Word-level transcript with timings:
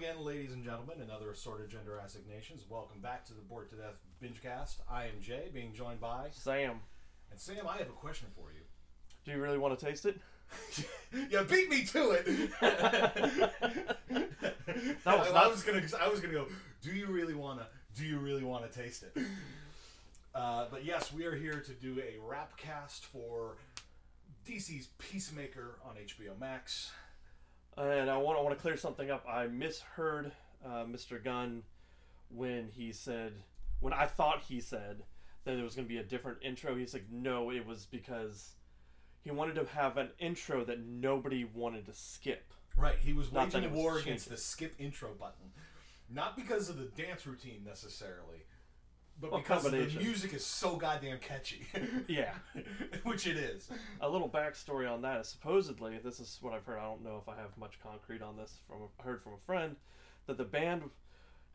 again, 0.00 0.24
ladies 0.24 0.52
and 0.52 0.64
gentlemen, 0.64 0.96
and 1.02 1.10
other 1.10 1.30
assorted 1.30 1.68
gender 1.68 2.00
assignations. 2.02 2.64
Welcome 2.70 3.02
back 3.02 3.26
to 3.26 3.34
the 3.34 3.42
Bored 3.42 3.68
to 3.68 3.76
Death 3.76 3.98
Bingecast. 4.22 4.76
I 4.90 5.04
am 5.04 5.20
Jay, 5.20 5.50
being 5.52 5.74
joined 5.74 6.00
by 6.00 6.28
Sam, 6.32 6.80
and 7.30 7.38
Sam. 7.38 7.66
I 7.68 7.76
have 7.76 7.88
a 7.88 7.92
question 7.92 8.28
for 8.34 8.50
you. 8.50 8.60
do 9.26 9.32
you 9.32 9.42
really 9.42 9.58
want 9.58 9.78
to 9.78 9.84
taste 9.84 10.06
it? 10.06 10.18
yeah, 11.30 11.42
beat 11.42 11.68
me 11.68 11.84
to 11.84 12.12
it. 12.12 12.50
That 15.04 15.18
was 15.18 15.28
I, 15.28 15.30
I 15.30 15.32
not- 15.34 15.50
was 15.50 15.62
gonna. 15.62 15.82
I 16.00 16.08
was 16.08 16.20
gonna 16.20 16.32
go. 16.32 16.46
Do 16.80 16.92
you 16.92 17.06
really 17.08 17.34
wanna? 17.34 17.66
Do 17.94 18.04
you 18.06 18.18
really 18.18 18.44
wanna 18.44 18.68
taste 18.68 19.02
it? 19.02 19.16
Uh, 20.34 20.64
but 20.70 20.84
yes, 20.84 21.12
we 21.12 21.26
are 21.26 21.34
here 21.34 21.60
to 21.60 21.72
do 21.72 22.00
a 22.00 22.16
rap 22.26 22.56
cast 22.56 23.04
for 23.04 23.56
DC's 24.48 24.88
Peacemaker 24.98 25.78
on 25.84 25.96
HBO 25.96 26.38
Max. 26.40 26.90
And 27.80 28.10
I 28.10 28.16
want 28.18 28.38
I 28.38 28.42
want 28.42 28.56
to 28.56 28.60
clear 28.60 28.76
something 28.76 29.10
up. 29.10 29.24
I 29.28 29.46
misheard 29.46 30.32
uh, 30.64 30.84
Mr. 30.84 31.22
Gunn 31.22 31.62
when 32.28 32.68
he 32.68 32.92
said 32.92 33.32
when 33.80 33.92
I 33.92 34.06
thought 34.06 34.42
he 34.42 34.60
said 34.60 35.02
that 35.44 35.56
it 35.56 35.62
was 35.62 35.74
going 35.74 35.86
to 35.86 35.88
be 35.88 35.98
a 35.98 36.04
different 36.04 36.38
intro. 36.42 36.76
He's 36.76 36.92
like, 36.92 37.06
no, 37.10 37.50
it 37.50 37.66
was 37.66 37.86
because 37.90 38.54
he 39.22 39.30
wanted 39.30 39.54
to 39.54 39.64
have 39.74 39.96
an 39.96 40.10
intro 40.18 40.64
that 40.64 40.84
nobody 40.84 41.44
wanted 41.44 41.86
to 41.86 41.94
skip. 41.94 42.52
Right, 42.76 42.96
he 42.98 43.12
was 43.12 43.32
Not 43.32 43.46
waging 43.46 43.62
that 43.62 43.70
a 43.70 43.74
war 43.74 43.98
against 43.98 44.28
the 44.28 44.36
skip 44.36 44.74
intro 44.78 45.10
button, 45.18 45.52
not 46.08 46.36
because 46.36 46.68
of 46.68 46.78
the 46.78 46.84
dance 47.02 47.26
routine 47.26 47.62
necessarily, 47.64 48.44
but 49.20 49.30
Well, 49.32 49.40
because 49.40 49.64
the 49.64 49.86
music 49.98 50.32
is 50.34 50.44
so 50.44 50.76
goddamn 50.76 51.18
catchy. 51.18 51.66
Yeah. 52.08 52.32
which 53.04 53.26
it 53.26 53.36
is. 53.36 53.68
A 54.00 54.08
little 54.08 54.28
backstory 54.28 54.90
on 54.90 55.02
that 55.02 55.20
is 55.20 55.28
supposedly 55.28 55.98
this 55.98 56.20
is 56.20 56.38
what 56.40 56.52
I've 56.54 56.64
heard. 56.64 56.78
I 56.78 56.84
don't 56.84 57.04
know 57.04 57.20
if 57.22 57.28
I 57.28 57.36
have 57.40 57.56
much 57.58 57.78
concrete 57.82 58.22
on 58.22 58.36
this. 58.36 58.58
From 58.66 58.78
I 58.98 59.02
heard 59.02 59.20
from 59.22 59.32
a 59.34 59.46
friend 59.46 59.76
that 60.26 60.38
the 60.38 60.44
band 60.44 60.82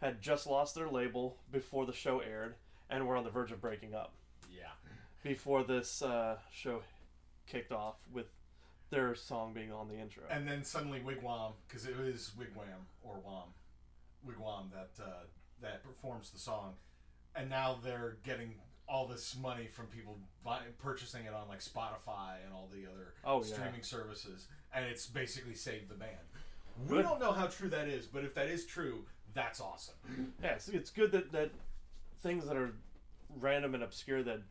had 0.02 0.22
just 0.22 0.46
lost 0.48 0.76
their 0.76 0.90
label 0.90 1.38
before 1.52 1.86
the 1.86 1.94
show 1.94 2.20
aired 2.20 2.56
and 2.90 3.08
were 3.08 3.16
on 3.16 3.24
the 3.24 3.30
verge 3.30 3.52
of 3.52 3.62
breaking 3.62 3.96
up 3.96 4.14
Yeah. 4.52 4.72
before 5.24 5.64
this 5.64 6.02
uh, 6.02 6.38
show 6.52 6.82
kicked 7.48 7.72
off 7.72 7.96
with 8.14 8.28
their 8.92 9.16
song 9.16 9.54
being 9.54 9.72
on 9.72 9.88
the 9.88 9.96
intro. 9.96 10.24
And 10.30 10.48
then 10.48 10.64
suddenly 10.64 11.00
Wigwam, 11.00 11.54
because 11.68 11.86
it 11.86 11.96
is 12.00 12.32
Wigwam 12.38 12.86
or 13.02 13.16
Wham, 13.24 13.48
Wigwam 14.28 14.70
that 14.72 15.04
uh, 15.04 15.24
that 15.62 15.84
performs 15.84 16.30
the 16.32 16.40
song, 16.40 16.74
and 17.36 17.50
now 17.50 17.78
they're 17.84 18.18
getting 18.24 18.54
all 18.88 19.08
this 19.08 19.36
money 19.42 19.68
from 19.68 19.88
people 19.88 20.18
buy, 20.44 20.60
purchasing 20.80 21.26
it 21.26 21.34
on 21.34 21.48
like 21.48 21.60
Spotify 21.60 22.36
and 22.46 22.54
all 22.54 22.70
the 22.72 22.86
other 22.90 23.14
Oh, 23.24 23.44
yeah. 23.44 23.54
streaming 23.54 23.82
services, 23.84 24.48
and 24.74 24.86
it's 24.86 25.08
basically 25.08 25.56
saved 25.56 25.90
the 25.90 25.96
band. 25.96 26.12
We 26.88 26.98
Good. 26.98 27.04
don't 27.04 27.20
know 27.20 27.32
how 27.32 27.48
true 27.48 27.70
that 27.70 27.88
is, 27.88 28.06
but 28.06 28.24
if 28.24 28.34
that 28.36 28.48
is 28.48 28.66
true, 28.66 29.06
that's 29.34 29.60
awesome. 29.62 29.96
yeah, 30.44 30.52
it's, 30.52 30.70
it's 30.70 30.90
good 30.92 31.12
that 31.14 31.32
that 31.32 31.52
things 32.22 32.46
that 32.48 32.56
are 32.58 32.74
random 33.40 33.74
and 33.76 33.84
obscure 33.84 34.24
that 34.24 34.42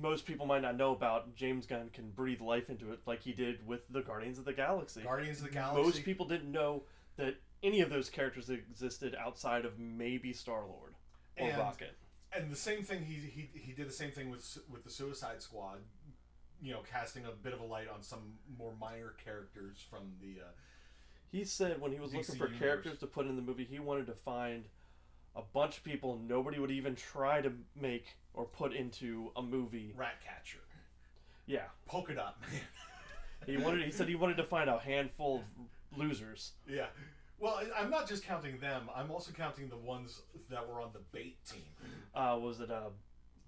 most 0.00 0.26
people 0.26 0.46
might 0.46 0.62
not 0.62 0.76
know 0.76 0.92
about, 0.92 1.34
James 1.34 1.64
Gunn 1.66 1.90
can 1.92 2.10
breathe 2.10 2.40
life 2.40 2.68
into 2.68 2.92
it 2.92 3.00
like 3.06 3.22
he 3.22 3.32
did 3.32 3.66
with 3.66 3.80
the 3.90 4.02
Guardians 4.02 4.38
of 4.38 4.44
the 4.44 4.52
Galaxy. 4.52 5.00
Guardians 5.02 5.38
of 5.38 5.44
the 5.46 5.50
Galaxy. 5.52 5.82
Most 5.82 6.04
people 6.04 6.26
didn't 6.26 6.50
know 6.52 6.82
that 7.16 7.36
any 7.62 7.80
of 7.80 7.88
those 7.90 8.10
characters 8.10 8.50
existed 8.50 9.16
outside 9.18 9.64
of 9.64 9.78
maybe 9.78 10.32
Star 10.32 10.64
Lord 10.66 10.87
or 11.40 11.48
And- 11.48 11.58
Rocket. 11.58 11.96
and 12.32 12.50
the 12.50 12.56
same 12.56 12.82
thing 12.82 13.04
he, 13.04 13.14
he 13.14 13.58
he 13.58 13.72
did 13.72 13.88
the 13.88 13.92
same 13.92 14.10
thing 14.10 14.30
with 14.30 14.58
with 14.68 14.84
the 14.84 14.90
Suicide 14.90 15.40
Squad, 15.42 15.78
you 16.60 16.72
know, 16.72 16.82
casting 16.82 17.24
a 17.24 17.30
bit 17.30 17.52
of 17.52 17.60
a 17.60 17.64
light 17.64 17.88
on 17.88 18.02
some 18.02 18.34
more 18.58 18.72
minor 18.80 19.14
characters 19.24 19.78
from 19.90 20.12
the. 20.20 20.42
Uh, 20.42 20.50
He 21.30 21.44
said 21.44 21.80
when 21.80 21.92
he 21.92 22.00
was 22.00 22.10
DC 22.12 22.16
looking 22.18 22.34
for 22.36 22.44
universe. 22.46 22.58
characters 22.58 22.98
to 23.00 23.06
put 23.06 23.26
in 23.26 23.36
the 23.36 23.42
movie, 23.42 23.64
he 23.64 23.78
wanted 23.78 24.06
to 24.06 24.14
find 24.14 24.64
a 25.36 25.42
bunch 25.42 25.76
of 25.78 25.84
people 25.84 26.18
nobody 26.18 26.58
would 26.58 26.70
even 26.70 26.94
try 26.96 27.40
to 27.40 27.52
make 27.76 28.16
or 28.34 28.44
put 28.44 28.72
into 28.72 29.30
a 29.36 29.42
movie. 29.42 29.92
Ratcatcher, 29.96 30.64
Yeah, 31.46 31.66
Polka 31.86 32.14
Dot 32.14 32.40
Man. 32.40 32.60
he 33.46 33.56
wanted. 33.56 33.84
He 33.84 33.90
said 33.92 34.08
he 34.08 34.14
wanted 34.16 34.36
to 34.38 34.44
find 34.44 34.68
a 34.70 34.78
handful 34.78 35.36
of 35.92 35.98
losers. 35.98 36.52
yeah. 36.66 36.86
Well, 37.40 37.60
I'm 37.76 37.90
not 37.90 38.08
just 38.08 38.24
counting 38.24 38.58
them. 38.58 38.90
I'm 38.94 39.10
also 39.10 39.32
counting 39.32 39.68
the 39.68 39.76
ones 39.76 40.22
that 40.50 40.68
were 40.68 40.80
on 40.80 40.90
the 40.92 41.00
bait 41.12 41.38
team. 41.44 41.62
Uh, 42.14 42.38
was 42.40 42.60
it 42.60 42.70
uh, 42.70 42.90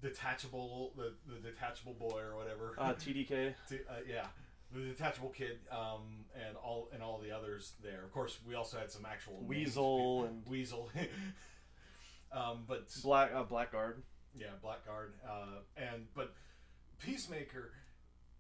Detachable, 0.02 0.92
the, 0.96 1.12
the 1.26 1.40
detachable 1.40 1.94
boy 1.94 2.20
or 2.20 2.36
whatever. 2.36 2.74
uh, 2.78 2.94
TDK? 2.94 3.54
T- 3.68 3.80
uh, 3.88 3.94
yeah, 4.08 4.26
the 4.72 4.80
detachable 4.80 5.28
kid, 5.28 5.58
um, 5.70 6.24
and 6.34 6.56
all 6.56 6.88
and 6.94 7.02
all 7.02 7.18
the 7.18 7.30
others 7.30 7.72
there. 7.82 8.02
Of 8.02 8.12
course, 8.12 8.38
we 8.46 8.54
also 8.54 8.78
had 8.78 8.90
some 8.90 9.04
actual 9.04 9.34
names. 9.40 9.48
Weasel 9.48 10.24
and 10.24 10.42
Weasel. 10.48 10.90
um, 12.32 12.64
but 12.66 12.88
Black 13.02 13.32
uh, 13.34 13.44
Blackguard. 13.44 14.02
Yeah, 14.34 14.46
Blackguard, 14.64 15.12
uh, 15.28 15.60
and 15.76 16.06
but 16.14 16.32
Peacemaker. 16.98 17.72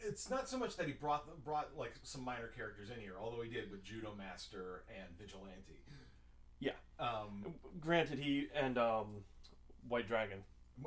It's 0.02 0.30
not 0.30 0.48
so 0.48 0.58
much 0.58 0.76
that 0.76 0.86
he 0.86 0.92
brought 0.92 1.44
brought 1.44 1.70
like 1.76 1.92
some 2.02 2.24
minor 2.24 2.48
characters 2.48 2.90
in 2.90 3.00
here, 3.00 3.14
although 3.20 3.42
he 3.42 3.50
did 3.50 3.70
with 3.70 3.82
Judo 3.84 4.14
Master 4.16 4.84
and 4.88 5.08
Vigilante. 5.18 5.82
Yeah. 6.58 6.72
Um, 6.98 7.54
Granted, 7.80 8.18
he 8.18 8.48
and 8.54 8.78
um, 8.78 9.24
White 9.88 10.06
Dragon. 10.08 10.38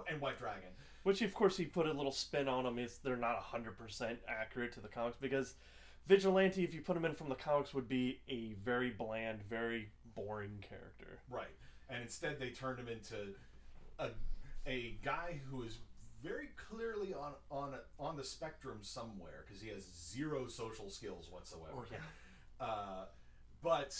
and 0.09 0.21
White 0.21 0.39
Dragon. 0.39 0.69
Which, 1.03 1.21
of 1.21 1.33
course, 1.33 1.57
he 1.57 1.65
put 1.65 1.85
a 1.85 1.91
little 1.91 2.11
spin 2.11 2.47
on 2.47 2.63
them. 2.63 2.79
Is 2.79 2.99
they're 3.03 3.17
not 3.17 3.37
hundred 3.37 3.77
percent 3.77 4.19
accurate 4.27 4.71
to 4.73 4.79
the 4.79 4.87
comics 4.87 5.17
because 5.19 5.55
Vigilante, 6.07 6.63
if 6.63 6.73
you 6.73 6.81
put 6.81 6.95
him 6.95 7.05
in 7.05 7.13
from 7.13 7.29
the 7.29 7.35
comics, 7.35 7.73
would 7.73 7.89
be 7.89 8.19
a 8.29 8.53
very 8.63 8.89
bland, 8.91 9.41
very 9.49 9.89
boring 10.15 10.63
character. 10.67 11.19
Right. 11.29 11.47
And 11.89 12.01
instead, 12.01 12.39
they 12.39 12.49
turned 12.49 12.79
him 12.79 12.87
into 12.87 13.33
a 13.99 14.09
a 14.65 14.97
guy 15.03 15.39
who 15.49 15.63
is 15.63 15.79
very 16.23 16.47
clearly 16.69 17.13
on 17.13 17.33
on 17.51 17.75
on 17.99 18.15
the 18.17 18.23
spectrum 18.23 18.79
somewhere 18.81 19.43
because 19.45 19.61
he 19.61 19.69
has 19.69 19.83
zero 19.83 20.47
social 20.47 20.89
skills 20.89 21.27
whatsoever. 21.29 21.73
Oh, 21.77 21.85
yeah. 21.91 21.97
Uh, 22.59 23.05
but 23.61 23.93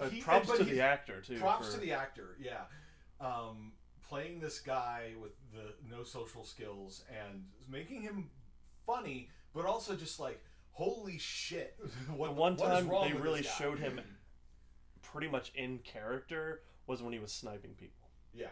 Uh, 0.00 0.08
he- 0.08 0.20
props 0.20 0.48
but 0.48 0.56
to 0.58 0.64
he's- 0.64 0.76
the 0.76 0.82
actor 0.82 1.20
too. 1.20 1.38
props 1.38 1.66
for- 1.68 1.74
to 1.74 1.80
the 1.80 1.92
actor 1.92 2.36
yeah 2.40 2.64
um, 3.20 3.72
playing 4.08 4.40
this 4.40 4.58
guy 4.60 5.12
with 5.20 5.32
the 5.52 5.74
no 5.88 6.02
social 6.02 6.44
skills 6.44 7.04
and 7.10 7.44
making 7.68 8.00
him 8.02 8.30
funny 8.86 9.28
but 9.54 9.64
also 9.66 9.94
just 9.94 10.18
like 10.18 10.42
holy 10.72 11.18
shit 11.18 11.76
what, 12.16 12.28
The 12.28 12.32
one 12.32 12.56
what 12.56 12.66
time 12.68 12.88
they 12.88 13.12
really 13.12 13.42
showed 13.44 13.78
him 13.78 14.00
pretty 15.02 15.28
much 15.28 15.52
in 15.54 15.78
character 15.80 16.62
was 16.86 17.02
when 17.02 17.12
he 17.12 17.18
was 17.20 17.32
sniping 17.32 17.74
people. 17.74 18.08
yeah 18.34 18.48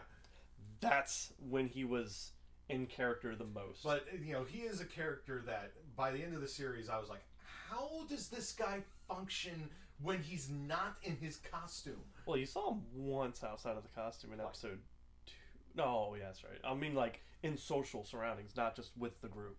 That's 0.79 1.33
when 1.49 1.67
he 1.67 1.83
was 1.85 2.31
in 2.69 2.85
character 2.85 3.35
the 3.35 3.45
most. 3.45 3.83
but 3.83 4.05
you 4.23 4.33
know 4.33 4.43
he 4.43 4.59
is 4.59 4.81
a 4.81 4.85
character 4.85 5.41
that 5.45 5.71
by 5.95 6.11
the 6.11 6.21
end 6.21 6.33
of 6.35 6.41
the 6.41 6.47
series 6.47 6.89
i 6.89 6.97
was 6.99 7.09
like 7.09 7.23
how 7.69 8.05
does 8.09 8.27
this 8.29 8.51
guy 8.53 8.81
function 9.07 9.69
when 10.01 10.21
he's 10.21 10.49
not 10.49 10.97
in 11.03 11.15
his 11.17 11.37
costume 11.37 12.01
well, 12.25 12.35
you 12.37 12.45
saw 12.45 12.71
him 12.73 12.81
once 12.93 13.41
outside 13.43 13.77
of 13.77 13.83
the 13.83 13.89
costume 13.95 14.33
in 14.33 14.41
episode 14.41 14.79
two. 15.25 15.33
No, 15.75 16.09
oh, 16.11 16.15
yeah, 16.19 16.25
that's 16.25 16.43
right. 16.43 16.59
I 16.65 16.73
mean, 16.73 16.93
like 16.93 17.21
in 17.41 17.55
social 17.57 18.03
surroundings, 18.03 18.51
not 18.57 18.75
just 18.75 18.91
with 18.97 19.21
the 19.21 19.29
group. 19.29 19.55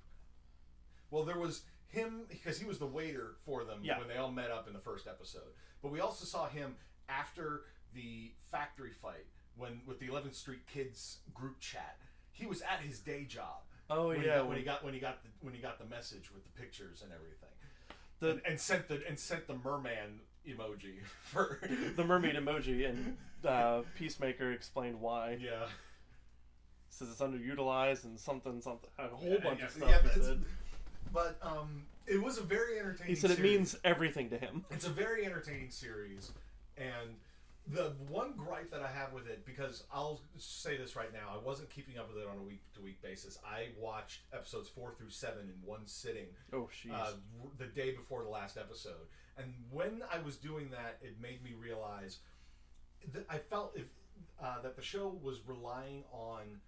Well, 1.11 1.25
there 1.25 1.39
was 1.39 1.63
him 1.87 2.25
because 2.29 2.59
he 2.59 2.67
was 2.67 2.79
the 2.79 2.87
waiter 2.87 3.37
for 3.47 3.65
them 3.65 3.79
Yeah. 3.83 3.99
when 3.99 4.07
they 4.09 4.19
all 4.19 4.31
met 4.31 4.51
up 4.51 4.67
in 4.69 4.75
the 4.75 4.81
first 4.81 5.07
episode. 5.07 5.55
But 5.83 5.93
we 5.93 6.01
also 6.01 6.27
saw 6.27 6.47
him 6.47 6.77
after 7.09 7.63
the 7.95 8.33
factory 8.51 8.93
fight 8.93 9.25
when 9.57 9.81
with 9.87 9.99
the 9.99 10.09
11th 10.09 10.35
Street 10.35 10.67
Kids 10.67 11.21
group 11.33 11.59
chat. 11.61 11.97
He 12.39 12.47
was 12.47 12.63
at 12.63 12.81
his 12.81 13.01
day 13.01 13.25
job. 13.25 13.63
Oh 13.91 14.09
when 14.09 14.21
he 14.21 14.27
yeah, 14.27 14.37
got, 14.37 14.41
when 14.43 14.49
when 14.49 14.59
he 14.59 14.65
got 14.65 14.85
when 14.85 14.95
he 14.95 15.01
got 15.01 15.23
the, 15.23 15.29
when 15.41 15.55
he 15.55 15.61
got 15.61 15.79
the 15.79 15.87
message 15.87 16.31
with 16.33 16.45
the 16.45 16.61
pictures 16.61 17.03
and 17.03 17.11
everything, 17.13 17.49
the 18.21 18.31
and, 18.33 18.41
and 18.47 18.61
sent 18.61 18.87
the 18.89 19.01
and 19.09 19.19
sent 19.19 19.47
the 19.47 19.55
merman 19.65 20.21
emoji 20.47 20.97
for 21.23 21.59
the 21.97 22.05
mermaid 22.05 22.35
emoji 22.37 22.89
and 22.89 23.17
uh, 23.47 23.83
Peacemaker 23.97 24.53
explained 24.53 25.01
why. 25.01 25.39
yeah 25.41 25.67
Says 26.91 27.09
it's 27.11 27.21
underutilized 27.21 28.05
and 28.05 28.19
something 28.19 28.61
something 28.61 28.89
a 28.99 29.09
whole 29.09 29.31
Yeah, 29.31 29.39
bunch 29.45 29.61
yeah, 29.61 29.65
of 29.67 29.71
stuff. 29.71 29.89
yeah, 29.91 30.13
he 30.15 30.21
said. 30.21 30.45
But 31.13 31.39
um, 31.43 31.85
it 32.07 32.21
was 32.23 32.39
a 32.39 32.43
very 32.43 32.79
entertaining. 32.79 33.15
He 33.15 33.15
said 33.15 33.31
it 33.31 33.37
series. 33.37 33.53
means 33.57 33.77
everything 33.85 34.31
to 34.31 34.39
him. 34.39 34.65
It's 34.71 34.87
a 34.87 34.91
very 34.91 35.25
entertaining 35.25 35.71
series, 35.71 36.33
and 36.77 37.17
the 37.71 37.93
one 38.09 38.33
gripe 38.37 38.71
that 38.71 38.81
I 38.83 38.91
have 38.91 39.13
with 39.13 39.27
it, 39.29 39.45
because 39.45 39.85
I'll 39.93 40.23
say 40.39 40.77
this 40.77 40.97
right 40.97 41.13
now, 41.13 41.35
I 41.35 41.39
wasn't 41.45 41.69
keeping 41.71 41.99
up 41.99 42.09
with 42.09 42.23
it 42.23 42.29
on 42.29 42.39
a 42.39 42.43
week 42.43 42.63
to 42.75 42.81
week 42.81 43.03
basis. 43.03 43.39
I 43.45 43.69
watched 43.79 44.21
episodes 44.33 44.69
four 44.69 44.95
through 44.97 45.11
seven 45.11 45.43
in 45.43 45.67
one 45.69 45.87
sitting 45.87 46.27
Oh 46.53 46.69
jeez. 46.73 46.93
uh, 46.93 47.13
the 47.59 47.67
day 47.67 47.93
before 47.93 48.23
the 48.23 48.31
last 48.31 48.57
episode, 48.57 49.07
and 49.37 49.53
when 49.71 50.03
I 50.13 50.19
was 50.21 50.37
doing 50.37 50.71
that, 50.71 50.99
it 51.03 51.21
made 51.21 51.43
me 51.43 51.53
realize 51.61 52.19
that 53.13 53.27
I 53.29 53.39
felt 53.39 53.73
if 53.77 53.87
uh, 54.43 54.63
that 54.63 54.77
the 54.77 54.83
show 54.83 55.19
was 55.23 55.41
relying 55.47 56.05
on 56.13 56.61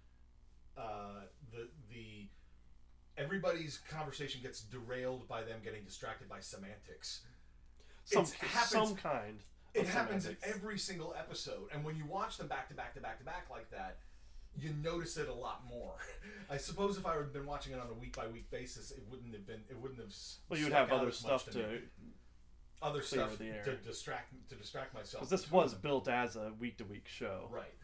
uh, 0.76 1.24
the 1.52 1.68
the 1.88 2.28
everybody's 3.16 3.78
conversation 3.90 4.40
gets 4.42 4.60
derailed 4.60 5.26
by 5.28 5.42
them 5.42 5.60
getting 5.64 5.84
distracted 5.84 6.28
by 6.28 6.40
semantics. 6.40 7.22
some 8.04 8.26
some 8.26 8.94
kind 8.96 9.40
it 9.74 9.86
happens 9.86 10.26
in 10.26 10.36
every 10.42 10.78
single 10.78 11.14
episode, 11.18 11.68
and 11.72 11.84
when 11.84 11.96
you 11.96 12.04
watch 12.04 12.38
them 12.38 12.48
back 12.48 12.68
to 12.68 12.74
back 12.74 12.94
to 12.94 13.00
back 13.00 13.18
to 13.18 13.24
back 13.24 13.46
like 13.50 13.70
that, 13.70 13.98
you 14.58 14.74
notice 14.82 15.16
it 15.16 15.28
a 15.28 15.34
lot 15.34 15.62
more. 15.68 15.94
I 16.50 16.56
suppose 16.56 16.96
if 16.96 17.06
I 17.06 17.16
had 17.16 17.32
been 17.32 17.46
watching 17.46 17.72
it 17.72 17.78
on 17.78 17.88
a 17.88 17.94
week 17.94 18.16
by 18.16 18.26
week 18.26 18.50
basis, 18.50 18.90
it 18.90 19.02
wouldn't 19.08 19.32
have 19.34 19.46
been. 19.46 19.62
It 19.68 19.78
wouldn't 19.78 20.00
have. 20.00 20.14
Well, 20.48 20.58
you 20.58 20.66
would 20.66 20.72
stuck 20.72 20.90
have 20.90 21.00
other 21.00 21.12
stuff 21.12 21.44
to 21.50 21.58
me. 21.58 21.64
to 21.64 21.78
other 22.82 23.02
stuff 23.02 23.38
the 23.38 23.46
air. 23.46 23.62
to 23.64 23.76
distract 23.76 24.32
to 24.48 24.54
distract 24.54 24.94
myself. 24.94 25.22
because 25.22 25.30
this 25.30 25.50
was 25.50 25.72
them. 25.72 25.80
built 25.82 26.08
as 26.08 26.36
a 26.36 26.52
week 26.58 26.78
to 26.78 26.84
week 26.84 27.06
show. 27.06 27.48
right. 27.50 27.74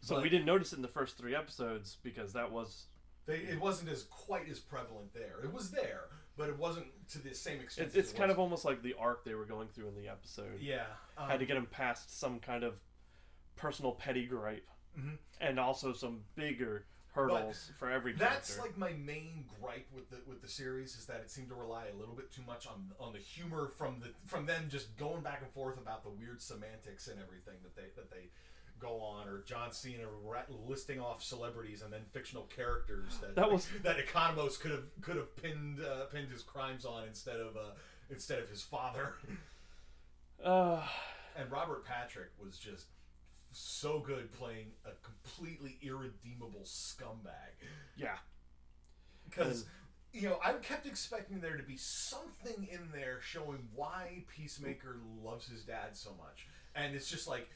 So 0.00 0.16
But 0.16 0.24
we 0.24 0.30
didn't 0.30 0.46
notice 0.46 0.72
it 0.72 0.76
in 0.76 0.82
the 0.82 0.88
first 0.88 1.16
three 1.16 1.34
episodes 1.34 1.96
because 2.02 2.32
that 2.32 2.50
was 2.50 2.86
They, 3.24 3.36
it 3.36 3.60
wasn't 3.60 3.88
as 3.90 4.02
quite 4.04 4.48
as 4.48 4.58
prevalent 4.58 5.14
there. 5.14 5.36
It 5.44 5.52
was 5.52 5.70
there, 5.70 6.06
but 6.36 6.48
it 6.48 6.58
wasn't 6.58 6.86
to 7.10 7.18
the 7.18 7.34
same 7.34 7.60
extent. 7.60 7.88
it's, 7.88 7.96
it's 7.96 8.12
it 8.12 8.16
kind 8.16 8.28
was- 8.28 8.34
of 8.36 8.40
almost 8.40 8.64
like 8.64 8.82
the 8.82 8.94
arc 8.98 9.24
they 9.24 9.34
were 9.34 9.44
going 9.44 9.68
through 9.68 9.88
in 9.88 9.94
the 9.94 10.08
episode. 10.08 10.60
yeah. 10.60 10.84
Um, 11.18 11.28
Had 11.28 11.40
to 11.40 11.46
get 11.46 11.56
him 11.56 11.66
past 11.66 12.18
some 12.18 12.38
kind 12.40 12.64
of 12.64 12.74
personal 13.56 13.92
petty 13.92 14.26
gripe, 14.26 14.66
Mhm. 14.98 15.18
and 15.40 15.58
also 15.60 15.92
some 15.92 16.24
bigger 16.34 16.86
hurdles 17.14 17.70
for 17.78 17.90
every 17.90 18.14
That's 18.14 18.54
character. 18.56 18.62
like 18.62 18.78
my 18.78 18.96
main 18.98 19.46
gripe 19.60 19.86
with 19.92 20.08
the 20.08 20.22
with 20.26 20.40
the 20.40 20.48
series 20.48 20.96
is 20.96 21.04
that 21.06 21.20
it 21.20 21.30
seemed 21.30 21.50
to 21.50 21.54
rely 21.54 21.88
a 21.88 21.94
little 21.94 22.14
bit 22.14 22.32
too 22.32 22.40
much 22.42 22.66
on 22.66 22.90
on 22.98 23.12
the 23.12 23.18
humor 23.18 23.68
from 23.68 24.00
the 24.00 24.14
from 24.24 24.46
them 24.46 24.70
just 24.70 24.96
going 24.96 25.22
back 25.22 25.42
and 25.42 25.50
forth 25.52 25.76
about 25.76 26.02
the 26.02 26.08
weird 26.08 26.40
semantics 26.40 27.08
and 27.08 27.20
everything 27.20 27.56
that 27.62 27.76
they 27.76 27.88
that 27.96 28.10
they 28.10 28.30
go 28.82 29.00
on 29.00 29.28
or 29.28 29.42
John 29.42 29.72
Cena 29.72 30.02
listing 30.66 31.00
off 31.00 31.22
celebrities 31.22 31.82
and 31.82 31.92
then 31.92 32.00
fictional 32.12 32.44
characters 32.44 33.16
that 33.20 33.34
That 33.36 33.50
was- 33.50 33.68
that 33.82 33.96
Economos 33.98 34.58
could 34.60 34.72
have 34.72 34.84
could 35.00 35.16
have 35.16 35.34
pinned 35.36 35.80
uh, 35.80 36.06
pinned 36.06 36.30
his 36.30 36.42
crimes 36.42 36.84
on 36.84 37.04
instead 37.06 37.38
of 37.40 37.56
uh, 37.56 37.70
instead 38.10 38.40
of 38.40 38.48
his 38.50 38.62
father. 38.62 39.14
uh, 40.44 40.86
And 41.36 41.50
Robert 41.50 41.84
Patrick 41.84 42.30
was 42.42 42.58
just 42.58 42.86
so 43.52 44.00
good 44.00 44.32
playing 44.32 44.72
a 44.84 44.90
completely 45.02 45.78
irredeemable 45.82 46.62
scumbag. 46.64 47.52
yeah, 47.96 48.16
Because, 49.28 49.66
you 50.12 50.28
know, 50.28 50.38
I 50.42 50.54
kept 50.54 50.86
expecting 50.86 51.40
there 51.40 51.56
to 51.58 51.62
be 51.62 51.76
something 51.76 52.66
in 52.70 52.90
there 52.92 53.20
showing 53.22 53.68
why 53.74 54.24
Peacemaker 54.34 54.96
loves 55.22 55.46
his 55.48 55.64
dad 55.64 55.94
so 55.96 56.10
much. 56.18 56.46
And 56.74 56.94
it's 56.94 57.10
just 57.10 57.28
like, 57.28 57.48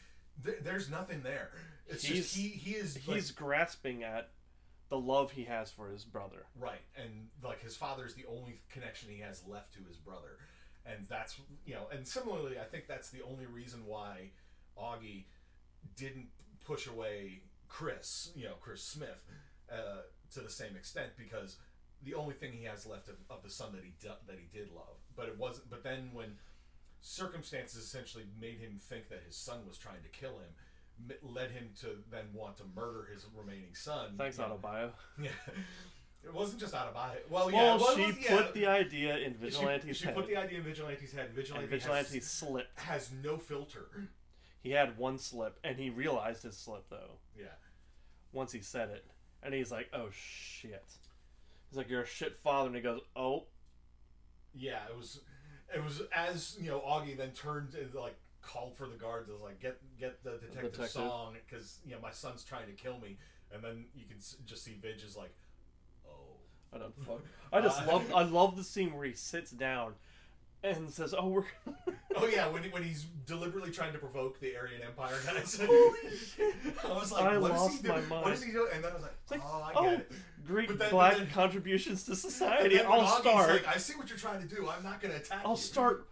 th- 0.44 0.58
there's 0.62 0.90
nothing 0.90 1.22
there. 1.22 1.50
It's 1.88 2.02
just, 2.02 2.34
he, 2.36 2.48
he 2.48 2.72
is. 2.72 2.96
he's 2.96 3.30
grasping 3.30 4.02
at 4.02 4.30
the 4.88 4.98
love 4.98 5.32
he 5.32 5.44
has 5.44 5.70
for 5.70 5.88
his 5.88 6.04
brother. 6.04 6.46
right. 6.58 6.80
And, 6.96 7.28
like, 7.42 7.62
his 7.62 7.76
father 7.76 8.06
is 8.06 8.14
the 8.14 8.24
only 8.28 8.60
connection 8.70 9.10
he 9.10 9.20
has 9.20 9.42
left 9.46 9.74
to 9.74 9.80
his 9.88 9.96
brother. 9.96 10.38
And 10.84 11.06
that's, 11.08 11.36
you 11.64 11.74
know, 11.74 11.88
and 11.92 12.06
similarly, 12.06 12.58
I 12.60 12.64
think 12.64 12.86
that's 12.86 13.10
the 13.10 13.22
only 13.28 13.46
reason 13.46 13.86
why 13.86 14.30
Augie 14.78 15.24
didn't 15.96 16.28
push 16.64 16.86
away 16.86 17.40
Chris, 17.68 18.30
you 18.36 18.44
know, 18.44 18.54
Chris 18.60 18.82
Smith, 18.82 19.24
uh, 19.70 20.02
to 20.34 20.40
the 20.40 20.50
same 20.50 20.76
extent 20.76 21.10
because 21.18 21.56
the 22.02 22.14
only 22.14 22.34
thing 22.34 22.52
he 22.52 22.64
has 22.64 22.86
left 22.86 23.08
of, 23.08 23.16
of 23.30 23.42
the 23.42 23.50
son 23.50 23.72
that 23.72 23.82
he 23.82 23.92
do, 24.00 24.10
that 24.28 24.38
he 24.38 24.46
did 24.56 24.70
love. 24.72 24.96
But 25.16 25.26
it 25.26 25.36
wasn't. 25.38 25.70
But 25.70 25.82
then 25.82 26.10
when 26.12 26.36
circumstances 27.00 27.82
essentially 27.84 28.24
made 28.40 28.58
him 28.58 28.78
think 28.80 29.08
that 29.08 29.22
his 29.26 29.36
son 29.36 29.58
was 29.66 29.78
trying 29.78 30.02
to 30.02 30.08
kill 30.08 30.38
him, 30.38 31.12
led 31.22 31.50
him 31.50 31.70
to 31.80 31.88
then 32.10 32.24
want 32.34 32.56
to 32.56 32.62
murder 32.74 33.08
his 33.12 33.26
remaining 33.36 33.74
son. 33.74 34.14
Thanks, 34.18 34.38
know. 34.38 34.58
Adebayo. 34.62 34.90
Yeah. 35.22 35.30
It 36.24 36.34
wasn't 36.34 36.58
just 36.60 36.74
Adebayo. 36.74 37.18
Well, 37.30 37.50
yeah. 37.52 37.76
Well, 37.76 37.96
it 37.96 37.98
was- 37.98 38.16
she 38.16 38.22
yeah. 38.24 38.36
put 38.42 38.54
the 38.54 38.66
idea 38.66 39.16
in 39.18 39.32
She- 39.34 39.38
Vigilante's 39.38 39.96
she, 39.98 40.04
head, 40.06 40.14
She 40.14 40.20
put 40.20 40.26
the 40.28 40.36
idea 40.36 40.58
in 40.58 40.64
Vigilante's 40.64 41.12
head. 41.12 41.30
Vigilante, 41.32 41.64
and 41.64 41.70
Vigilante 41.70 42.14
has, 42.18 42.26
slipped. 42.26 42.80
has 42.80 43.10
no 43.22 43.36
filter. 43.38 43.86
He 44.62 44.70
had 44.72 44.98
one 44.98 45.18
slip, 45.18 45.58
and 45.62 45.78
he 45.78 45.90
realized 45.90 46.42
his 46.42 46.56
slip 46.56 46.88
though 46.90 47.18
Yeah. 47.38 47.44
once 48.32 48.50
he 48.50 48.60
said 48.60 48.88
it, 48.90 49.04
and 49.44 49.54
he's 49.54 49.70
like, 49.70 49.88
"Oh 49.92 50.08
shit." 50.10 50.84
He's 51.70 51.76
like, 51.76 51.88
"You're 51.88 52.02
a 52.02 52.06
shit 52.06 52.36
father," 52.38 52.66
and 52.68 52.74
he 52.76 52.82
goes, 52.82 53.02
"Oh, 53.14 53.44
Yeah, 54.52 54.80
it 54.90 54.96
was. 54.96 55.20
It 55.74 55.82
was 55.82 56.02
as 56.14 56.56
you 56.60 56.70
know. 56.70 56.80
Augie 56.80 57.16
then 57.16 57.30
turned 57.32 57.74
and 57.74 57.92
like 57.94 58.16
called 58.42 58.76
for 58.76 58.86
the 58.86 58.96
guards. 58.96 59.28
Was 59.28 59.40
like, 59.42 59.60
get 59.60 59.78
get 59.98 60.22
the 60.22 60.32
detective, 60.38 60.72
detective. 60.72 60.90
song 60.90 61.36
because 61.48 61.78
you 61.84 61.92
know 61.92 62.00
my 62.00 62.10
son's 62.12 62.44
trying 62.44 62.66
to 62.66 62.72
kill 62.72 62.98
me. 62.98 63.18
And 63.52 63.62
then 63.62 63.84
you 63.94 64.04
can 64.06 64.18
just 64.44 64.64
see 64.64 64.76
Vidge 64.82 65.04
is 65.04 65.16
like, 65.16 65.32
oh. 66.08 66.36
I 66.74 66.78
don't 66.78 66.94
fuck." 67.06 67.20
I 67.52 67.60
just 67.60 67.82
Uh, 67.82 67.92
love, 67.92 68.12
I 68.14 68.22
love 68.22 68.56
the 68.56 68.64
scene 68.64 68.92
where 68.94 69.04
he 69.06 69.12
sits 69.14 69.50
down 69.50 69.94
and 70.66 70.90
says, 70.90 71.14
"Oh, 71.16 71.28
we're." 71.28 71.44
Oh 72.18 72.26
yeah, 72.26 72.48
when, 72.48 72.62
when 72.70 72.82
he's 72.82 73.04
deliberately 73.26 73.70
trying 73.70 73.92
to 73.92 73.98
provoke 73.98 74.40
the 74.40 74.56
Aryan 74.56 74.80
Empire 74.80 75.16
guys. 75.26 75.60
Holy 75.62 75.92
shit. 76.16 76.54
I 76.82 76.88
was 76.88 77.12
like, 77.12 77.24
I 77.24 77.36
what 77.36 77.52
is 77.52 77.78
he 77.78 77.88
my 77.88 77.96
doing? 77.96 78.08
What 78.08 78.32
is 78.32 78.42
he 78.42 78.52
doing? 78.52 78.70
And 78.72 78.82
then 78.82 78.92
I 78.92 78.94
was 78.94 79.02
like, 79.02 79.14
like, 79.30 79.40
oh, 79.44 79.62
I 79.62 79.72
oh, 79.74 79.82
get 79.84 79.92
it. 80.00 80.12
But 80.68 80.78
then- 80.78 80.90
black 80.90 81.16
then- 81.18 81.26
contributions 81.28 82.04
to 82.04 82.16
society. 82.16 82.80
I'll 82.80 83.02
Augie's 83.02 83.18
start. 83.18 83.50
Like, 83.50 83.68
I 83.68 83.76
see 83.76 83.96
what 83.96 84.08
you're 84.08 84.16
trying 84.16 84.40
to 84.40 84.48
do. 84.48 84.66
I'm 84.66 84.82
not 84.82 85.02
going 85.02 85.12
to 85.12 85.20
attack 85.20 85.42
you. 85.42 85.46
I'll 85.48 85.56
you. 85.56 85.60
start 85.60 86.08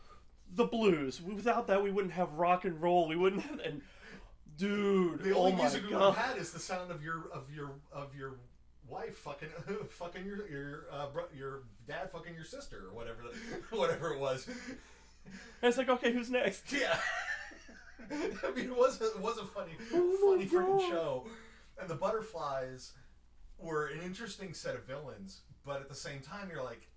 the 0.55 0.67
blues. 0.67 1.23
Without 1.23 1.69
that, 1.69 1.83
we 1.83 1.91
wouldn't 1.91 2.13
have 2.13 2.35
rock 2.35 2.67
and 2.67 2.83
roll. 2.83 3.09
We 3.09 3.17
wouldn't 3.17 3.41
have. 3.41 3.61
And 3.61 3.81
dude, 4.59 5.23
The 5.23 5.33
oh 5.35 5.39
only 5.39 5.53
my 5.53 5.63
music 5.63 5.85
we've 5.89 5.99
had 5.99 6.37
is 6.37 6.53
the 6.53 6.61
sound 6.61 6.91
of 6.91 7.03
your 7.03 7.29
of 7.33 7.51
your 7.51 7.73
of 7.93 8.15
your 8.15 8.35
wife 8.89 9.17
fucking 9.19 9.49
fucking 9.91 10.25
your 10.25 10.49
your 10.49 10.85
uh, 10.93 11.07
bro, 11.09 11.25
your 11.37 11.63
dad 11.87 12.11
fucking 12.11 12.35
your 12.35 12.45
sister 12.45 12.85
or 12.89 12.95
whatever 12.95 13.23
the, 13.23 13.77
whatever 13.77 14.13
it 14.13 14.21
was. 14.21 14.47
And 14.47 14.57
it's 15.63 15.79
like, 15.79 15.89
okay, 15.89 16.13
who's 16.13 16.31
next? 16.31 16.65
Yeah. 16.73 16.97
I 18.11 18.51
mean, 18.55 18.67
it 18.67 18.77
was 18.77 19.01
a, 19.01 19.07
it 19.07 19.21
was 19.21 19.39
a 19.39 19.47
funny 19.47 19.73
Oh 19.95 20.37
funny 20.37 20.47
freaking 20.47 20.91
show, 20.91 21.25
and 21.81 21.89
the 21.89 21.95
butterflies 21.95 22.93
were 23.59 23.87
an 23.87 24.01
interesting 24.03 24.53
set 24.53 24.75
of 24.75 24.85
villains, 24.85 25.41
but 25.65 25.81
at 25.81 25.89
the 25.89 25.95
same 25.95 26.21
time, 26.21 26.51
you're 26.53 26.63
like. 26.63 26.89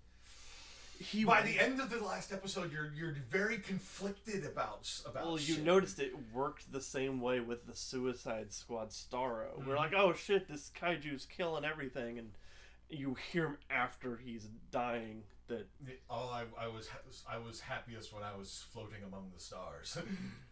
He 0.98 1.24
By 1.24 1.42
the 1.42 1.58
end 1.60 1.80
of 1.80 1.90
the 1.90 2.00
last 2.04 2.32
episode, 2.32 2.72
you're 2.72 2.92
you're 2.92 3.14
very 3.30 3.58
conflicted 3.58 4.44
about 4.44 4.90
about. 5.06 5.24
Well, 5.26 5.38
you 5.38 5.54
shit. 5.54 5.64
noticed 5.64 6.00
it 6.00 6.12
worked 6.32 6.72
the 6.72 6.80
same 6.80 7.20
way 7.20 7.38
with 7.40 7.66
the 7.66 7.74
Suicide 7.76 8.52
Squad 8.52 8.90
Starro. 8.90 9.64
We're 9.64 9.74
Mhm. 9.74 9.76
like, 9.76 9.92
oh 9.94 10.12
shit, 10.12 10.48
this 10.48 10.70
kaiju's 10.74 11.24
killing 11.24 11.64
everything, 11.64 12.18
and 12.18 12.32
you 12.88 13.14
hear 13.30 13.46
him 13.46 13.58
after 13.70 14.16
he's 14.16 14.48
dying. 14.72 15.22
That 15.46 15.68
Oh, 16.10 16.28
I, 16.30 16.44
I 16.62 16.66
was 16.66 16.88
I 17.28 17.38
was 17.38 17.60
happiest 17.60 18.12
when 18.12 18.22
I 18.24 18.36
was 18.36 18.66
floating 18.72 19.02
among 19.04 19.30
the 19.32 19.40
stars. 19.40 19.96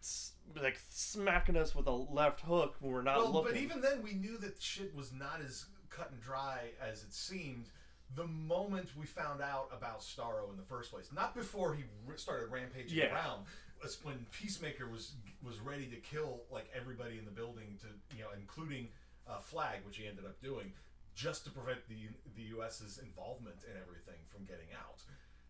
like 0.54 0.78
smacking 0.90 1.56
us 1.56 1.74
with 1.74 1.86
a 1.86 1.91
left 1.93 2.41
hook 2.43 2.76
when 2.81 2.93
we're 2.93 3.03
not 3.03 3.17
well, 3.19 3.32
looking. 3.32 3.53
but 3.53 3.60
even 3.60 3.81
then, 3.81 4.03
we 4.03 4.12
knew 4.15 4.38
that 4.38 4.62
shit 4.62 4.94
was 4.94 5.12
not 5.12 5.41
as 5.44 5.67
cut 5.91 6.10
and 6.12 6.20
dry 6.22 6.70
as 6.81 7.03
it 7.03 7.12
seemed. 7.12 7.67
The 8.15 8.27
moment 8.27 8.89
we 8.96 9.05
found 9.06 9.43
out 9.43 9.69
about 9.77 10.01
Starro 10.01 10.51
in 10.51 10.56
the 10.56 10.63
first 10.63 10.91
place, 10.93 11.10
not 11.13 11.34
before 11.34 11.75
he 11.75 11.84
r- 12.08 12.17
started 12.17 12.51
rampaging 12.51 12.96
Yeah. 12.98 13.13
around, 13.15 13.46
was 13.82 14.03
when 14.05 14.25
Peacemaker 14.31 14.89
was 14.89 15.13
was 15.43 15.58
ready 15.60 15.86
to 15.86 15.96
kill 15.96 16.43
like 16.51 16.70
everybody 16.75 17.19
in 17.19 17.25
the 17.25 17.31
building, 17.31 17.77
to 17.82 17.89
you 18.17 18.22
know, 18.22 18.31
including 18.39 18.89
uh, 19.29 19.39
Flag, 19.41 19.81
which 19.84 19.98
he 19.98 20.06
ended 20.06 20.25
up 20.25 20.41
doing, 20.41 20.72
just 21.15 21.44
to 21.44 21.51
prevent 21.51 21.86
the 21.89 22.08
the 22.36 22.43
U.S.'s 22.56 22.98
involvement 22.98 23.56
in 23.65 23.77
everything 23.81 24.20
from 24.29 24.44
getting 24.44 24.69
out. 24.79 25.03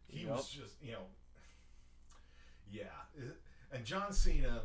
He 0.08 0.24
was 0.26 0.48
just 0.48 0.82
you 0.82 0.92
know, 0.92 1.06
yeah, 2.70 2.86
and 3.70 3.84
John 3.84 4.12
Cena 4.12 4.62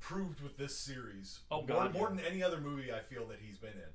proved 0.00 0.40
with 0.40 0.56
this 0.56 0.76
series 0.76 1.40
Oh, 1.50 1.58
more, 1.58 1.66
God, 1.66 1.94
more 1.94 2.08
yeah. 2.10 2.16
than 2.16 2.24
any 2.24 2.42
other 2.42 2.58
movie 2.60 2.92
I 2.92 2.98
feel 3.00 3.26
that 3.28 3.38
he's 3.40 3.58
been 3.58 3.70
in. 3.74 3.92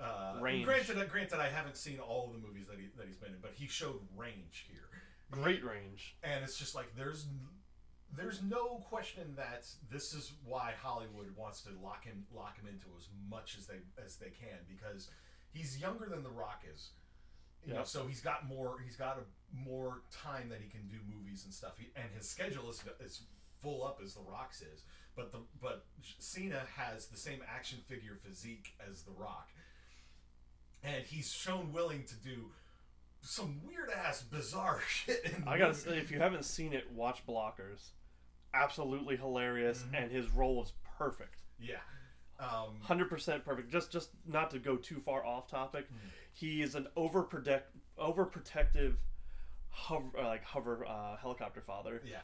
Uh, 0.00 0.34
Range. 0.40 0.64
Granted, 0.64 1.08
granted, 1.08 1.38
I 1.40 1.48
haven't 1.48 1.76
seen 1.76 1.98
all 2.00 2.26
of 2.26 2.32
the 2.32 2.46
movies 2.46 2.66
that 2.68 2.78
he 2.78 2.86
that 2.96 3.06
he's 3.06 3.16
been 3.16 3.30
in, 3.32 3.38
but 3.40 3.52
he 3.54 3.66
showed 3.68 4.00
range 4.16 4.66
here, 4.68 4.88
great 5.30 5.64
range. 5.64 6.16
and 6.22 6.42
it's 6.42 6.58
just 6.58 6.74
like 6.74 6.94
there's 6.96 7.26
there's 8.16 8.42
no 8.42 8.78
question 8.88 9.34
that 9.36 9.66
this 9.90 10.12
is 10.14 10.32
why 10.44 10.72
Hollywood 10.82 11.34
wants 11.36 11.62
to 11.62 11.70
lock 11.82 12.04
him 12.04 12.24
lock 12.34 12.56
him 12.56 12.66
into 12.68 12.86
as 12.98 13.08
much 13.30 13.56
as 13.58 13.66
they 13.66 13.78
as 14.04 14.16
they 14.16 14.30
can 14.30 14.58
because 14.68 15.08
he's 15.52 15.78
younger 15.78 16.06
than 16.06 16.22
The 16.22 16.30
Rock 16.30 16.64
is. 16.72 16.90
You 17.64 17.72
know, 17.72 17.78
Yeah. 17.80 17.84
so 17.84 18.06
he's 18.06 18.20
got 18.20 18.46
more 18.46 18.76
he's 18.84 18.96
got 18.96 19.18
a, 19.18 19.24
more 19.56 20.02
time 20.10 20.48
that 20.48 20.60
he 20.60 20.68
can 20.68 20.86
do 20.88 20.96
movies 21.08 21.44
and 21.44 21.54
stuff. 21.54 21.78
He, 21.78 21.86
and 21.96 22.10
his 22.16 22.28
schedule 22.28 22.68
is 22.68 22.82
is 23.00 23.22
full 23.62 23.84
up 23.86 24.00
as 24.04 24.14
The 24.14 24.20
Rock's 24.22 24.60
is. 24.60 24.82
But 25.16 25.30
the 25.32 25.38
but 25.62 25.86
Cena 26.18 26.62
has 26.76 27.06
the 27.06 27.16
same 27.16 27.40
action 27.48 27.78
figure 27.86 28.16
physique 28.22 28.74
as 28.90 29.02
The 29.02 29.12
Rock, 29.12 29.48
and 30.84 31.04
he's 31.04 31.32
shown 31.32 31.72
willing 31.72 32.04
to 32.04 32.14
do 32.16 32.50
some 33.22 33.60
weird 33.66 33.90
ass 33.90 34.22
bizarre 34.22 34.80
shit. 34.88 35.24
In 35.24 35.44
the 35.44 35.50
I 35.50 35.58
gotta 35.58 35.72
movie. 35.72 35.80
say, 35.90 35.98
if 35.98 36.10
you 36.10 36.18
haven't 36.18 36.44
seen 36.44 36.72
it, 36.72 36.90
watch 36.92 37.26
Blockers. 37.26 37.90
Absolutely 38.52 39.16
hilarious, 39.16 39.82
Mhm. 39.82 40.02
and 40.02 40.12
his 40.12 40.30
role 40.30 40.56
was 40.56 40.72
perfect. 40.98 41.42
yeah. 41.58 41.76
Um, 42.38 42.80
Hundred 42.82 43.08
percent 43.08 43.44
perfect. 43.44 43.70
Just, 43.70 43.92
just 43.92 44.10
not 44.26 44.50
to 44.50 44.58
go 44.58 44.76
too 44.76 45.00
far 45.00 45.24
off 45.24 45.46
topic. 45.48 45.86
Mm-hmm. 45.86 46.08
He 46.32 46.62
is 46.62 46.74
an 46.74 46.88
overprotect, 46.96 47.62
overprotective, 47.96 48.94
hover, 49.70 50.18
uh, 50.18 50.26
like 50.26 50.44
hover 50.44 50.84
uh, 50.86 51.16
helicopter 51.16 51.60
father. 51.60 52.02
yeah. 52.04 52.18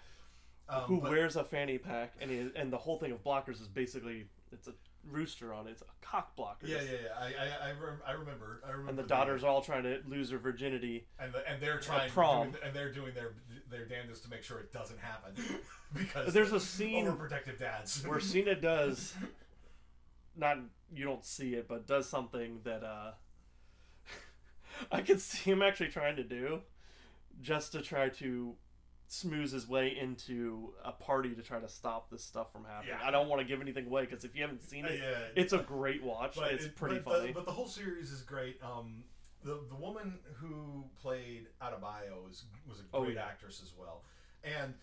Um, 0.68 0.82
who 0.82 1.00
but- 1.00 1.10
wears 1.10 1.36
a 1.36 1.44
fanny 1.44 1.78
pack, 1.78 2.14
and 2.20 2.30
he, 2.30 2.50
and 2.56 2.72
the 2.72 2.76
whole 2.78 2.98
thing 2.98 3.12
of 3.12 3.22
blockers 3.24 3.60
is 3.60 3.68
basically 3.68 4.26
it's 4.52 4.66
a 4.68 4.72
rooster 5.08 5.52
on 5.54 5.66
it. 5.66 5.72
It's 5.72 5.82
a 5.82 5.84
cock 6.06 6.34
blocker. 6.36 6.66
Yeah, 6.66 6.78
yeah, 6.82 6.90
yeah. 7.04 7.08
I, 7.18 7.26
I, 7.26 7.68
I, 7.68 7.70
rem- 7.72 8.02
I 8.06 8.12
remember. 8.12 8.60
I 8.66 8.70
remember. 8.70 8.88
And 8.90 8.98
the 8.98 9.02
the- 9.02 9.08
daughters 9.08 9.44
all 9.44 9.62
trying 9.62 9.84
to 9.84 10.00
lose 10.06 10.30
her 10.30 10.38
virginity. 10.38 11.06
and 11.18 11.32
the, 11.32 11.48
and 11.48 11.60
they're 11.62 11.78
trying 11.78 12.10
prom. 12.10 12.50
doing- 12.50 12.62
and 12.64 12.74
they're 12.74 12.92
doing 12.92 13.14
their 13.14 13.32
their 13.70 13.86
damnedest 13.86 14.24
to 14.24 14.30
make 14.30 14.42
sure 14.42 14.58
it 14.58 14.72
doesn't 14.72 14.98
happen 14.98 15.32
because 15.94 16.32
there's 16.34 16.52
a 16.52 16.58
scene 16.60 17.06
overprotective 17.06 17.58
dads. 17.58 18.04
where 18.06 18.18
Cena 18.20 18.54
does 18.60 19.14
not 20.36 20.58
you 20.94 21.04
don't 21.04 21.24
see 21.24 21.54
it, 21.54 21.68
but 21.68 21.86
does 21.86 22.08
something 22.08 22.60
that 22.64 22.82
uh 22.82 23.12
I 24.92 25.02
could 25.02 25.20
see 25.20 25.50
him 25.50 25.62
actually 25.62 25.88
trying 25.90 26.16
to 26.16 26.24
do 26.24 26.60
just 27.42 27.72
to 27.72 27.80
try 27.82 28.08
to 28.08 28.54
smooth 29.12 29.52
his 29.52 29.66
way 29.68 29.96
into 30.00 30.72
a 30.84 30.92
party 30.92 31.34
to 31.34 31.42
try 31.42 31.58
to 31.58 31.68
stop 31.68 32.08
this 32.10 32.22
stuff 32.22 32.52
from 32.52 32.64
happening. 32.64 32.94
Yeah. 33.00 33.06
I 33.06 33.10
don't 33.10 33.28
want 33.28 33.40
to 33.40 33.44
give 33.46 33.60
anything 33.60 33.86
away 33.86 34.06
because 34.06 34.24
if 34.24 34.36
you 34.36 34.42
haven't 34.42 34.62
seen 34.62 34.84
it, 34.84 35.00
yeah, 35.02 35.18
it's 35.34 35.52
a 35.52 35.58
great 35.58 36.02
watch. 36.02 36.36
but 36.36 36.52
it's 36.52 36.66
it- 36.66 36.76
pretty 36.76 37.00
but 37.00 37.04
funny. 37.14 37.26
The, 37.28 37.32
but 37.34 37.44
the 37.44 37.50
whole 37.52 37.66
series 37.66 38.12
is 38.12 38.22
great. 38.22 38.60
Um, 38.62 39.02
the 39.42 39.58
the 39.68 39.74
woman 39.74 40.18
who 40.34 40.84
played 41.02 41.48
Adebayo 41.60 42.30
is 42.30 42.44
was 42.68 42.78
a 42.80 42.82
Oh, 42.94 43.02
great 43.04 43.16
yeah. 43.16 43.24
actress 43.26 43.60
as 43.64 43.72
well, 43.76 44.04
and 44.44 44.74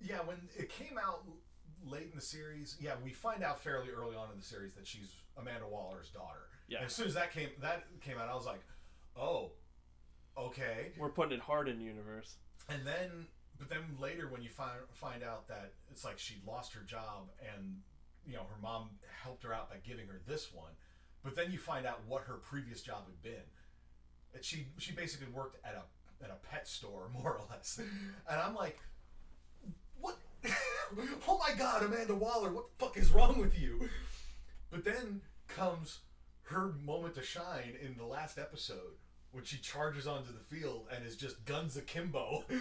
yeah, 0.00 0.18
when 0.20 0.36
it 0.56 0.68
came 0.70 0.96
out 0.96 1.24
late 1.84 2.08
in 2.10 2.14
the 2.14 2.20
series, 2.20 2.76
yeah, 2.80 2.92
we 3.02 3.12
find 3.12 3.42
out 3.42 3.58
fairly 3.60 3.88
early 3.90 4.14
on 4.14 4.28
in 4.32 4.38
the 4.38 4.44
series 4.44 4.74
that 4.74 4.86
she's 4.86 5.14
Amanda 5.36 5.66
Waller's 5.66 6.10
daughter. 6.10 6.42
Yeah. 6.68 6.78
And 6.78 6.86
as 6.86 6.92
soon 6.94 7.06
as 7.08 7.14
that 7.14 7.32
came 7.32 7.48
that 7.60 7.84
came 8.02 8.18
out, 8.18 8.28
I 8.28 8.34
was 8.34 8.46
like, 8.46 8.60
oh, 9.16 9.50
okay. 10.38 10.92
We're 10.96 11.08
putting 11.08 11.32
it 11.32 11.40
hard 11.40 11.68
in 11.68 11.78
the 11.78 11.84
universe. 11.84 12.36
And 12.70 12.86
then, 12.86 13.26
but 13.58 13.68
then 13.68 13.80
later 14.00 14.28
when 14.28 14.42
you 14.42 14.48
find 14.48 14.78
find 14.92 15.22
out 15.22 15.48
that 15.48 15.72
it's 15.90 16.04
like 16.04 16.18
she'd 16.18 16.44
lost 16.46 16.72
her 16.74 16.82
job 16.82 17.28
and 17.54 17.80
you 18.26 18.34
know 18.34 18.42
her 18.42 18.60
mom 18.62 18.90
helped 19.22 19.42
her 19.42 19.52
out 19.52 19.70
by 19.70 19.76
giving 19.84 20.06
her 20.06 20.20
this 20.26 20.52
one, 20.54 20.72
but 21.24 21.34
then 21.34 21.50
you 21.50 21.58
find 21.58 21.84
out 21.84 22.00
what 22.06 22.22
her 22.22 22.34
previous 22.34 22.80
job 22.80 23.04
had 23.06 23.22
been. 23.22 23.46
And 24.34 24.44
she 24.44 24.66
she 24.78 24.92
basically 24.92 25.26
worked 25.32 25.56
at 25.64 25.74
a 25.74 26.24
at 26.24 26.30
a 26.30 26.36
pet 26.48 26.68
store 26.68 27.10
more 27.12 27.32
or 27.32 27.40
less, 27.50 27.78
and 27.78 28.40
I'm 28.40 28.54
like, 28.54 28.78
what? 30.00 30.16
oh 31.28 31.38
my 31.38 31.54
God, 31.58 31.82
Amanda 31.82 32.14
Waller, 32.14 32.52
what 32.52 32.66
the 32.78 32.84
fuck 32.84 32.96
is 32.96 33.10
wrong 33.10 33.38
with 33.38 33.60
you? 33.60 33.88
But 34.70 34.84
then 34.84 35.22
comes 35.48 35.98
her 36.44 36.74
moment 36.84 37.14
to 37.16 37.22
shine 37.22 37.74
in 37.82 37.96
the 37.96 38.04
last 38.04 38.38
episode 38.38 38.94
when 39.32 39.44
she 39.44 39.58
charges 39.58 40.06
onto 40.06 40.32
the 40.32 40.56
field 40.56 40.86
and 40.94 41.06
is 41.06 41.16
just 41.16 41.44
guns 41.44 41.76
akimbo. 41.76 42.44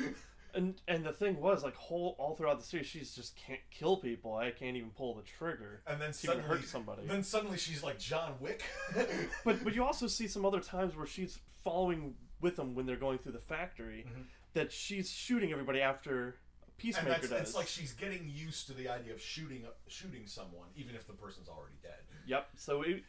And 0.54 0.82
and 0.88 1.06
the 1.06 1.12
thing 1.12 1.40
was 1.40 1.64
like 1.64 1.76
whole 1.76 2.16
all 2.18 2.36
throughout 2.36 2.60
the 2.60 2.66
series, 2.66 2.88
she's 2.88 3.14
just 3.14 3.36
can't 3.36 3.60
kill 3.70 3.98
people. 3.98 4.36
I 4.36 4.50
can't 4.50 4.76
even 4.76 4.90
pull 4.90 5.14
the 5.14 5.22
trigger. 5.22 5.82
and 5.86 6.02
then 6.02 6.10
even 6.10 6.14
suddenly 6.14 6.48
hurt 6.48 6.66
somebody. 6.66 7.06
Then 7.06 7.24
suddenly 7.24 7.58
she's 7.58 7.84
like 7.84 8.00
John 8.00 8.34
Wick. 8.40 8.64
But 9.46 9.64
but 9.64 9.76
you 9.76 9.84
also 9.84 10.08
see 10.08 10.28
some 10.28 10.46
other 10.46 10.60
times 10.60 10.96
where 10.96 11.06
she's 11.06 11.38
following 11.64 12.16
with 12.42 12.56
them 12.56 12.74
when 12.74 12.86
they're 12.86 12.96
going 12.96 13.20
through 13.20 13.34
the 13.34 13.40
factory, 13.40 14.06
mm-hmm. 14.08 14.22
that 14.54 14.72
she's 14.72 15.12
shooting 15.12 15.52
everybody 15.52 15.82
after 15.82 16.24
and 16.24 16.34
Peacemaker 16.78 17.10
that's 17.10 17.30
does. 17.30 17.42
it's 17.42 17.56
like 17.56 17.68
she's 17.68 17.94
getting 17.94 18.32
used 18.34 18.68
to 18.68 18.74
the 18.74 18.88
idea 18.88 19.14
of 19.14 19.22
shooting 19.22 19.64
shooting 19.88 20.24
someone 20.26 20.68
even 20.76 20.96
if 20.96 21.06
the 21.06 21.14
person's 21.14 21.50
already 21.50 21.76
dead. 21.84 22.00
Yep. 22.26 22.48
So 22.56 22.82
it, 22.82 23.04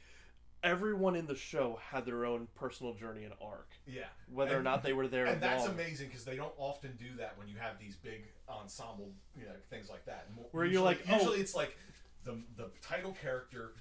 everyone 0.62 1.16
in 1.16 1.26
the 1.26 1.34
show 1.34 1.78
had 1.90 2.04
their 2.04 2.24
own 2.26 2.46
personal 2.54 2.94
journey 2.94 3.24
and 3.24 3.34
arc, 3.40 3.70
Yeah. 3.86 4.08
whether 4.28 4.58
or 4.58 4.62
not 4.62 4.82
they 4.82 4.92
were 4.92 5.08
there. 5.08 5.26
And 5.26 5.42
that's 5.42 5.64
long. 5.64 5.74
amazing 5.74 6.08
because 6.08 6.24
they 6.24 6.36
don't 6.36 6.54
often 6.58 6.96
do 6.96 7.16
that 7.16 7.36
when 7.38 7.48
you 7.48 7.56
have 7.58 7.78
these 7.78 7.96
big 7.96 8.24
ensemble, 8.48 9.12
you 9.36 9.44
know, 9.46 9.54
things 9.70 9.88
like 9.88 10.04
that. 10.06 10.26
Where 10.52 10.64
you're 10.64 10.72
usually- 10.72 10.84
like, 10.84 11.02
oh- 11.08 11.14
usually 11.16 11.40
it's 11.40 11.54
like 11.54 11.76
the 12.24 12.42
the 12.56 12.70
title 12.82 13.12
character 13.14 13.74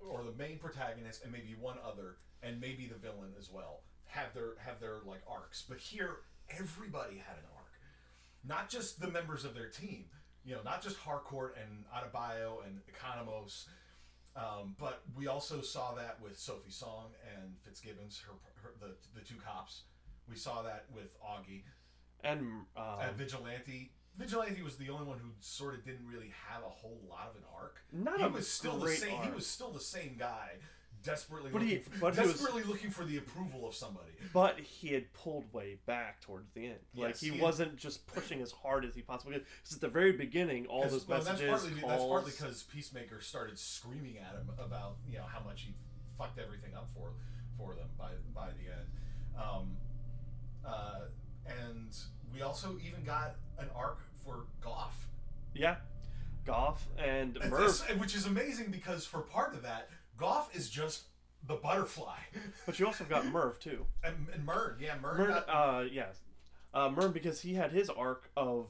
or 0.00 0.24
the 0.24 0.32
main 0.32 0.58
protagonist 0.58 1.22
and 1.22 1.32
maybe 1.32 1.54
one 1.54 1.78
other 1.78 2.16
and 2.42 2.60
maybe 2.60 2.86
the 2.86 2.96
villain 2.96 3.32
as 3.38 3.48
well 3.50 3.82
have 4.06 4.34
their 4.34 4.56
have 4.58 4.80
their 4.80 4.98
like 5.04 5.22
arcs. 5.28 5.62
But 5.62 5.78
here, 5.78 6.16
everybody 6.50 7.18
had 7.18 7.36
an 7.38 7.44
arc, 7.56 7.78
not 8.42 8.68
just 8.68 9.00
the 9.00 9.08
members 9.08 9.44
of 9.44 9.54
their 9.54 9.68
team. 9.68 10.10
You 10.44 10.54
know, 10.56 10.62
not 10.62 10.82
just 10.82 10.98
Harcourt 10.98 11.56
and 11.56 11.86
Adebayo 11.86 12.66
and 12.66 12.82
Economos. 12.86 13.66
Um, 14.36 14.74
but 14.78 15.02
we 15.14 15.28
also 15.28 15.60
saw 15.60 15.94
that 15.94 16.18
with 16.20 16.38
Sophie 16.38 16.70
Song 16.70 17.10
and 17.36 17.54
Fitzgibbons, 17.62 18.20
her, 18.26 18.32
her 18.62 18.74
the 18.80 18.94
the 19.18 19.24
two 19.24 19.36
cops. 19.36 19.82
We 20.28 20.36
saw 20.36 20.62
that 20.62 20.86
with 20.92 21.16
Augie 21.20 21.62
and 22.24 22.40
um, 22.76 23.00
and 23.00 23.16
Vigilante. 23.16 23.92
Vigilante 24.16 24.62
was 24.62 24.76
the 24.76 24.90
only 24.90 25.06
one 25.06 25.18
who 25.18 25.28
sort 25.40 25.74
of 25.74 25.84
didn't 25.84 26.06
really 26.06 26.32
have 26.48 26.62
a 26.62 26.68
whole 26.68 27.00
lot 27.08 27.28
of 27.30 27.36
an 27.36 27.42
arc. 27.54 27.80
not 27.92 28.18
he 28.18 28.24
a 28.24 28.28
was 28.28 28.48
still 28.48 28.78
the 28.78 28.90
same. 28.90 29.22
He 29.22 29.30
was 29.30 29.46
still 29.46 29.70
the 29.70 29.80
same 29.80 30.16
guy, 30.18 30.50
desperately 31.04 31.50
But 31.52 31.60
looking, 31.62 31.76
he- 31.76 31.82
for, 31.82 31.98
but 32.00 32.14
he 32.16 32.20
was- 32.26 32.42
looking 32.66 32.90
for 32.90 33.04
the 33.04 33.18
approval 33.18 33.68
of 33.68 33.74
somebody. 33.74 34.10
But 34.32 34.58
he 34.58 34.88
had 34.88 35.12
pulled 35.12 35.52
way 35.52 35.78
back 35.86 36.20
towards 36.20 36.50
the 36.52 36.66
end. 36.66 36.78
Like 36.94 37.10
Yes, 37.10 37.20
he 37.20 37.30
he- 37.30 37.40
wasn't 37.40 37.76
just 37.76 38.06
pushing 38.06 38.40
as 38.42 38.50
hard 38.50 38.84
as 38.84 38.94
he 38.94 39.02
possibly 39.02 39.34
could. 39.34 39.46
Because 39.62 39.76
at 39.76 39.80
the 39.80 39.88
very 39.88 40.12
beginning, 40.12 40.66
all 40.66 40.88
those 40.88 41.06
well, 41.06 41.18
messages, 41.18 41.40
that's 41.40 41.62
partly 41.62 41.80
calls, 41.80 41.92
that's 41.92 42.04
partly 42.04 42.30
because 42.32 42.62
Peacemaker 42.64 43.20
started 43.20 43.58
screaming 43.58 44.18
at 44.18 44.32
him 44.34 44.50
about 44.58 44.96
you 45.08 45.18
know 45.18 45.24
how 45.24 45.40
much 45.40 45.62
he 45.62 45.74
fucked 46.18 46.38
everything 46.38 46.74
up 46.74 46.88
for 46.94 47.12
for 47.56 47.74
them 47.74 47.88
by 47.98 48.10
by 48.34 48.48
the 48.52 48.72
end. 48.72 48.88
Um, 49.40 49.76
uh, 50.64 51.00
and 51.46 51.94
we 52.32 52.42
also 52.42 52.78
even 52.82 53.04
got 53.04 53.36
an 53.58 53.68
arc 53.74 54.00
for 54.24 54.46
Goff. 54.60 55.08
yeah, 55.54 55.76
Goff 56.46 56.88
and 56.98 57.36
And 57.36 57.50
Merv. 57.50 57.60
this- 57.60 57.88
which 57.98 58.14
is 58.14 58.26
amazing 58.26 58.70
because 58.70 59.04
for 59.06 59.20
part 59.20 59.54
of 59.54 59.62
that, 59.62 59.90
Goff 60.16 60.54
is 60.56 60.68
just 60.70 61.04
the 61.46 61.54
butterfly, 61.56 62.16
But 62.66 62.78
you 62.78 62.86
also 62.86 63.04
got 63.04 63.26
Merv 63.26 63.58
too. 63.58 63.84
and, 64.02 64.26
and 64.32 64.44
Murn, 64.44 64.76
yeah, 64.80 64.94
Merv. 65.02 65.18
Murn, 65.18 65.28
got, 65.28 65.48
uh, 65.48 65.84
yes, 65.90 66.16
uh, 66.72 66.88
Murn 66.90 67.12
because 67.12 67.40
he 67.40 67.54
had 67.54 67.70
his 67.72 67.90
arc 67.90 68.30
of, 68.36 68.68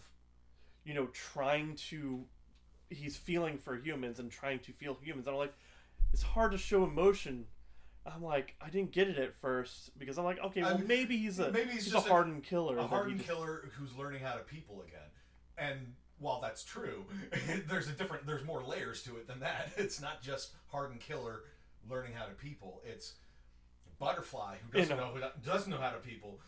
you 0.84 0.92
know, 0.94 1.06
trying 1.12 1.76
to, 1.90 2.24
he's 2.90 3.16
feeling 3.16 3.58
for 3.58 3.76
humans 3.76 4.18
and 4.18 4.30
trying 4.30 4.58
to 4.60 4.72
feel 4.72 4.96
humans. 5.02 5.28
I'm 5.28 5.36
like, 5.36 5.54
it's 6.12 6.22
hard 6.22 6.52
to 6.52 6.58
show 6.58 6.84
emotion. 6.84 7.46
I'm 8.06 8.22
like, 8.22 8.54
I 8.60 8.68
didn't 8.70 8.90
get 8.92 9.08
it 9.08 9.18
at 9.18 9.34
first 9.40 9.96
because 9.98 10.18
I'm 10.18 10.24
like, 10.24 10.38
okay, 10.44 10.62
well, 10.62 10.74
I'm- 10.74 10.86
maybe 10.86 11.16
he's 11.16 11.38
a 11.38 11.50
maybe 11.52 11.70
he's 11.72 11.84
he's, 11.84 11.92
just 11.92 12.06
a 12.06 12.08
a- 12.08 12.12
hardened 12.12 12.42
killer. 12.44 12.74
a 12.74 12.76
that 12.76 12.82
he 12.82 12.88
hardened 12.88 13.16
just- 13.18 13.28
killer 13.30 13.70
who's 13.78 13.94
learning 13.96 14.20
how 14.20 14.32
to 14.34 14.40
people 14.44 14.82
again. 14.86 15.00
And 15.56 15.94
while 16.18 16.40
that's 16.40 16.64
true, 16.64 17.04
there's 17.68 17.88
a 17.88 17.92
different, 17.92 18.26
there's 18.26 18.44
more 18.44 18.62
layers 18.62 19.02
to 19.04 19.16
it 19.16 19.26
than 19.26 19.40
that. 19.40 19.72
It's 19.76 20.00
not 20.00 20.22
just 20.22 20.52
hardened 20.68 21.00
killer 21.00 21.40
learning 21.88 22.12
how 22.14 22.24
to 22.26 22.32
people. 22.32 22.80
It's 22.86 23.14
butterfly 23.98 24.56
who 24.70 24.78
doesn't 24.78 24.92
In 24.92 24.98
a- 24.98 25.02
know 25.06 25.12
who 25.14 25.20
doesn't 25.44 25.70
know 25.70 25.78
how 25.78 25.90
to 25.90 25.98
people. 25.98 26.40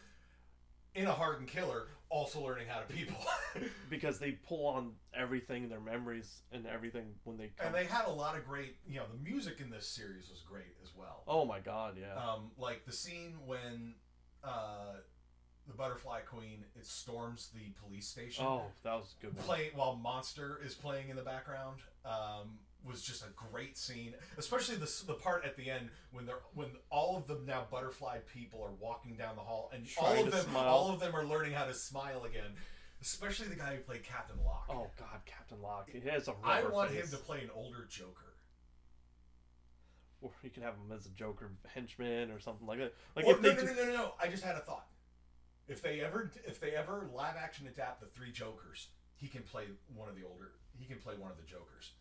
In 0.94 1.06
a 1.06 1.12
hardened 1.12 1.48
killer, 1.48 1.88
also 2.08 2.40
learning 2.42 2.68
how 2.68 2.80
to 2.80 2.86
people. 2.86 3.16
because 3.90 4.18
they 4.18 4.32
pull 4.32 4.66
on 4.68 4.92
everything, 5.14 5.68
their 5.68 5.80
memories 5.80 6.40
and 6.52 6.66
everything 6.66 7.04
when 7.24 7.36
they 7.36 7.50
come. 7.58 7.66
and 7.66 7.74
they 7.74 7.84
had 7.84 8.06
a 8.06 8.10
lot 8.10 8.34
of 8.36 8.46
great, 8.46 8.76
you 8.88 8.96
know, 8.96 9.04
the 9.12 9.22
music 9.22 9.60
in 9.60 9.68
this 9.68 9.86
series 9.86 10.30
was 10.30 10.40
great 10.40 10.74
as 10.82 10.90
well. 10.96 11.22
oh 11.28 11.44
my 11.44 11.60
god, 11.60 11.96
yeah. 12.00 12.14
Um, 12.16 12.50
like 12.56 12.86
the 12.86 12.92
scene 12.92 13.34
when 13.44 13.94
uh, 14.42 14.94
the 15.66 15.74
butterfly 15.74 16.20
queen 16.20 16.64
it 16.78 16.86
storms 16.86 17.50
the 17.54 17.72
police 17.84 18.06
station. 18.06 18.44
oh, 18.46 18.62
that 18.84 18.94
was 18.94 19.14
a 19.20 19.24
good. 19.24 19.36
One. 19.36 19.44
playing 19.44 19.70
while 19.74 19.96
Monster 19.96 20.60
is 20.64 20.74
playing 20.74 21.08
in 21.08 21.16
the 21.16 21.22
background 21.22 21.80
um, 22.04 22.58
was 22.84 23.02
just 23.02 23.22
a 23.22 23.28
great 23.50 23.76
scene, 23.76 24.14
especially 24.38 24.76
the 24.76 24.90
the 25.06 25.14
part 25.14 25.44
at 25.44 25.56
the 25.56 25.68
end 25.70 25.88
when 26.12 26.24
they're 26.26 26.38
when 26.54 26.68
all 26.90 27.16
of 27.16 27.26
the 27.26 27.38
now 27.46 27.66
butterfly 27.70 28.18
people 28.32 28.62
are 28.62 28.72
walking 28.80 29.16
down 29.16 29.34
the 29.36 29.42
hall 29.42 29.70
and 29.74 29.86
all 30.00 30.14
of 30.24 30.30
them 30.30 30.44
smile. 30.44 30.64
all 30.68 30.92
of 30.92 31.00
them 31.00 31.14
are 31.16 31.24
learning 31.24 31.52
how 31.52 31.64
to 31.64 31.74
smile 31.74 32.24
again. 32.24 32.52
Especially 33.02 33.46
the 33.48 33.56
guy 33.56 33.74
who 33.76 33.82
played 33.82 34.02
Captain 34.04 34.36
Locke. 34.44 34.66
Oh 34.70 34.86
god, 34.98 35.20
Captain 35.26 35.60
Locke. 35.60 35.90
He 35.92 36.00
has 36.08 36.28
a 36.28 36.34
I 36.42 36.62
want 36.64 36.90
face. 36.90 37.04
him 37.04 37.10
to 37.10 37.24
play 37.24 37.40
an 37.42 37.50
older 37.54 37.86
Joker. 37.90 38.22
Or 40.22 40.30
you 40.42 40.48
can 40.50 40.62
have 40.62 40.74
him 40.74 40.90
as 40.96 41.04
a 41.06 41.10
Joker 41.10 41.50
henchman 41.74 42.30
or 42.30 42.40
something 42.40 42.66
like 42.66 42.78
that. 42.78 42.94
Like 43.14 43.26
Or- 43.26 43.32
if 43.32 43.42
no, 43.42 43.50
they 43.50 43.54
no, 43.54 43.60
do, 43.60 43.66
no, 43.66 43.72
no, 43.74 43.84
no, 43.84 43.92
no. 43.96 44.12
I 44.20 44.28
just 44.28 44.42
had 44.42 44.56
a 44.56 44.60
thought. 44.60 44.86
If 45.68 45.82
they 45.82 46.00
ever, 46.00 46.30
if 46.44 46.60
they 46.60 46.72
ever 46.72 47.08
live 47.12 47.34
action 47.36 47.66
adapt 47.66 48.00
the 48.00 48.06
three 48.06 48.30
Jokers, 48.32 48.88
he 49.16 49.26
can 49.28 49.42
play 49.42 49.64
one 49.94 50.08
of 50.08 50.14
the 50.14 50.22
older. 50.24 50.52
He 50.78 50.84
can 50.86 50.98
play 50.98 51.14
one 51.18 51.30
of 51.30 51.36
the 51.36 51.42
Jokers. 51.42 51.92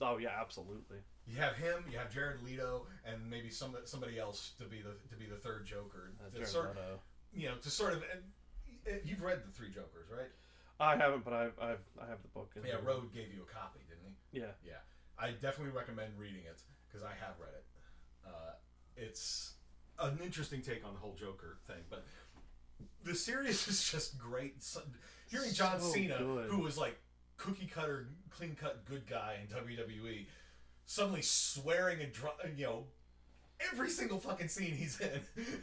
oh 0.00 0.18
yeah, 0.18 0.30
absolutely. 0.40 0.98
You 1.26 1.36
have 1.38 1.54
him. 1.56 1.84
You 1.90 1.98
have 1.98 2.12
Jared 2.12 2.42
Leto, 2.42 2.86
and 3.04 3.28
maybe 3.28 3.50
some 3.50 3.76
somebody 3.84 4.18
else 4.18 4.52
to 4.58 4.64
be 4.64 4.80
the 4.82 4.94
to 5.10 5.16
be 5.18 5.26
the 5.26 5.36
third 5.36 5.66
Joker. 5.66 6.12
Uh, 6.20 6.30
Jared 6.32 6.48
sort, 6.48 6.68
Leto. 6.70 7.00
you 7.32 7.48
know, 7.48 7.56
to 7.56 7.70
sort 7.70 7.92
of. 7.94 8.04
You've 9.04 9.22
read 9.22 9.40
the 9.44 9.52
three 9.52 9.68
Jokers, 9.68 10.08
right? 10.10 10.30
I 10.80 10.96
haven't, 10.96 11.24
but 11.24 11.34
I've, 11.34 11.58
I've 11.60 11.84
I 12.00 12.06
have 12.08 12.22
the 12.22 12.28
book. 12.28 12.52
in 12.56 12.64
Yeah. 12.64 12.76
Road 12.84 13.12
gave 13.12 13.34
you 13.34 13.42
a 13.42 13.52
copy, 13.52 13.80
didn't 13.88 14.04
he? 14.06 14.40
Yeah, 14.40 14.52
Yeah, 14.64 14.80
I 15.18 15.32
definitely 15.32 15.76
recommend 15.76 16.16
reading 16.16 16.44
it 16.46 16.62
because 16.88 17.02
I 17.02 17.10
have 17.20 17.34
read 17.40 17.52
it. 17.52 17.64
Uh, 18.24 18.52
it's 18.96 19.54
an 19.98 20.18
interesting 20.22 20.62
take 20.62 20.86
on 20.86 20.94
the 20.94 21.00
whole 21.00 21.14
Joker 21.18 21.58
thing, 21.66 21.82
but 21.90 22.06
the 23.04 23.14
series 23.14 23.66
is 23.68 23.88
just 23.90 24.18
great. 24.18 24.62
So, 24.62 24.80
hearing 25.30 25.52
John 25.52 25.80
So 25.80 25.92
Cena, 25.92 26.18
good. 26.18 26.50
who 26.50 26.58
was 26.60 26.76
like 26.78 26.98
cookie 27.36 27.66
cutter, 27.72 28.08
clean 28.30 28.56
cut 28.60 28.84
good 28.84 29.06
guy 29.06 29.36
in 29.42 29.54
WWE, 29.56 30.26
suddenly 30.86 31.22
swearing 31.22 32.00
and 32.00 32.12
dr- 32.12 32.34
you 32.56 32.64
know 32.66 32.84
every 33.72 33.90
single 33.90 34.18
fucking 34.18 34.48
scene 34.48 34.72
he's 34.74 35.00
in. 35.00 35.20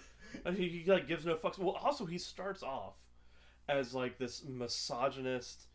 He, 0.58 0.68
he 0.68 0.92
like 0.92 1.08
gives 1.08 1.26
no 1.26 1.36
fucks. 1.36 1.58
Well, 1.58 1.80
also 1.82 2.06
he 2.06 2.18
starts 2.18 2.62
off 2.62 2.96
as 3.70 3.94
like 3.94 4.18
this 4.18 4.44
misogynist, 4.44 5.68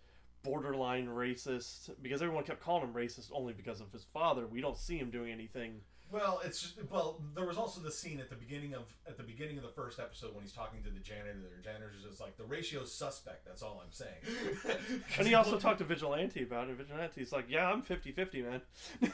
borderline 0.43 1.07
racist 1.07 1.91
because 2.03 2.21
everyone 2.21 2.45
kept 2.45 2.61
calling 2.63 2.83
him 2.83 2.93
racist 2.93 3.31
only 3.33 3.55
because 3.55 3.81
of 3.81 3.91
his 3.91 4.05
father. 4.13 4.47
We 4.47 4.61
don't 4.61 4.77
see 4.77 4.99
him 4.99 5.11
doing 5.11 5.33
anything. 5.33 5.81
Well, 6.13 6.41
it's 6.45 6.61
just 6.61 6.75
well. 6.91 7.21
There 7.35 7.45
was 7.47 7.57
also 7.57 7.81
the 7.81 7.91
scene 7.93 8.19
at 8.21 8.29
the 8.31 8.37
beginning 8.37 8.75
of 8.75 8.83
at 9.07 9.17
the 9.17 9.23
beginning 9.23 9.57
of 9.59 9.63
the 9.63 9.69
first 9.71 10.01
episode 10.01 10.35
when 10.35 10.43
he's 10.43 10.53
talking 10.53 10.83
to 10.83 10.91
the 10.91 10.99
janitor. 10.99 11.35
The 11.57 11.63
janitor's 11.63 12.03
just 12.07 12.21
like 12.21 12.37
the 12.37 12.45
ratio's 12.45 12.93
suspect. 12.93 13.45
That's 13.47 13.63
all 13.63 13.83
I'm 13.85 13.93
saying. 13.93 14.81
And 15.19 15.27
he 15.27 15.35
also 15.35 15.53
looked- 15.53 15.63
talked 15.63 15.79
to 15.79 15.85
Vigilante 15.85 16.43
about 16.43 16.69
it. 16.69 16.77
Vigilante's 16.77 17.33
like, 17.33 17.47
yeah, 17.49 17.71
I'm 17.71 17.83
50-50, 17.83 18.45
man. 18.51 18.61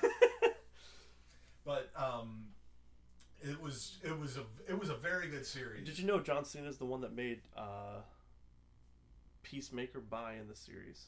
But 1.64 1.90
um, 1.96 2.44
it 3.42 3.60
was 3.60 3.98
it 4.04 4.16
was 4.16 4.36
a 4.36 4.44
it 4.68 4.78
was 4.78 4.88
a 4.88 4.94
very 4.94 5.28
good 5.28 5.44
series. 5.44 5.84
Did 5.84 5.98
you 5.98 6.06
know 6.06 6.20
John 6.20 6.44
Cena 6.44 6.68
is 6.68 6.78
the 6.78 6.84
one 6.84 7.00
that 7.00 7.12
made 7.14 7.40
uh, 7.56 8.02
Peacemaker 9.42 9.98
buy 10.00 10.34
in 10.40 10.46
the 10.48 10.54
series? 10.54 11.06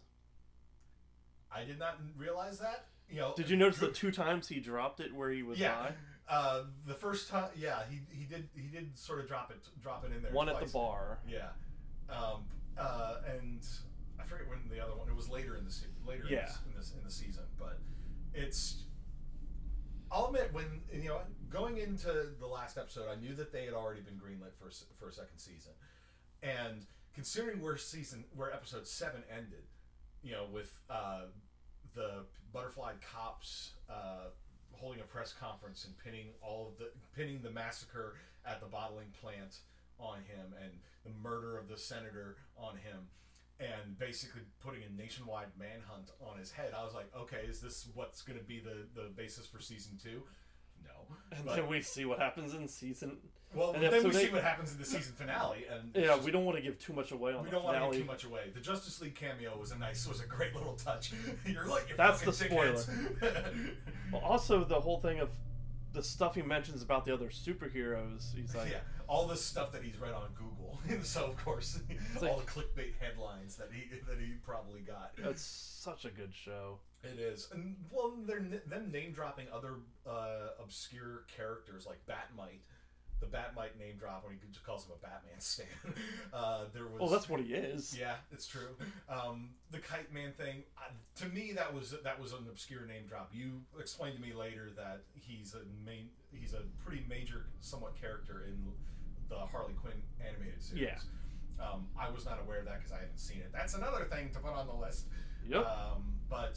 I 1.54 1.64
did 1.64 1.78
not 1.78 1.98
realize 2.16 2.58
that. 2.58 2.86
You 3.10 3.16
know, 3.20 3.32
Did 3.36 3.48
you 3.48 3.56
notice 3.56 3.78
the 3.78 3.88
two 3.90 4.10
times 4.10 4.48
he 4.48 4.60
dropped 4.60 5.00
it 5.00 5.14
where 5.14 5.30
he 5.30 5.42
was 5.42 5.58
Yeah. 5.58 5.74
by? 5.74 5.92
Uh, 6.28 6.64
the 6.86 6.92
first 6.94 7.30
time, 7.30 7.48
yeah, 7.56 7.80
he, 7.88 8.00
he 8.14 8.24
did 8.24 8.48
he 8.54 8.68
did 8.68 8.98
sort 8.98 9.18
of 9.20 9.26
drop 9.26 9.50
it 9.50 9.56
drop 9.80 10.04
it 10.04 10.12
in 10.14 10.22
there. 10.22 10.30
One 10.32 10.48
at 10.50 10.60
the 10.60 10.66
bar. 10.66 11.20
Yeah, 11.26 11.48
um, 12.10 12.44
uh, 12.76 13.22
and 13.26 13.66
I 14.20 14.24
forget 14.24 14.46
when 14.46 14.58
the 14.68 14.78
other 14.84 14.94
one. 14.94 15.08
It 15.08 15.16
was 15.16 15.30
later 15.30 15.56
in 15.56 15.64
the 15.64 15.70
se- 15.70 15.86
later 16.06 16.24
in, 16.26 16.32
Yeah. 16.34 16.44
this, 16.44 16.58
in 16.66 16.74
this 16.78 16.92
in 16.98 17.02
the 17.02 17.10
season, 17.10 17.44
but 17.58 17.78
it's. 18.34 18.82
I'll 20.10 20.26
admit 20.26 20.52
when 20.52 20.82
you 20.92 21.08
know 21.08 21.20
going 21.48 21.78
into 21.78 22.26
the 22.38 22.46
last 22.46 22.76
episode, 22.76 23.08
I 23.10 23.14
knew 23.18 23.34
that 23.34 23.50
they 23.50 23.64
had 23.64 23.72
already 23.72 24.02
been 24.02 24.16
greenlit 24.16 24.52
for 24.58 24.70
for 24.98 25.08
a 25.08 25.12
second 25.14 25.38
season, 25.38 25.72
and 26.42 26.84
considering 27.14 27.62
where 27.62 27.78
season 27.78 28.24
where 28.36 28.52
episode 28.52 28.86
seven 28.86 29.22
ended, 29.34 29.64
you 30.22 30.32
know, 30.32 30.44
with 30.52 30.78
uh, 30.90 31.22
the 31.94 32.24
butterfly 32.52 32.92
cops 33.12 33.72
uh, 33.90 34.28
holding 34.72 35.00
a 35.00 35.04
press 35.04 35.32
conference 35.32 35.84
and 35.84 35.94
pinning 35.98 36.28
all 36.40 36.68
of 36.68 36.78
the 36.78 36.90
pinning 37.16 37.40
the 37.42 37.50
massacre 37.50 38.16
at 38.46 38.60
the 38.60 38.66
bottling 38.66 39.08
plant 39.20 39.58
on 39.98 40.18
him 40.18 40.54
and 40.62 40.72
the 41.04 41.10
murder 41.22 41.58
of 41.58 41.68
the 41.68 41.76
senator 41.76 42.36
on 42.56 42.76
him 42.76 43.08
and 43.60 43.98
basically 43.98 44.42
putting 44.60 44.82
a 44.84 45.00
nationwide 45.00 45.48
manhunt 45.58 46.10
on 46.20 46.38
his 46.38 46.52
head. 46.52 46.72
I 46.78 46.84
was 46.84 46.94
like, 46.94 47.10
okay, 47.16 47.42
is 47.48 47.60
this 47.60 47.88
what's 47.94 48.22
going 48.22 48.38
to 48.38 48.44
be 48.44 48.60
the 48.60 48.86
the 48.94 49.08
basis 49.08 49.46
for 49.46 49.60
season 49.60 49.98
two? 50.02 50.22
No. 50.84 51.16
And 51.36 51.44
But- 51.44 51.56
then 51.56 51.68
we 51.68 51.82
see 51.82 52.04
what 52.04 52.18
happens 52.18 52.54
in 52.54 52.66
season. 52.68 53.18
well, 53.54 53.72
and 53.72 53.82
then 53.82 53.90
we 53.92 53.98
episode 53.98 54.14
see 54.14 54.28
what 54.30 54.42
happens 54.42 54.72
in 54.72 54.78
the 54.78 54.84
season 54.84 55.14
finale, 55.14 55.66
and 55.70 55.90
Yeah, 55.94 56.06
just- 56.08 56.22
we 56.24 56.30
don't 56.30 56.44
want 56.44 56.56
to 56.56 56.62
give 56.62 56.78
too 56.78 56.92
much 56.92 57.12
away 57.12 57.32
on 57.32 57.42
we 57.42 57.46
the 57.46 57.52
don't 57.56 57.64
want 57.64 57.76
to 57.76 57.80
finale. 57.80 57.96
give 57.96 58.06
too 58.06 58.12
much 58.12 58.24
away. 58.24 58.50
The 58.54 58.60
Justice 58.60 59.00
League 59.00 59.14
cameo 59.14 59.56
was 59.58 59.70
a 59.72 59.78
nice, 59.78 60.06
was 60.06 60.20
a 60.20 60.26
great 60.26 60.54
little 60.54 60.74
touch. 60.76 61.12
You're 61.46 61.66
like, 61.66 61.96
That's 61.96 62.20
the 62.22 62.32
spoiler. 62.32 62.82
Well, 64.12 64.22
also 64.22 64.64
the 64.64 64.80
whole 64.80 65.00
thing 65.00 65.20
of 65.20 65.28
the 65.92 66.02
stuff 66.02 66.34
he 66.34 66.42
mentions 66.42 66.82
about 66.82 67.04
the 67.04 67.12
other 67.12 67.28
superheroes. 67.28 68.34
He's 68.34 68.54
like, 68.54 68.70
yeah, 68.70 68.78
all 69.06 69.26
this 69.26 69.44
stuff 69.44 69.72
that 69.72 69.82
he's 69.82 69.98
read 69.98 70.12
on 70.12 70.28
Google. 70.34 70.78
so 71.02 71.24
of 71.24 71.36
course, 71.44 71.80
all 72.16 72.22
like- 72.22 72.46
the 72.46 72.52
clickbait 72.52 72.92
headlines 73.00 73.56
that 73.56 73.68
he 73.72 73.88
that 74.08 74.18
he 74.18 74.34
probably 74.44 74.80
got. 74.80 75.12
that's 75.18 75.42
such 75.42 76.04
a 76.04 76.10
good 76.10 76.34
show. 76.34 76.78
It 77.04 77.20
is, 77.20 77.48
and 77.52 77.76
well, 77.92 78.14
they're 78.26 78.40
them 78.66 78.90
name 78.90 79.12
dropping 79.12 79.46
other 79.52 79.74
uh, 80.06 80.48
obscure 80.62 81.24
characters 81.34 81.86
like 81.86 82.00
Batmite. 82.08 82.60
The 83.20 83.26
Batmite 83.26 83.76
name 83.78 83.96
drop 83.98 84.24
when 84.24 84.34
he 84.34 84.38
just 84.52 84.64
calls 84.64 84.84
him 84.86 84.92
a 84.94 85.02
Batman 85.02 85.32
stan. 85.40 85.66
Uh, 86.32 86.64
there 86.72 86.84
was. 86.86 87.00
Well, 87.00 87.08
that's 87.08 87.28
what 87.28 87.40
he 87.40 87.52
is. 87.54 87.96
Yeah, 87.98 88.14
it's 88.30 88.46
true. 88.46 88.76
Um, 89.08 89.50
the 89.72 89.78
Kite 89.78 90.12
Man 90.12 90.32
thing, 90.32 90.62
uh, 90.78 90.90
to 91.20 91.28
me, 91.34 91.52
that 91.56 91.74
was 91.74 91.94
that 92.04 92.20
was 92.20 92.32
an 92.32 92.46
obscure 92.48 92.86
name 92.86 93.06
drop. 93.08 93.30
You 93.32 93.60
explained 93.80 94.16
to 94.16 94.22
me 94.22 94.32
later 94.32 94.70
that 94.76 95.00
he's 95.14 95.54
a 95.54 95.62
main, 95.84 96.10
he's 96.32 96.54
a 96.54 96.60
pretty 96.84 97.04
major, 97.08 97.46
somewhat 97.60 98.00
character 98.00 98.44
in 98.46 98.56
the 99.28 99.36
Harley 99.36 99.74
Quinn 99.74 99.94
animated 100.24 100.62
series. 100.62 100.84
Yeah. 100.84 100.98
Um, 101.60 101.88
I 102.00 102.08
was 102.10 102.24
not 102.24 102.38
aware 102.40 102.60
of 102.60 102.66
that 102.66 102.78
because 102.78 102.92
I 102.92 103.00
haven't 103.00 103.18
seen 103.18 103.38
it. 103.38 103.50
That's 103.52 103.74
another 103.74 104.04
thing 104.04 104.30
to 104.34 104.38
put 104.38 104.52
on 104.52 104.68
the 104.68 104.74
list. 104.74 105.06
Yep. 105.48 105.66
Um, 105.66 106.14
but 106.30 106.56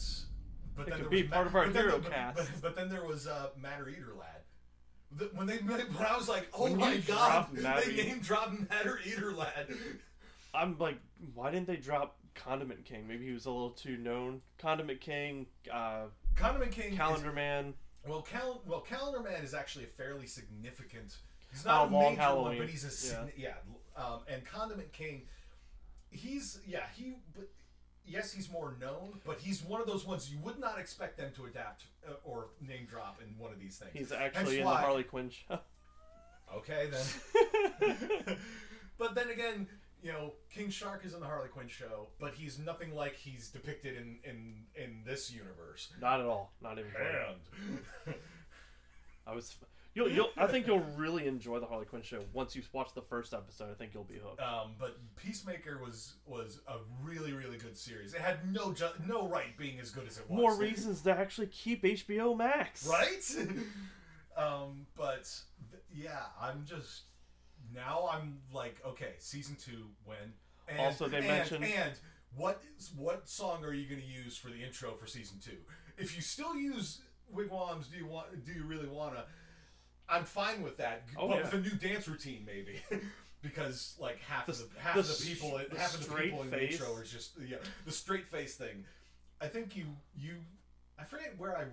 but 0.76 0.84
It 0.88 0.90
then 0.92 0.98
could 1.00 1.06
there 1.06 1.10
be 1.10 1.24
was 1.24 1.32
part 1.32 1.48
of 1.48 1.56
our 1.56 1.66
hero 1.66 1.98
the- 1.98 2.10
cast. 2.10 2.38
But, 2.38 2.62
but 2.62 2.76
then 2.76 2.88
there 2.88 3.04
was 3.04 3.26
uh, 3.26 3.48
Matter 3.60 3.90
Eater 3.90 4.14
Lad. 4.18 4.41
The, 5.18 5.26
when 5.34 5.46
they 5.48 5.58
when 5.58 6.06
I 6.06 6.16
was 6.18 6.30
like, 6.30 6.48
oh 6.54 6.64
When 6.64 6.78
my 6.78 6.98
god, 6.98 7.48
they 7.54 7.96
name 7.96 8.20
dropped 8.20 8.70
Matter 8.70 9.00
Eater 9.06 9.34
Lad. 9.34 9.68
I'm 10.54 10.78
like, 10.80 10.98
why 11.34 11.52
didn't 11.52 11.68
they 11.68 11.76
drop 11.78 12.18
Condiment 12.36 12.86
King? 12.86 13.08
Maybe 13.08 13.26
he 13.26 13.34
was 13.34 13.46
a 13.46 13.52
little 13.52 13.72
too 13.72 13.98
known. 13.98 14.42
Condiment 14.58 15.02
King, 15.02 15.48
uh, 15.72 16.04
Condiment 16.36 16.72
King. 16.72 16.94
is- 16.94 16.98
Calendar 16.98 17.32
Man. 17.34 17.74
well, 18.08 18.22
Cal- 18.22 18.62
well, 18.66 18.80
Calendar 18.82 19.20
Man 19.22 19.44
is 19.44 19.54
actually 19.54 19.86
a 19.86 19.90
fairly 19.90 20.28
significant. 20.28 21.18
He's 21.52 21.66
not 21.66 21.90
a 21.90 21.94
Long 21.94 22.12
major 22.14 22.22
Halloween. 22.22 22.46
one, 22.48 22.58
but 22.60 22.70
he's 22.70 22.86
a 22.86 22.90
sign- 22.92 23.32
yeah. 23.36 23.56
Um, 23.98 24.22
and 24.30 24.46
Condiment 24.46 24.94
King, 24.94 25.24
he's 26.10 26.60
yeah 26.66 26.86
he. 26.96 27.16
But, 27.36 27.50
Yes, 28.06 28.32
he's 28.32 28.52
more 28.52 28.76
known, 28.80 29.20
but 29.26 29.40
he's 29.40 29.64
one 29.64 29.80
of 29.80 29.88
those 29.88 30.06
ones 30.06 30.30
you 30.32 30.38
would 30.40 30.60
not 30.60 30.80
expect 30.80 31.18
them 31.18 31.32
to 31.36 31.46
adapt 31.46 31.86
uh, 32.08 32.14
or 32.24 32.48
name 32.60 32.86
drop 32.90 33.20
in 33.22 33.38
one 33.38 33.52
of 33.52 33.60
these 33.60 33.78
things. 33.78 33.92
He's 33.94 34.12
actually 34.12 34.60
in 34.60 34.66
the 34.66 34.72
Harley 34.72 35.04
Quinn 35.04 35.30
show. 35.30 35.60
Okay, 36.56 36.90
then. 36.92 38.38
but 38.98 39.16
then 39.16 39.30
again, 39.30 39.68
you 40.04 40.12
know, 40.12 40.34
King 40.54 40.70
Shark 40.70 41.06
is 41.06 41.14
in 41.14 41.20
the 41.20 41.26
Harley 41.26 41.50
Quinn 41.50 41.68
show, 41.68 42.08
but 42.20 42.34
he's 42.34 42.60
nothing 42.60 42.94
like 42.96 43.16
he's 43.16 43.50
depicted 43.50 43.96
in 43.96 44.18
in 44.24 44.56
in 44.76 45.02
this 45.06 45.32
universe. 45.32 45.94
Not 46.02 46.20
at 46.20 46.26
all. 46.26 46.52
Not 46.62 46.80
even. 46.80 46.92
close. 46.92 47.36
And 48.06 48.16
I 49.28 49.34
was. 49.34 49.56
You'll, 49.94 50.10
you'll. 50.10 50.30
I 50.38 50.48
think 50.48 50.68
you'll 50.68 50.86
really 50.96 51.28
enjoy 51.28 51.60
the 51.60 51.66
Harley 51.66 51.86
Quinn 51.86 52.02
show 52.02 52.24
once 52.32 52.56
you 52.56 52.62
watch 52.72 52.94
the 52.94 53.02
first 53.02 53.34
episode. 53.34 53.70
I 53.72 53.74
think 53.74 53.94
you'll 53.94 54.06
be 54.06 54.20
hooked. 54.24 54.42
um, 54.42 54.72
but 54.80 54.98
Peacemaker 55.18 55.80
was 55.84 56.14
was 56.26 56.60
a 56.68 56.78
really 57.04 57.34
really 57.34 57.58
good 57.58 57.78
series. 57.78 58.14
It 58.14 58.22
had 58.22 58.54
no 58.54 58.72
ju- 58.72 58.86
no 59.06 59.28
right 59.28 59.58
being 59.58 59.80
as 59.82 59.90
good 59.92 60.08
as 60.08 60.18
it 60.18 60.30
was. 60.30 60.40
More 60.40 60.56
reasons 60.58 61.02
to 61.02 61.12
actually 61.12 61.48
keep 61.48 61.84
HBO 61.84 62.38
Max. 62.38 62.88
right? 62.88 63.36
um, 64.38 64.86
but 64.96 65.30
th- 65.72 65.84
yeah, 65.94 66.22
I'm 66.40 66.64
just 66.66 67.02
now 67.74 68.10
I'm 68.12 68.40
like, 68.54 68.78
okay, 68.86 69.14
season 69.18 69.56
two 69.62 69.88
when? 70.06 70.18
And, 70.68 70.80
Also, 70.80 71.08
they 71.10 71.18
and, 71.18 71.28
mentioned- 71.28 71.66
and 71.66 71.94
what 72.38 72.64
is, 72.78 72.92
what 72.96 73.28
song 73.28 73.66
are 73.66 73.74
you 73.74 73.90
going 73.90 74.00
to 74.02 74.08
use 74.08 74.38
for 74.38 74.48
the 74.48 74.64
intro 74.64 74.94
for 74.94 75.06
season 75.06 75.38
two? 75.44 75.58
If 75.98 76.16
you 76.16 76.22
still 76.22 76.56
use 76.56 77.02
wigwams, 77.30 77.88
do 77.88 77.98
you 77.98 78.06
want? 78.08 78.46
Do 78.46 78.54
you 78.54 78.64
really 78.64 78.88
wanna? 78.88 79.26
I'm 80.12 80.26
fine 80.26 80.62
with 80.62 80.78
that, 80.78 81.04
Oh, 81.18 81.28
but 81.28 81.38
yeah. 81.38 81.44
with 81.44 81.54
a 81.54 81.60
new 81.62 81.76
dance 81.76 82.08
routine 82.08 82.44
maybe. 82.46 82.82
Because 83.42 83.96
like 84.00 84.20
half 84.22 84.46
The- 84.46 84.52
of 84.52 84.72
the 84.76 84.80
half 84.80 84.94
the 84.94 85.00
of 85.00 85.08
the 85.08 85.26
people 85.26 85.60
the 85.72 85.80
half 85.80 85.96
of 85.96 86.08
the 86.08 86.14
people 86.16 86.42
in 86.44 86.52
the 86.52 86.58
face. 86.58 86.74
intro 86.74 86.94
are 86.96 87.04
just 87.04 87.32
yeah 87.44 87.58
the 87.86 87.92
straight 87.92 88.28
face 88.28 88.54
thing. 88.54 88.86
I 89.42 89.48
think 89.48 89.76
you 89.76 89.86
you 90.16 90.36
I 91.00 91.06
forget 91.06 91.34
where 91.40 91.58
I 91.58 91.64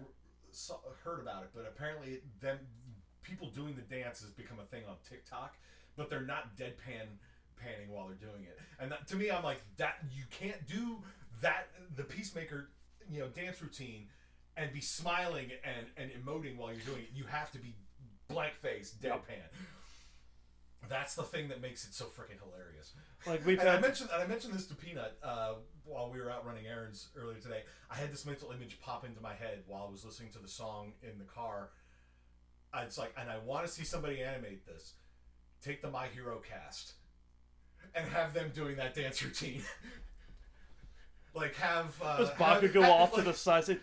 saw, 0.51 0.77
heard 1.05 1.21
about 1.21 1.43
it, 1.43 1.51
but 1.55 1.67
apparently 1.69 2.21
them 2.41 2.59
people 3.23 3.51
doing 3.51 3.75
the 3.77 3.83
dance 3.95 4.23
has 4.23 4.31
become 4.31 4.59
a 4.61 4.65
thing 4.65 4.85
on 4.89 4.95
TikTok, 5.07 5.57
but 5.95 6.09
they're 6.09 6.23
not 6.23 6.57
deadpan 6.57 7.05
panning 7.63 7.91
while 7.91 8.07
they're 8.07 8.17
doing 8.31 8.45
it. 8.45 8.59
And 8.81 8.91
that, 8.91 9.07
to 9.09 9.17
me, 9.17 9.31
I'm 9.31 9.45
like 9.45 9.61
that 9.77 9.99
you 10.11 10.23
can't 10.31 10.67
do 10.67 11.03
that 11.43 11.69
the 11.97 12.03
peacemaker 12.05 12.71
you 13.11 13.21
know 13.21 13.29
dance 13.29 13.61
routine 13.61 14.07
and 14.57 14.73
be 14.73 14.81
smiling 14.81 15.51
and 15.65 15.87
and 15.99 16.11
emoting 16.13 16.57
while 16.57 16.73
you're 16.73 16.81
doing 16.87 17.03
it. 17.03 17.11
You 17.15 17.25
have 17.25 17.53
to 17.53 17.59
be 17.59 17.75
blank 18.29 18.55
face, 18.55 18.95
deadpan. 19.03 19.49
That's 20.89 21.15
the 21.15 21.23
thing 21.23 21.49
that 21.49 21.61
makes 21.61 21.85
it 21.85 21.93
so 21.93 22.07
freaking 22.07 22.41
hilarious. 22.43 22.93
Like 23.27 23.45
we've 23.45 23.59
And 23.59 23.69
I 23.69 23.81
mentioned 23.81 24.11
and 24.13 24.23
I 24.23 24.27
mentioned 24.27 24.55
this 24.55 24.67
to 24.69 24.75
Peanut 24.75 25.19
uh, 25.23 25.55
while 25.85 26.11
we 26.11 26.21
were 26.21 26.31
out 26.31 26.47
running 26.47 26.67
errands 26.67 27.09
earlier 27.17 27.39
today. 27.39 27.63
I 27.91 27.97
had 27.97 28.13
this 28.13 28.25
mental 28.25 28.53
image 28.53 28.81
pop 28.81 29.05
into 29.05 29.21
my 29.21 29.35
head 29.35 29.65
while 29.67 29.87
I 29.87 29.91
was 29.91 30.05
listening 30.05 30.31
to 30.33 30.39
the 30.39 30.49
song 30.49 30.93
in 31.03 31.19
the 31.19 31.25
car. 31.25 31.71
It's 32.77 32.99
like, 32.99 33.15
and 33.19 33.31
I 33.31 33.39
want 33.39 33.67
to 33.67 33.73
see 33.73 33.85
somebody 33.85 34.23
animate 34.23 34.67
this. 34.67 34.95
Take 35.63 35.83
the 35.83 35.91
My 35.91 36.07
Hero 36.07 36.41
cast 36.41 36.93
and 37.95 38.09
have 38.11 38.35
them 38.35 38.53
doing 38.55 38.77
that 38.77 38.95
dance 38.95 39.23
routine. 39.23 39.63
like 41.35 41.55
have 41.57 41.95
uh, 42.03 42.19
Does 42.19 42.31
Bakugo 42.31 42.83
have, 42.83 42.91
off 42.91 43.15
to 43.15 43.23
the 43.23 43.35
side 43.35 43.65
say, 43.65 43.79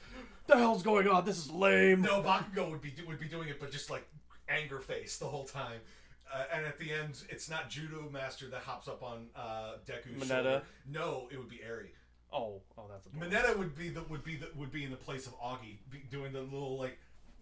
"The 0.48 0.56
hell's 0.56 0.84
going 0.84 1.08
on? 1.08 1.26
This 1.26 1.38
is 1.38 1.52
lame." 1.52 2.02
No, 2.02 2.22
Bakugo 2.22 2.72
would 2.72 2.82
be 2.82 2.94
would 3.06 3.20
be 3.20 3.28
doing 3.28 3.50
it, 3.50 3.60
but 3.60 3.72
just 3.72 3.90
like 3.90 4.08
anger 4.50 4.80
face 4.80 5.18
the 5.18 5.26
whole 5.26 5.46
time. 5.46 5.80
Uh, 6.34 6.44
and 6.54 6.66
at 6.66 6.80
the 6.80 6.92
end, 6.92 7.22
it's 7.30 7.50
not 7.50 7.70
Judo 7.70 8.10
Master 8.12 8.48
that 8.50 8.62
hops 8.62 8.88
up 8.88 9.04
on 9.04 9.28
uh, 9.36 9.74
Deku's 9.86 10.24
Mineta? 10.24 10.28
shoulder. 10.28 10.62
No, 10.92 11.28
it 11.32 11.38
would 11.38 11.50
be 11.50 11.62
Eri. 11.64 11.92
Oh, 12.34 12.62
oh, 12.78 12.84
that's 12.90 13.06
a 13.06 13.10
Mineta 13.10 13.58
would 13.58 13.78
be 13.78 13.90
the 13.90 14.02
would 14.04 14.24
be 14.24 14.36
the, 14.36 14.50
would 14.56 14.72
be 14.72 14.84
in 14.84 14.92
the 14.92 14.98
place 14.98 15.28
of 15.28 15.40
Augie, 15.40 15.78
be 15.90 16.00
doing 16.10 16.34
the 16.34 16.42
little 16.42 16.78
like 16.78 16.98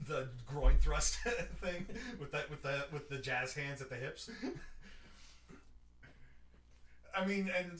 the 0.08 0.28
groin 0.46 0.78
thrust 0.80 1.16
thing 1.62 1.86
with 2.20 2.32
that 2.32 2.50
with 2.50 2.62
the 2.62 2.86
with 2.92 3.10
the 3.10 3.18
jazz 3.18 3.54
hands 3.54 3.82
at 3.82 3.90
the 3.90 3.96
hips. 3.96 4.30
I 7.16 7.26
mean, 7.26 7.50
and 7.58 7.80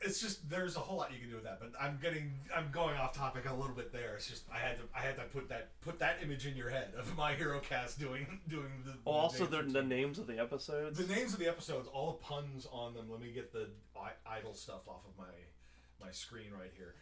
it's 0.00 0.20
just 0.20 0.48
there's 0.48 0.76
a 0.76 0.80
whole 0.80 0.98
lot 0.98 1.12
you 1.12 1.18
can 1.18 1.28
do 1.28 1.34
with 1.34 1.44
that, 1.44 1.58
but 1.60 1.72
I'm 1.80 1.98
getting 2.00 2.32
I'm 2.54 2.70
going 2.70 2.96
off 2.96 3.14
topic 3.16 3.48
a 3.48 3.54
little 3.54 3.74
bit 3.74 3.92
there. 3.92 4.14
It's 4.14 4.28
just 4.28 4.44
I 4.52 4.58
had 4.58 4.76
to 4.78 4.84
I 4.94 5.00
had 5.00 5.16
to 5.16 5.22
put 5.24 5.48
that 5.48 5.70
put 5.80 5.98
that 5.98 6.18
image 6.22 6.46
in 6.46 6.56
your 6.56 6.70
head 6.70 6.92
of 6.98 7.16
my 7.16 7.34
hero 7.34 7.58
cast 7.60 7.98
doing 7.98 8.40
doing 8.48 8.70
the. 8.84 8.92
Oh, 9.06 9.12
also 9.12 9.44
the, 9.46 9.62
the 9.62 9.82
names 9.82 10.18
of 10.18 10.26
the 10.26 10.38
episodes. 10.38 10.98
the 11.04 11.12
names 11.12 11.32
of 11.32 11.40
the 11.40 11.48
episodes, 11.48 11.88
all 11.92 12.12
the 12.12 12.18
puns 12.24 12.66
on 12.70 12.94
them. 12.94 13.06
Let 13.10 13.20
me 13.20 13.32
get 13.32 13.52
the 13.52 13.68
i- 13.96 14.36
idle 14.38 14.54
stuff 14.54 14.86
off 14.88 15.02
of 15.04 15.16
my 15.18 16.04
my 16.04 16.12
screen 16.12 16.52
right 16.58 16.72
here. 16.76 16.94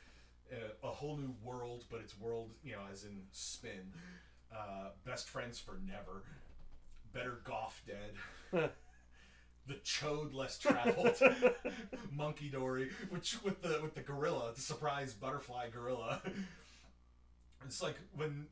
Uh, 0.51 0.87
a 0.89 0.91
whole 0.91 1.17
new 1.17 1.35
world, 1.43 1.85
but 1.91 2.01
it's 2.01 2.19
world, 2.19 2.53
you 2.63 2.73
know, 2.73 2.83
as 2.91 3.05
in 3.05 3.23
spin. 3.33 3.93
Uh, 4.55 4.91
best 5.05 5.29
friends 5.29 5.59
for 5.59 5.79
never. 5.87 6.23
Better 7.13 7.41
Goff 7.45 7.83
dead. 7.87 8.71
the 9.69 9.75
chode 9.85 10.33
less 10.35 10.59
traveled. 10.59 11.15
Monkey 12.13 12.49
Dory, 12.49 12.91
which 13.11 13.37
with 13.43 13.63
the 13.63 13.81
with 13.83 13.95
the 13.95 14.03
gorilla, 14.03 14.53
the 14.55 14.61
surprise 14.61 15.13
butterfly 15.13 15.69
gorilla. 15.71 16.23
It's 17.65 17.83
like 17.83 17.97
when 18.15 18.47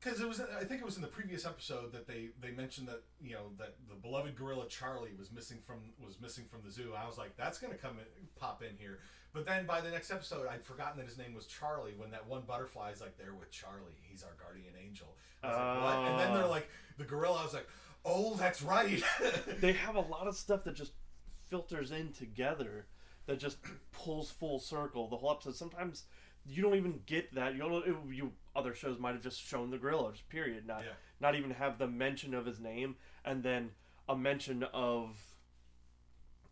because 0.00 0.20
it 0.20 0.28
was 0.28 0.40
I 0.40 0.64
think 0.64 0.80
it 0.80 0.84
was 0.84 0.96
in 0.96 1.02
the 1.02 1.08
previous 1.08 1.46
episode 1.46 1.92
that 1.92 2.06
they 2.06 2.28
they 2.40 2.50
mentioned 2.50 2.88
that 2.88 3.02
you 3.20 3.34
know 3.34 3.50
that 3.58 3.74
the 3.88 3.94
beloved 3.94 4.36
gorilla 4.36 4.66
Charlie 4.68 5.12
was 5.18 5.30
missing 5.32 5.58
from 5.66 5.76
was 6.04 6.20
missing 6.20 6.44
from 6.50 6.60
the 6.64 6.70
zoo. 6.70 6.92
I 6.96 7.06
was 7.06 7.18
like, 7.18 7.36
that's 7.36 7.58
gonna 7.58 7.74
come 7.76 7.98
in, 7.98 8.04
pop 8.38 8.62
in 8.62 8.76
here. 8.78 8.98
But 9.32 9.44
then 9.44 9.66
by 9.66 9.82
the 9.82 9.90
next 9.90 10.10
episode, 10.10 10.46
I'd 10.50 10.64
forgotten 10.64 10.96
that 10.98 11.06
his 11.06 11.18
name 11.18 11.34
was 11.34 11.46
Charlie. 11.46 11.92
When 11.96 12.10
that 12.12 12.26
one 12.26 12.42
butterfly 12.46 12.90
is 12.92 13.02
like, 13.02 13.18
there 13.18 13.34
with 13.38 13.50
Charlie, 13.50 13.92
he's 14.00 14.22
our 14.22 14.32
guardian 14.42 14.72
angel. 14.82 15.08
I 15.42 15.48
was 15.48 15.56
like, 15.58 15.82
what? 15.82 16.10
And 16.10 16.18
then 16.18 16.32
they're 16.34 16.44
Ah. 16.44 16.48
like, 16.48 16.70
the 16.96 17.04
gorilla. 17.04 17.40
I 17.40 17.44
was 17.44 17.52
like, 17.52 17.68
oh, 18.06 18.34
that's 18.36 18.62
right. 18.62 19.02
they 19.60 19.72
have 19.72 19.96
a 19.96 20.00
lot 20.00 20.26
of 20.26 20.34
stuff 20.36 20.64
that 20.64 20.74
just 20.76 20.92
filters 21.48 21.90
in 21.90 22.12
together 22.12 22.86
that 23.26 23.38
just 23.38 23.58
pulls 23.92 24.30
full 24.30 24.58
circle 24.58 25.08
the 25.08 25.16
whole 25.16 25.30
episode 25.32 25.54
sometimes 25.54 26.04
you 26.44 26.62
don't 26.62 26.74
even 26.76 27.00
get 27.06 27.32
that 27.34 27.52
you 27.54 27.60
don't 27.60 27.86
it, 27.86 27.94
you 28.12 28.32
other 28.54 28.74
shows 28.74 28.98
might 28.98 29.12
have 29.14 29.22
just 29.22 29.40
shown 29.40 29.70
the 29.70 29.78
gorilla 29.78 30.10
just 30.12 30.28
period 30.28 30.66
not 30.66 30.82
Yeah. 30.84 30.92
not 31.20 31.34
even 31.36 31.50
have 31.52 31.78
the 31.78 31.86
mention 31.86 32.34
of 32.34 32.46
his 32.46 32.58
name 32.60 32.96
and 33.24 33.42
then 33.44 33.70
a 34.08 34.16
mention 34.16 34.64
of 34.72 35.16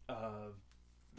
uh 0.09 0.49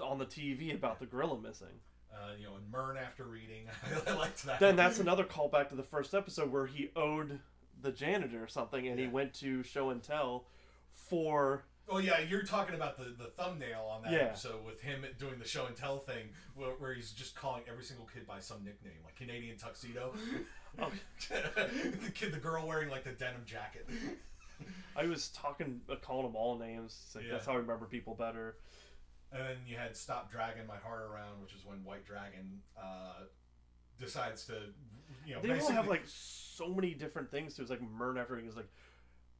on 0.01 0.17
the 0.19 0.25
TV 0.25 0.73
about 0.75 0.99
the 0.99 1.05
gorilla 1.05 1.39
missing. 1.39 1.79
uh, 2.13 2.31
you 2.37 2.45
know, 2.45 2.55
and 2.55 2.69
Murn 2.71 2.97
after 2.97 3.23
reading, 3.25 3.65
I 4.07 4.13
liked 4.13 4.45
that. 4.45 4.59
Then 4.59 4.75
that's 4.75 4.99
another 4.99 5.23
callback 5.23 5.69
to 5.69 5.75
the 5.75 5.83
first 5.83 6.13
episode 6.13 6.51
where 6.51 6.65
he 6.65 6.89
owed 6.95 7.39
the 7.81 7.91
janitor 7.91 8.43
or 8.43 8.47
something 8.47 8.87
and 8.87 8.99
he 8.99 9.07
went 9.07 9.33
to 9.33 9.61
show 9.63 9.89
and 9.89 10.01
tell 10.01 10.45
for 10.93 11.63
Oh 11.87 11.99
yeah, 11.99 12.19
you're 12.19 12.41
talking 12.41 12.73
about 12.73 12.97
the, 12.97 13.13
the 13.15 13.29
thumbnail 13.29 13.87
on 13.91 14.01
that 14.03 14.11
Yeah. 14.11 14.17
episode 14.19 14.65
with 14.65 14.81
him 14.81 15.05
doing 15.19 15.37
the 15.37 15.47
show 15.47 15.67
and 15.67 15.75
tell 15.75 15.99
thing, 15.99 16.29
where, 16.55 16.71
where 16.79 16.93
he's 16.95 17.11
just 17.11 17.35
calling 17.35 17.61
every 17.69 17.83
single 17.83 18.07
kid 18.11 18.25
by 18.25 18.39
some 18.39 18.63
nickname, 18.63 18.97
like 19.03 19.15
Canadian 19.15 19.57
tuxedo. 19.57 20.13
Oh. 20.77 20.91
the 21.29 22.11
kid, 22.13 22.33
the 22.33 22.37
girl 22.37 22.67
wearing 22.67 22.89
like 22.89 23.05
the 23.05 23.11
denim 23.11 23.43
jacket. 23.45 23.87
I 24.97 25.05
was 25.05 25.29
talking, 25.29 25.79
uh, 25.89 25.95
calling 26.01 26.25
them 26.25 26.35
all 26.35 26.57
names. 26.57 27.13
Like, 27.15 27.23
Yeah. 27.25 27.31
That's 27.31 27.45
how 27.45 27.53
I 27.53 27.57
remember 27.57 27.85
people 27.85 28.13
better. 28.13 28.57
And 29.31 29.41
then 29.41 29.55
you 29.65 29.77
had 29.77 29.95
Stop 29.95 30.29
Dragging 30.31 30.67
My 30.67 30.75
Heart 30.75 31.03
Around, 31.09 31.41
which 31.41 31.53
is 31.53 31.65
when 31.65 31.83
White 31.85 32.05
Dragon 32.05 32.59
uh, 32.77 33.23
decides 33.99 34.45
to, 34.45 34.53
you 35.25 35.35
know, 35.35 35.41
They 35.41 35.59
all 35.59 35.71
have 35.71 35.87
like 35.87 36.03
so 36.05 36.67
many 36.73 36.93
different 36.93 37.29
things. 37.31 37.57
It's 37.59 37.69
like 37.69 37.81
Murn 37.81 38.17
after 38.17 38.33
reading 38.35 38.49
is 38.49 38.55
like, 38.55 38.69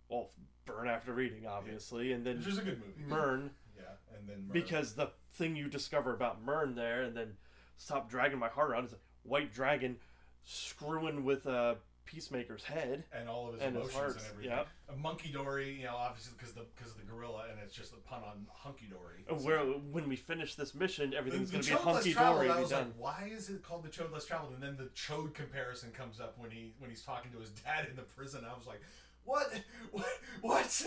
well, 0.09 0.29
burn 0.65 0.87
after 0.87 1.13
reading, 1.13 1.45
obviously, 1.47 2.11
and 2.13 2.25
then 2.25 2.37
which 2.37 2.47
is 2.47 2.57
a 2.57 2.61
good 2.61 2.79
movie. 2.79 3.09
Murn 3.09 3.49
Yeah, 3.77 4.17
and 4.17 4.27
then 4.27 4.47
Murn. 4.47 4.53
because 4.53 4.93
the 4.93 5.09
thing 5.33 5.55
you 5.55 5.67
discover 5.67 6.13
about 6.13 6.43
Murn 6.43 6.75
there, 6.75 7.03
and 7.03 7.15
then 7.15 7.33
stop 7.77 8.09
dragging 8.09 8.39
my 8.39 8.47
heart 8.49 8.71
around 8.71 8.85
is 8.85 8.93
a 8.93 8.97
white 9.23 9.53
dragon 9.53 9.97
screwing 10.43 11.23
with 11.25 11.45
a 11.45 11.77
peacemaker's 12.05 12.63
head. 12.63 13.03
and 13.11 13.27
all 13.27 13.47
of 13.47 13.53
his 13.55 13.63
and 13.63 13.75
his 13.75 13.83
emotions 13.83 13.95
hearts, 13.95 14.23
and 14.23 14.31
everything. 14.31 14.51
yeah. 14.51 14.93
A 14.93 14.97
monkey 14.97 15.31
dory, 15.31 15.75
you 15.79 15.85
know, 15.85 15.95
obviously 15.95 16.33
because 16.37 16.53
the 16.53 16.65
because 16.75 16.91
of 16.91 16.97
the 16.99 17.11
gorilla, 17.11 17.45
and 17.49 17.59
it's 17.63 17.73
just 17.73 17.93
a 17.93 17.97
pun 17.97 18.21
on 18.23 18.45
hunky 18.51 18.85
dory. 18.85 19.25
And 19.29 19.43
Where 19.43 19.59
when 19.59 20.07
we 20.07 20.15
finish 20.15 20.55
this 20.55 20.75
mission, 20.75 21.13
everything's 21.13 21.51
going 21.51 21.63
to 21.63 21.69
be 21.69 21.75
hunky 21.75 22.13
dory. 22.13 22.49
I 22.49 22.59
was 22.59 22.71
like, 22.71 22.87
why 22.97 23.29
is 23.31 23.49
it 23.49 23.63
called 23.63 23.83
the 23.83 23.89
Chode 23.89 24.11
Less 24.11 24.25
Traveled? 24.25 24.53
And 24.53 24.63
then 24.63 24.77
the 24.77 24.89
Chode 24.95 25.33
comparison 25.33 25.91
comes 25.91 26.19
up 26.19 26.35
when 26.37 26.51
he 26.51 26.73
when 26.79 26.89
he's 26.89 27.01
talking 27.01 27.31
to 27.31 27.39
his 27.39 27.49
dad 27.49 27.87
in 27.89 27.95
the 27.95 28.03
prison. 28.03 28.45
I 28.49 28.55
was 28.55 28.67
like, 28.67 28.81
what, 29.23 29.51
what, 29.91 30.05
what? 30.41 30.85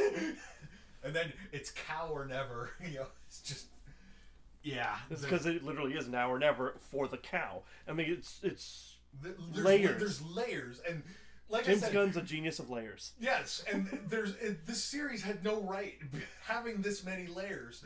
and 1.04 1.14
then 1.14 1.32
it's 1.52 1.70
cow 1.70 2.08
or 2.10 2.24
never. 2.26 2.70
You 2.88 3.00
know, 3.00 3.06
it's 3.26 3.40
just 3.40 3.66
yeah. 4.62 4.96
Because 5.08 5.46
it 5.46 5.64
literally 5.64 5.94
is 5.94 6.08
now 6.08 6.30
or 6.30 6.38
never 6.38 6.74
for 6.90 7.08
the 7.08 7.16
cow. 7.16 7.62
I 7.86 7.92
mean, 7.92 8.10
it's 8.10 8.40
it's 8.42 8.96
there's, 9.22 9.38
layers. 9.64 9.98
There's 9.98 10.22
layers, 10.22 10.80
and 10.88 11.02
like 11.48 11.64
James 11.64 11.82
I 11.82 11.86
said, 11.86 11.92
Gunn's 11.94 12.16
a 12.16 12.22
genius 12.22 12.58
of 12.58 12.70
layers. 12.70 13.12
Yes, 13.20 13.64
and 13.72 13.88
there's 14.08 14.34
it, 14.36 14.66
this 14.66 14.82
series 14.82 15.22
had 15.22 15.42
no 15.44 15.60
right 15.62 15.94
having 16.46 16.82
this 16.82 17.04
many 17.04 17.26
layers, 17.26 17.84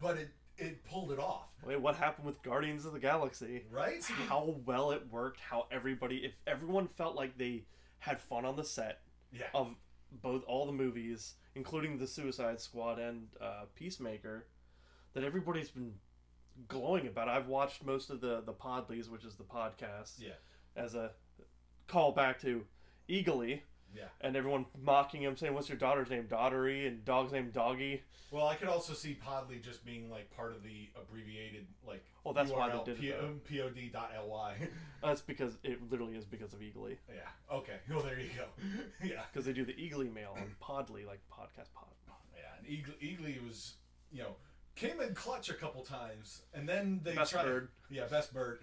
but 0.00 0.16
it 0.16 0.30
it 0.58 0.84
pulled 0.84 1.10
it 1.10 1.18
off, 1.18 1.48
Wait, 1.64 1.80
what 1.80 1.96
happened 1.96 2.26
with 2.26 2.42
Guardians 2.42 2.84
of 2.84 2.92
the 2.92 3.00
Galaxy? 3.00 3.64
right? 3.70 4.04
How 4.04 4.56
well 4.64 4.90
it 4.92 5.02
worked. 5.10 5.40
How 5.40 5.66
everybody, 5.72 6.18
if 6.18 6.32
everyone 6.46 6.86
felt 6.88 7.16
like 7.16 7.36
they 7.38 7.64
had 7.98 8.20
fun 8.20 8.44
on 8.44 8.54
the 8.56 8.64
set 8.64 9.00
Yeah, 9.32 9.46
of 9.54 9.74
both 10.22 10.44
all 10.44 10.66
the 10.66 10.72
movies, 10.72 11.34
including 11.54 11.98
the 11.98 12.06
Suicide 12.06 12.60
Squad 12.60 12.98
and 12.98 13.28
uh, 13.40 13.64
Peacemaker, 13.74 14.46
that 15.14 15.24
everybody's 15.24 15.70
been 15.70 15.94
glowing 16.68 17.06
about. 17.06 17.28
I've 17.28 17.48
watched 17.48 17.84
most 17.84 18.10
of 18.10 18.20
the 18.20 18.42
the 18.44 18.52
Podleys, 18.52 19.08
which 19.08 19.24
is 19.24 19.36
the 19.36 19.44
podcast, 19.44 20.20
yeah, 20.20 20.32
as 20.76 20.94
a 20.94 21.10
call 21.86 22.12
back 22.12 22.40
to 22.42 22.64
Eagly, 23.08 23.60
yeah. 23.94 24.04
and 24.20 24.36
everyone 24.36 24.66
mocking 24.82 25.22
him, 25.22 25.36
saying, 25.36 25.54
"What's 25.54 25.68
your 25.68 25.78
daughter's 25.78 26.10
name? 26.10 26.24
Daughtery, 26.24 26.86
and 26.86 27.04
dog's 27.04 27.32
name 27.32 27.50
Doggy." 27.50 28.02
Well, 28.30 28.46
I 28.46 28.54
could 28.54 28.68
also 28.68 28.94
see 28.94 29.18
Podly 29.26 29.62
just 29.62 29.84
being 29.84 30.10
like 30.10 30.30
part 30.30 30.52
of 30.52 30.62
the 30.62 30.88
abbreviated 30.98 31.66
like 31.86 32.02
Oh, 32.24 32.32
that's 32.32 32.50
why 32.50 32.68
they 32.68 32.76
URL, 32.76 32.84
did 32.84 33.04
it, 33.04 33.44
P- 33.46 33.60
um, 33.60 33.72
pod.ly. 33.92 34.54
That's 35.02 35.20
because 35.20 35.58
it 35.64 35.90
literally 35.90 36.14
is 36.14 36.24
because 36.24 36.52
of 36.52 36.60
Eagly, 36.60 36.96
yeah. 37.12 37.54
Okay. 37.54 37.74
Oh, 37.92 38.00
there 38.00 38.18
you 38.18 38.30
go. 38.36 38.44
yeah. 39.04 39.22
because 39.30 39.44
they 39.44 39.52
do 39.52 39.64
the 39.64 39.72
Eagly 39.72 40.12
mail 40.12 40.36
on 40.36 40.46
Podly, 40.62 41.04
like 41.04 41.20
podcast 41.30 41.72
pod. 41.74 41.88
Yeah. 42.34 42.42
And 42.58 42.66
Eagly, 42.66 42.94
Eagly 43.02 43.46
was 43.46 43.74
you 44.12 44.22
know 44.22 44.36
came 44.74 45.00
in 45.00 45.14
clutch 45.14 45.50
a 45.50 45.54
couple 45.54 45.82
times, 45.82 46.42
and 46.54 46.68
then 46.68 47.00
they 47.02 47.14
Best 47.14 47.32
tried. 47.32 47.44
bird. 47.44 47.68
Yeah, 47.90 48.06
best 48.06 48.32
bird. 48.32 48.60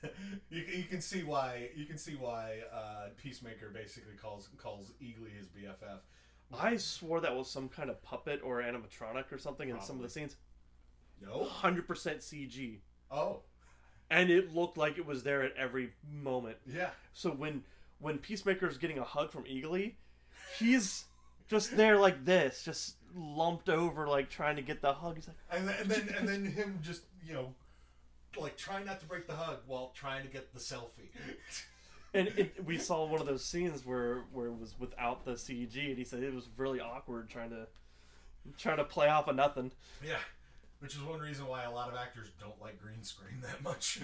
you, 0.50 0.62
you 0.62 0.84
can 0.84 1.00
see 1.00 1.22
why. 1.22 1.70
You 1.76 1.86
can 1.86 1.98
see 1.98 2.14
why 2.14 2.60
uh, 2.72 3.08
Peacemaker 3.16 3.70
basically 3.70 4.14
calls 4.14 4.48
calls 4.58 4.92
Eagly 5.00 5.30
his 5.36 5.46
BFF. 5.46 5.98
I 6.52 6.76
swore 6.76 7.20
that 7.20 7.34
was 7.34 7.50
some 7.50 7.68
kind 7.68 7.90
of 7.90 8.02
puppet 8.02 8.40
or 8.44 8.62
animatronic 8.62 9.32
or 9.32 9.38
something 9.38 9.68
in 9.68 9.80
some 9.80 9.96
of 9.96 10.02
the 10.02 10.08
scenes. 10.08 10.36
No. 11.20 11.48
100% 11.62 11.86
CG. 11.86 12.78
Oh. 13.10 13.40
And 14.10 14.30
it 14.30 14.54
looked 14.54 14.76
like 14.76 14.98
it 14.98 15.06
was 15.06 15.22
there 15.24 15.42
at 15.42 15.52
every 15.56 15.92
moment. 16.08 16.56
Yeah. 16.66 16.90
So 17.14 17.30
when 17.30 17.62
when 17.98 18.18
Peacemaker's 18.18 18.78
getting 18.78 18.98
a 18.98 19.04
hug 19.04 19.32
from 19.32 19.44
Eagly, 19.44 19.94
he's 20.58 21.06
just 21.48 21.76
there 21.76 21.96
like 21.96 22.24
this, 22.24 22.62
just 22.62 22.95
lumped 23.14 23.68
over, 23.68 24.06
like 24.08 24.30
trying 24.30 24.56
to 24.56 24.62
get 24.62 24.80
the 24.82 24.92
hug. 24.92 25.16
He's 25.16 25.28
like, 25.28 25.36
And 25.50 25.68
then, 25.68 25.76
and 25.80 25.90
then 25.90 26.14
and 26.18 26.28
then 26.28 26.44
him 26.44 26.78
just 26.82 27.02
you 27.26 27.34
know 27.34 27.54
like 28.38 28.56
trying 28.56 28.86
not 28.86 29.00
to 29.00 29.06
break 29.06 29.26
the 29.26 29.34
hug 29.34 29.58
while 29.66 29.92
trying 29.94 30.22
to 30.22 30.28
get 30.28 30.52
the 30.52 30.60
selfie. 30.60 31.10
and 32.14 32.28
it, 32.28 32.64
we 32.64 32.78
saw 32.78 33.04
one 33.06 33.20
of 33.20 33.26
those 33.26 33.44
scenes 33.44 33.84
where 33.84 34.24
where 34.32 34.46
it 34.46 34.58
was 34.58 34.74
without 34.78 35.24
the 35.24 35.32
CG, 35.32 35.88
and 35.88 35.98
he 35.98 36.04
said 36.04 36.22
it 36.22 36.34
was 36.34 36.48
really 36.56 36.80
awkward 36.80 37.28
trying 37.28 37.50
to 37.50 37.66
trying 38.58 38.76
to 38.78 38.84
play 38.84 39.08
off 39.08 39.28
of 39.28 39.36
nothing. 39.36 39.72
yeah. 40.04 40.16
Which 40.80 40.94
is 40.94 41.02
one 41.02 41.20
reason 41.20 41.46
why 41.46 41.64
a 41.64 41.70
lot 41.70 41.88
of 41.88 41.96
actors 41.96 42.28
don't 42.38 42.60
like 42.60 42.80
green 42.80 43.02
screen 43.02 43.40
that 43.42 43.62
much. 43.62 43.98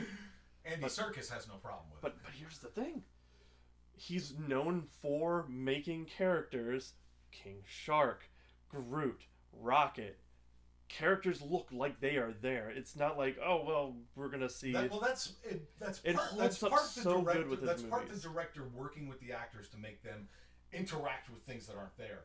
Andy 0.65 0.87
Serkis 0.87 1.31
has 1.31 1.47
no 1.47 1.55
problem 1.57 1.85
with 1.91 1.99
it. 1.99 2.03
But 2.03 2.23
but 2.23 2.33
here's 2.33 2.59
the 2.59 2.69
thing. 2.69 3.03
He's 3.95 4.33
known 4.49 4.85
for 5.03 5.45
making 5.49 6.07
characters 6.07 6.95
King 7.31 7.59
Shark, 7.67 8.29
Groot, 8.73 9.23
Rocket. 9.53 10.19
Characters 10.89 11.41
look 11.41 11.69
like 11.73 12.01
they 12.01 12.17
are 12.17 12.35
there. 12.43 12.69
It's 12.69 12.97
not 12.97 13.17
like, 13.17 13.39
oh 13.45 13.65
well, 13.67 13.97
we're 14.15 14.29
gonna 14.29 14.49
see 14.51 14.73
That, 14.73 14.91
well, 14.91 15.01
that's 15.01 15.33
it, 15.43 15.63
that's 15.81 16.01
It 16.05 16.17
part, 16.17 16.27
holds 16.29 16.43
that's 16.43 16.63
up 16.63 16.71
part 16.71 16.83
the 16.83 17.01
so 17.01 17.23
good 17.23 17.25
director. 17.35 17.49
with 17.49 17.61
his 17.61 17.69
that's 17.69 17.83
part 17.83 18.09
the 18.11 18.17
director 18.19 18.65
working 18.75 19.09
with 19.09 19.19
the 19.21 19.33
actors 19.33 19.69
to 19.71 19.79
make 19.79 20.03
them 20.03 20.29
interact 20.73 21.31
with 21.31 21.43
things 21.45 21.67
that 21.67 21.77
aren't 21.77 21.97
there. 21.97 22.25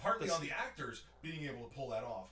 partly 0.00 0.28
The 0.28 0.34
on 0.34 0.40
the 0.42 0.50
actors 0.52 1.02
being 1.22 1.44
able 1.44 1.68
to 1.68 1.74
pull 1.74 1.88
that 1.90 2.04
off. 2.04 2.28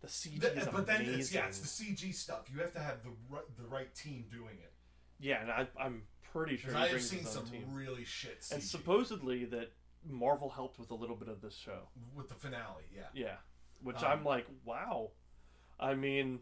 The 0.00 0.08
CG 0.08 0.40
Th- 0.40 0.52
is 0.54 0.66
but 0.72 0.86
then 0.86 1.00
it's 1.02 1.10
amazing. 1.10 1.38
yeah, 1.38 1.46
it's 1.46 1.60
the 1.60 1.84
CG 1.84 2.12
stuff. 2.14 2.50
You 2.52 2.60
have 2.60 2.72
to 2.74 2.80
have 2.80 3.02
the 3.04 3.10
right, 3.30 3.44
the 3.56 3.66
right 3.68 3.94
team 3.94 4.24
doing 4.30 4.56
it. 4.62 4.72
Yeah, 5.20 5.42
and 5.42 5.50
I, 5.50 5.66
I'm 5.80 6.02
pretty 6.32 6.56
sure 6.56 6.76
I 6.76 6.88
have 6.88 7.00
seen 7.02 7.24
some 7.24 7.46
team. 7.46 7.64
really 7.72 8.04
shit 8.04 8.40
CG 8.40 8.52
And 8.54 8.62
supposedly 8.62 9.44
that 9.46 9.70
Marvel 10.08 10.48
helped 10.50 10.78
with 10.78 10.90
a 10.90 10.94
little 10.94 11.16
bit 11.16 11.28
of 11.28 11.40
this 11.40 11.54
show. 11.56 11.88
with 12.14 12.28
the 12.28 12.34
finale. 12.34 12.84
Yeah. 12.94 13.02
Yeah, 13.14 13.36
which 13.82 14.02
Um, 14.02 14.04
I'm 14.12 14.24
like, 14.24 14.46
wow. 14.64 15.10
I 15.78 15.94
mean, 15.94 16.40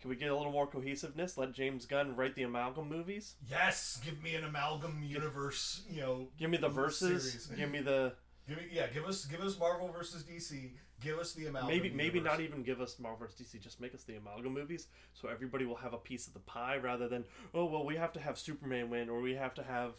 can 0.00 0.10
we 0.10 0.16
get 0.16 0.30
a 0.30 0.36
little 0.36 0.52
more 0.52 0.66
cohesiveness? 0.66 1.38
Let 1.38 1.52
James 1.52 1.86
Gunn 1.86 2.14
write 2.16 2.34
the 2.34 2.42
amalgam 2.42 2.88
movies. 2.88 3.36
Yes, 3.48 4.00
give 4.04 4.22
me 4.22 4.34
an 4.34 4.44
amalgam 4.44 5.02
universe. 5.02 5.82
You 5.88 6.00
know, 6.02 6.28
Give 6.38 6.50
me 6.50 6.56
the 6.58 6.68
verses. 6.68 7.30
series. 7.32 7.58
Give 7.58 7.70
me 7.70 7.80
the 7.80 8.12
Give 8.46 8.58
me 8.58 8.64
yeah. 8.70 8.88
Give 8.88 9.04
us 9.06 9.24
give 9.24 9.40
us 9.40 9.58
Marvel 9.58 9.88
versus 9.88 10.22
DC. 10.24 10.72
Give 11.00 11.18
us 11.18 11.32
the 11.32 11.46
amalgam. 11.46 11.70
maybe 11.70 11.90
maybe 11.90 12.20
not 12.20 12.40
even 12.40 12.62
give 12.62 12.80
us 12.80 12.98
Marvel 12.98 13.18
versus 13.26 13.40
DC. 13.48 13.58
Just 13.60 13.80
make 13.80 13.94
us 13.94 14.04
the 14.04 14.16
amalgam 14.16 14.52
movies, 14.52 14.88
so 15.14 15.28
everybody 15.28 15.64
will 15.64 15.76
have 15.76 15.94
a 15.94 15.98
piece 15.98 16.26
of 16.26 16.34
the 16.34 16.40
pie, 16.40 16.76
rather 16.76 17.08
than 17.08 17.24
oh 17.54 17.64
well, 17.64 17.84
we 17.86 17.96
have 17.96 18.12
to 18.12 18.20
have 18.20 18.38
Superman 18.38 18.90
win 18.90 19.08
or 19.08 19.20
we 19.22 19.34
have 19.34 19.54
to 19.54 19.62
have 19.62 19.94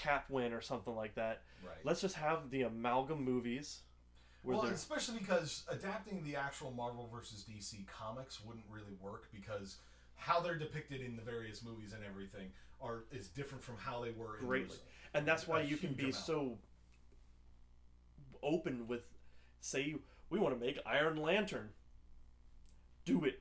Cap 0.00 0.24
win 0.30 0.52
or 0.52 0.60
something 0.60 0.94
like 0.96 1.14
that. 1.16 1.42
Right. 1.64 1.76
Let's 1.84 2.00
just 2.00 2.14
have 2.16 2.50
the 2.50 2.62
amalgam 2.62 3.22
movies. 3.22 3.80
Well, 4.42 4.62
they're- 4.62 4.72
especially 4.72 5.18
because 5.18 5.64
adapting 5.68 6.24
the 6.24 6.36
actual 6.36 6.70
Marvel 6.70 7.06
versus 7.12 7.44
DC 7.44 7.84
comics 7.86 8.40
wouldn't 8.42 8.64
really 8.70 8.94
work 9.00 9.28
because 9.32 9.76
how 10.16 10.40
they're 10.40 10.56
depicted 10.56 11.02
in 11.02 11.16
the 11.16 11.22
various 11.22 11.62
movies 11.62 11.92
and 11.92 12.02
everything 12.04 12.50
are 12.80 13.04
is 13.12 13.28
different 13.28 13.62
from 13.62 13.76
how 13.76 14.02
they 14.02 14.10
were 14.12 14.38
in 14.38 14.46
Greatly. 14.46 14.68
those. 14.68 14.80
and 15.12 15.26
that's 15.28 15.46
why 15.46 15.60
you 15.60 15.76
can 15.76 15.92
be 15.92 16.04
amount. 16.04 16.14
so 16.14 16.56
open 18.42 18.86
with 18.88 19.02
say 19.60 19.94
we 20.30 20.38
want 20.38 20.58
to 20.58 20.64
make 20.64 20.78
iron 20.86 21.16
lantern 21.20 21.68
do 23.04 23.24
it 23.24 23.40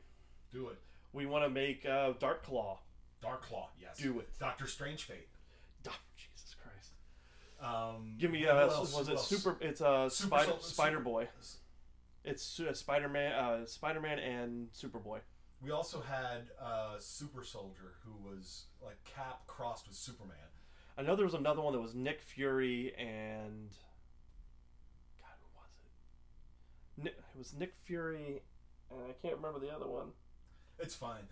Do 0.52 0.68
it. 0.68 0.78
we 1.14 1.26
want 1.26 1.46
to 1.46 1.50
make 1.50 1.86
uh, 1.86 2.14
dark 2.20 2.44
claw 2.44 2.80
Dark 3.22 3.42
Claw, 3.44 3.70
yes. 3.82 3.98
do 3.98 4.20
it 4.20 4.30
Doctor 4.40 4.66
Strange 4.66 5.04
Fate. 5.04 5.28
Um, 7.70 8.16
give 8.18 8.32
me 8.32 8.48
uh 8.48 8.68
was 8.68 8.94
Who 8.96 9.02
it 9.14 9.16
else? 9.16 9.28
super 9.28 9.58
it's 9.62 9.82
uh 9.82 10.10
Super 10.10 10.28
Spider 10.38 10.46
Sol- 10.52 10.60
Spider 10.62 11.00
Boy. 11.00 11.28
it's 12.24 12.60
uh, 12.60 12.74
spider-man 12.74 13.32
uh 13.34 13.66
spider-man 13.66 14.20
and 14.20 14.70
superboy 14.74 15.20
We 15.62 15.72
also 15.72 16.02
had 16.02 16.50
uh, 16.62 16.96
Super 17.00 17.44
Soldier, 17.44 17.94
who 18.04 18.14
was 18.30 18.66
like 18.82 18.98
Cap 19.04 19.46
crossed 19.48 19.88
with 19.88 19.96
Superman. 19.98 20.50
i 20.98 21.02
know 21.02 21.16
there 21.16 21.26
was 21.26 21.34
another 21.34 21.62
one 21.62 21.74
that 21.74 21.82
was 21.82 21.94
nick 21.96 22.22
fury 22.22 22.94
and 22.98 23.70
god 25.20 25.36
who 25.42 25.50
was 25.60 25.70
it 26.98 27.04
nick, 27.04 27.14
it 27.18 27.38
was 27.38 27.54
nick 27.54 27.74
fury 27.86 28.42
and 28.92 29.00
i 29.10 29.14
can't 29.22 29.36
remember 29.36 29.60
the 29.60 29.70
other 29.74 29.88
one 29.88 30.08
It's 30.80 30.96
fine. 30.96 31.24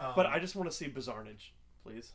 Um, 0.00 0.12
But 0.16 0.26
I 0.26 0.38
just 0.38 0.54
want 0.56 0.70
to 0.70 0.76
see 0.76 0.86
Bizarnage, 0.88 1.50
please. 1.84 2.12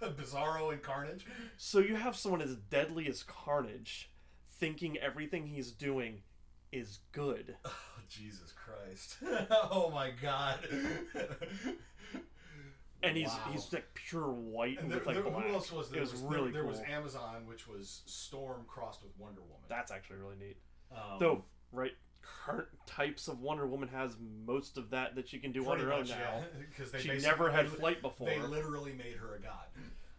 Bizarro 0.16 0.72
and 0.72 0.82
Carnage. 0.82 1.26
So 1.56 1.78
you 1.80 1.94
have 1.96 2.16
someone 2.16 2.42
as 2.42 2.56
deadly 2.56 3.08
as 3.08 3.22
Carnage, 3.22 4.10
thinking 4.50 4.96
everything 4.98 5.46
he's 5.46 5.72
doing 5.72 6.22
is 6.72 7.00
good. 7.12 7.56
Oh, 7.66 7.70
Jesus 8.10 8.54
Christ! 8.54 9.18
oh 9.70 9.90
my 9.94 10.10
God! 10.22 10.60
And 13.02 13.16
he's 13.16 13.28
Wow. 13.28 13.48
he's 13.52 13.72
like 13.72 13.86
pure 13.94 14.28
white 14.32 14.80
And 14.80 14.90
there, 14.90 14.98
with 14.98 15.06
like 15.06 15.16
there- 15.16 15.30
black. 15.30 15.44
who 15.46 15.52
else 15.54 15.70
was 15.70 15.88
there? 15.90 15.98
It 15.98 16.00
was 16.02 16.12
was, 16.12 16.22
really 16.22 16.50
there, 16.50 16.62
cool. 16.62 16.72
there 16.72 16.80
was 16.82 16.90
Amazon, 16.90 17.46
which 17.46 17.68
was 17.68 18.02
Storm 18.06 18.64
crossed 18.66 19.02
with 19.02 19.12
Wonder 19.18 19.42
Woman. 19.42 19.56
That's 19.68 19.92
actually 19.92 20.16
really 20.16 20.36
neat. 20.36 20.56
Um, 20.90 21.18
Though, 21.20 21.44
right, 21.70 21.92
current 22.22 22.68
types 22.86 23.28
of 23.28 23.40
Wonder 23.40 23.66
Woman 23.66 23.88
has 23.88 24.16
most 24.46 24.76
of 24.76 24.90
that 24.90 25.14
that 25.16 25.28
she 25.28 25.38
can 25.38 25.52
do 25.52 25.60
on 25.62 25.72
pretty 25.76 25.84
her 25.84 25.92
own 25.92 26.06
now. 26.08 26.42
because 26.70 26.90
they 26.92 27.00
She 27.00 27.18
never 27.18 27.50
had 27.50 27.68
flight 27.68 28.00
before. 28.02 28.28
They 28.28 28.40
literally 28.40 28.92
made 28.92 29.16
her 29.16 29.36
a 29.36 29.40
god. 29.40 29.66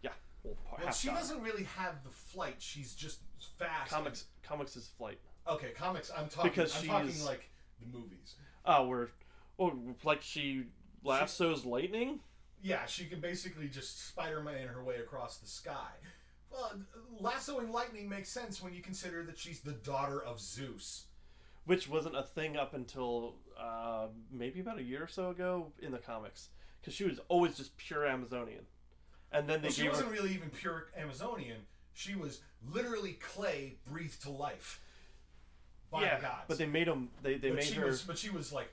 yeah, 0.02 0.10
well, 0.42 0.56
Well, 0.82 0.92
she 0.92 1.08
god. 1.08 1.16
doesn't 1.18 1.42
really 1.42 1.64
have 1.64 2.02
the 2.04 2.10
flight. 2.10 2.56
She's 2.58 2.94
just 2.94 3.20
fast. 3.58 3.90
Comics, 3.90 4.24
comics 4.42 4.76
is 4.76 4.88
flight. 4.98 5.18
Okay, 5.48 5.70
comics. 5.70 6.10
I'm 6.16 6.28
talking. 6.28 6.50
Because 6.50 6.76
I'm 6.80 6.86
talking 6.86 7.08
she's- 7.10 7.24
like 7.26 7.50
the 7.80 7.86
movies. 7.98 8.36
Oh, 8.64 8.86
where, 8.86 9.08
oh, 9.58 9.72
like 10.04 10.22
she 10.22 10.64
lassos 11.02 11.64
lightning. 11.64 12.20
Yeah, 12.62 12.84
she 12.84 13.06
can 13.06 13.20
basically 13.20 13.68
just 13.68 14.08
Spider-Man 14.08 14.68
her 14.68 14.84
way 14.84 14.96
across 14.96 15.38
the 15.38 15.46
sky. 15.48 15.92
Well, 16.50 16.72
lassoing 17.18 17.72
lightning 17.72 18.06
makes 18.08 18.28
sense 18.28 18.60
when 18.62 18.74
you 18.74 18.82
consider 18.82 19.22
that 19.24 19.38
she's 19.38 19.60
the 19.60 19.72
daughter 19.72 20.22
of 20.22 20.38
Zeus. 20.40 21.06
Which 21.64 21.88
wasn't 21.88 22.16
a 22.16 22.22
thing 22.22 22.56
up 22.56 22.74
until 22.74 23.34
uh, 23.58 24.06
maybe 24.32 24.60
about 24.60 24.78
a 24.78 24.82
year 24.82 25.02
or 25.04 25.08
so 25.08 25.30
ago 25.30 25.72
in 25.80 25.92
the 25.92 25.98
comics, 25.98 26.48
because 26.80 26.94
she 26.94 27.04
was 27.04 27.20
always 27.28 27.56
just 27.56 27.76
pure 27.76 28.06
Amazonian, 28.06 28.64
and 29.32 29.48
then 29.48 29.60
they 29.60 29.68
Well, 29.68 29.72
she 29.72 29.88
wasn't 29.88 30.08
her 30.08 30.12
really 30.12 30.34
even 30.34 30.50
pure 30.50 30.86
Amazonian. 30.96 31.58
She 31.92 32.14
was 32.14 32.40
literally 32.72 33.12
clay 33.14 33.76
breathed 33.90 34.22
to 34.22 34.30
life 34.30 34.80
by 35.90 36.02
yeah, 36.02 36.16
the 36.16 36.22
gods. 36.22 36.44
but 36.48 36.58
they 36.58 36.66
made 36.66 36.86
them 36.86 37.10
they 37.22 37.34
they 37.36 37.48
but 37.50 37.56
made 37.58 37.64
she 37.64 37.74
her 37.74 37.86
was, 37.86 38.02
but 38.02 38.16
she 38.16 38.30
was 38.30 38.52
like 38.52 38.72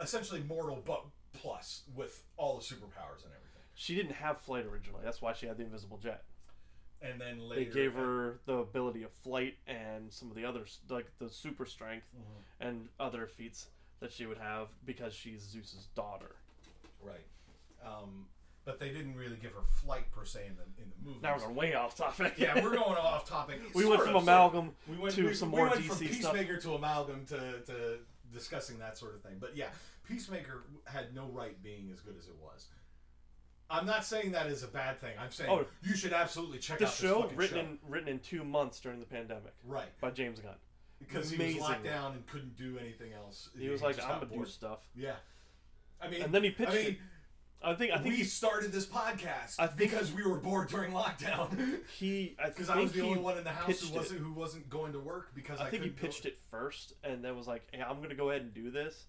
essentially 0.00 0.42
mortal, 0.48 0.82
but 0.84 1.04
plus 1.32 1.82
with 1.94 2.24
all 2.36 2.56
the 2.56 2.62
superpowers 2.64 3.22
and 3.24 3.32
everything. 3.32 3.62
she 3.74 3.94
didn't 3.94 4.14
have 4.14 4.38
flight 4.38 4.66
originally. 4.66 5.02
That's 5.04 5.22
why 5.22 5.32
she 5.32 5.46
had 5.46 5.56
the 5.58 5.62
invisible 5.64 5.98
jet. 5.98 6.24
And 7.02 7.20
then 7.20 7.40
later 7.40 7.64
They 7.64 7.70
gave 7.70 7.94
her 7.94 8.40
the 8.46 8.54
ability 8.56 9.02
of 9.04 9.10
flight 9.12 9.56
and 9.66 10.12
some 10.12 10.28
of 10.30 10.36
the 10.36 10.44
others, 10.44 10.80
like 10.88 11.06
the 11.18 11.30
super 11.30 11.64
strength 11.64 12.06
Mhm. 12.14 12.66
and 12.68 12.88
other 12.98 13.26
feats 13.26 13.68
that 14.00 14.12
she 14.12 14.26
would 14.26 14.36
have 14.38 14.68
because 14.84 15.14
she's 15.14 15.40
Zeus's 15.42 15.86
daughter. 15.94 16.36
right. 17.02 17.24
Um, 17.82 18.26
but 18.66 18.78
they 18.78 18.90
didn't 18.90 19.16
really 19.16 19.36
give 19.36 19.52
her 19.54 19.62
flight 19.62 20.12
per 20.12 20.26
se 20.26 20.46
in 20.46 20.56
the 20.56 20.62
in 20.82 20.90
the 20.90 20.96
movie. 21.08 21.20
Now 21.22 21.38
we're 21.38 21.50
way 21.50 21.74
off 21.74 21.94
topic. 21.96 22.34
yeah, 22.36 22.54
we're 22.62 22.74
going 22.74 22.98
off 22.98 23.26
topic. 23.26 23.62
we 23.74 23.82
Sort 23.84 23.98
went 23.98 24.02
from 24.02 24.16
of, 24.16 24.24
sort 24.24 24.28
of. 24.28 24.28
amalgam 24.54 24.76
we 24.86 24.96
went, 24.98 25.14
to 25.14 25.26
we, 25.26 25.34
some 25.34 25.50
we 25.50 25.56
more 25.58 25.68
went 25.70 25.80
DC 25.82 25.86
from 25.86 25.96
stuff. 25.96 26.08
Peacemaker 26.34 26.56
to 26.58 26.74
Amalgam 26.74 27.24
to, 27.26 27.60
to 27.62 27.98
discussing 28.34 28.78
that 28.78 28.98
sort 28.98 29.14
of 29.14 29.22
thing. 29.22 29.38
But 29.40 29.56
yeah, 29.56 29.70
Peacemaker 30.06 30.64
had 30.84 31.14
no 31.14 31.26
right 31.28 31.60
being 31.62 31.90
as 31.90 32.00
good 32.00 32.16
as 32.18 32.26
it 32.28 32.36
was. 32.36 32.66
I'm 33.70 33.86
not 33.86 34.04
saying 34.04 34.32
that 34.32 34.46
is 34.48 34.62
a 34.62 34.68
bad 34.68 35.00
thing. 35.00 35.12
I'm 35.18 35.30
saying 35.30 35.50
Oh. 35.50 35.64
you 35.82 35.94
should 35.96 36.12
absolutely 36.12 36.58
check 36.58 36.78
The 36.78 36.86
out 36.86 36.90
this 36.90 37.00
show 37.00 37.22
fucking 37.22 37.36
written 37.36 37.56
show. 37.56 37.60
in 37.62 37.78
written 37.88 38.08
in 38.08 38.18
two 38.18 38.42
months 38.44 38.80
during 38.80 38.98
the 39.00 39.06
pandemic 39.06 39.54
right 39.64 39.88
by 40.00 40.10
James 40.10 40.40
Gunn. 40.40 40.54
because 40.98 41.30
he 41.30 41.42
was 41.42 41.56
locked 41.56 41.84
down 41.84 42.12
and 42.14 42.26
couldn't 42.26 42.56
do 42.56 42.78
anything 42.78 43.12
else. 43.12 43.48
He 43.58 43.68
was 43.68 43.80
like, 43.82 43.96
just 43.96 44.06
"I'm 44.08 44.14
got 44.14 44.20
gonna 44.22 44.30
do 44.32 44.36
bored." 44.38 44.48
stuff," 44.48 44.80
Yeah, 44.96 45.14
I 46.00 46.08
mean, 46.08 46.22
and 46.22 46.34
then 46.34 46.42
he 46.44 46.50
pitched 46.50 46.72
I 46.72 46.74
mean, 46.74 46.86
it. 46.86 46.98
I 47.62 47.74
think 47.74 47.92
I 47.92 47.96
think 47.98 48.10
we 48.14 48.16
he 48.16 48.24
started 48.24 48.72
this 48.72 48.86
podcast 48.86 49.56
I 49.58 49.66
think- 49.66 49.90
because 49.90 50.10
we 50.12 50.22
were 50.24 50.38
bored 50.38 50.68
during 50.68 50.92
lockdown. 50.92 51.80
he 51.98 52.34
I 52.42 52.48
Because 52.48 52.70
I 52.70 52.76
was 52.78 52.90
the 52.92 53.02
he 53.02 53.06
only 53.08 53.20
one 53.20 53.36
in 53.38 53.44
the 53.44 53.50
house 53.50 53.66
pitched 53.66 53.84
who 53.84 53.94
it. 53.94 53.98
wasn't 53.98 54.20
who 54.20 54.32
wasn't 54.32 54.68
going 54.70 54.92
to 54.94 54.98
work 55.00 55.34
because 55.34 55.60
I, 55.60 55.66
I 55.66 55.70
think 55.70 55.82
he 55.84 55.90
couldn't 55.90 56.02
pitched 56.10 56.24
it 56.26 56.38
first, 56.50 56.94
and 57.04 57.22
then 57.24 57.36
was 57.36 57.46
like, 57.46 57.68
"Hey, 57.70 57.82
I'm 57.82 58.00
gonna 58.02 58.14
go 58.14 58.30
ahead 58.30 58.42
and 58.42 58.52
do 58.54 58.70
this. 58.70 59.04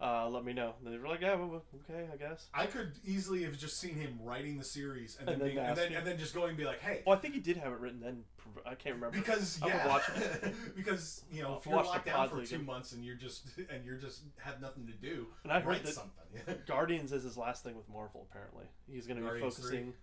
Uh, 0.00 0.28
let 0.28 0.44
me 0.44 0.52
know." 0.52 0.74
And 0.84 0.92
they 0.92 0.98
were 0.98 1.08
like, 1.08 1.20
"Yeah, 1.20 1.34
well, 1.34 1.62
okay, 1.90 2.06
I 2.12 2.16
guess." 2.16 2.46
I 2.54 2.66
could 2.66 2.92
easily 3.04 3.42
have 3.42 3.58
just 3.58 3.78
seen 3.78 3.94
him 3.94 4.18
writing 4.22 4.56
the 4.58 4.64
series 4.64 5.16
and, 5.18 5.28
And 5.28 5.40
then, 5.40 5.48
then 5.48 5.56
being, 5.56 5.66
and 5.66 5.76
then 5.76 5.92
and 5.92 6.06
then 6.06 6.18
just 6.18 6.34
going 6.34 6.50
and 6.50 6.56
be 6.58 6.64
like, 6.64 6.80
hey, 6.80 7.02
Well, 7.06 7.16
I 7.16 7.20
think 7.20 7.34
he 7.34 7.40
did 7.40 7.56
have 7.56 7.72
it 7.72 7.78
written 7.80 8.00
then. 8.00 8.24
I 8.64 8.74
can't 8.74 8.94
remember. 8.94 9.18
because 9.18 9.58
I'll 9.62 9.68
yeah, 9.68 9.86
watch 9.88 10.02
because 10.76 11.22
you 11.30 11.42
know 11.42 11.50
I'll 11.52 11.58
if 11.58 11.66
you're 11.66 11.74
watch 11.76 11.84
the 11.86 11.90
locked 11.90 12.06
down 12.06 12.14
pod 12.16 12.30
for 12.30 12.36
league 12.36 12.48
two 12.48 12.58
months 12.60 12.92
and 12.92 13.04
you're 13.04 13.14
just 13.16 13.46
and 13.70 13.84
you're 13.84 13.96
just 13.98 14.22
have 14.38 14.60
nothing 14.60 14.86
to 14.86 14.92
do, 14.92 15.26
And 15.44 15.52
I 15.52 15.60
heard 15.60 15.66
write 15.66 15.84
that- 15.84 15.94
something. 15.94 16.14
Guardians 16.66 17.12
is 17.12 17.24
his 17.24 17.36
last 17.36 17.62
thing 17.64 17.76
with 17.76 17.88
Marvel. 17.88 18.26
Apparently, 18.30 18.64
he's 18.90 19.06
gonna 19.06 19.20
be 19.20 19.26
Guardians 19.26 19.56
focusing 19.56 19.94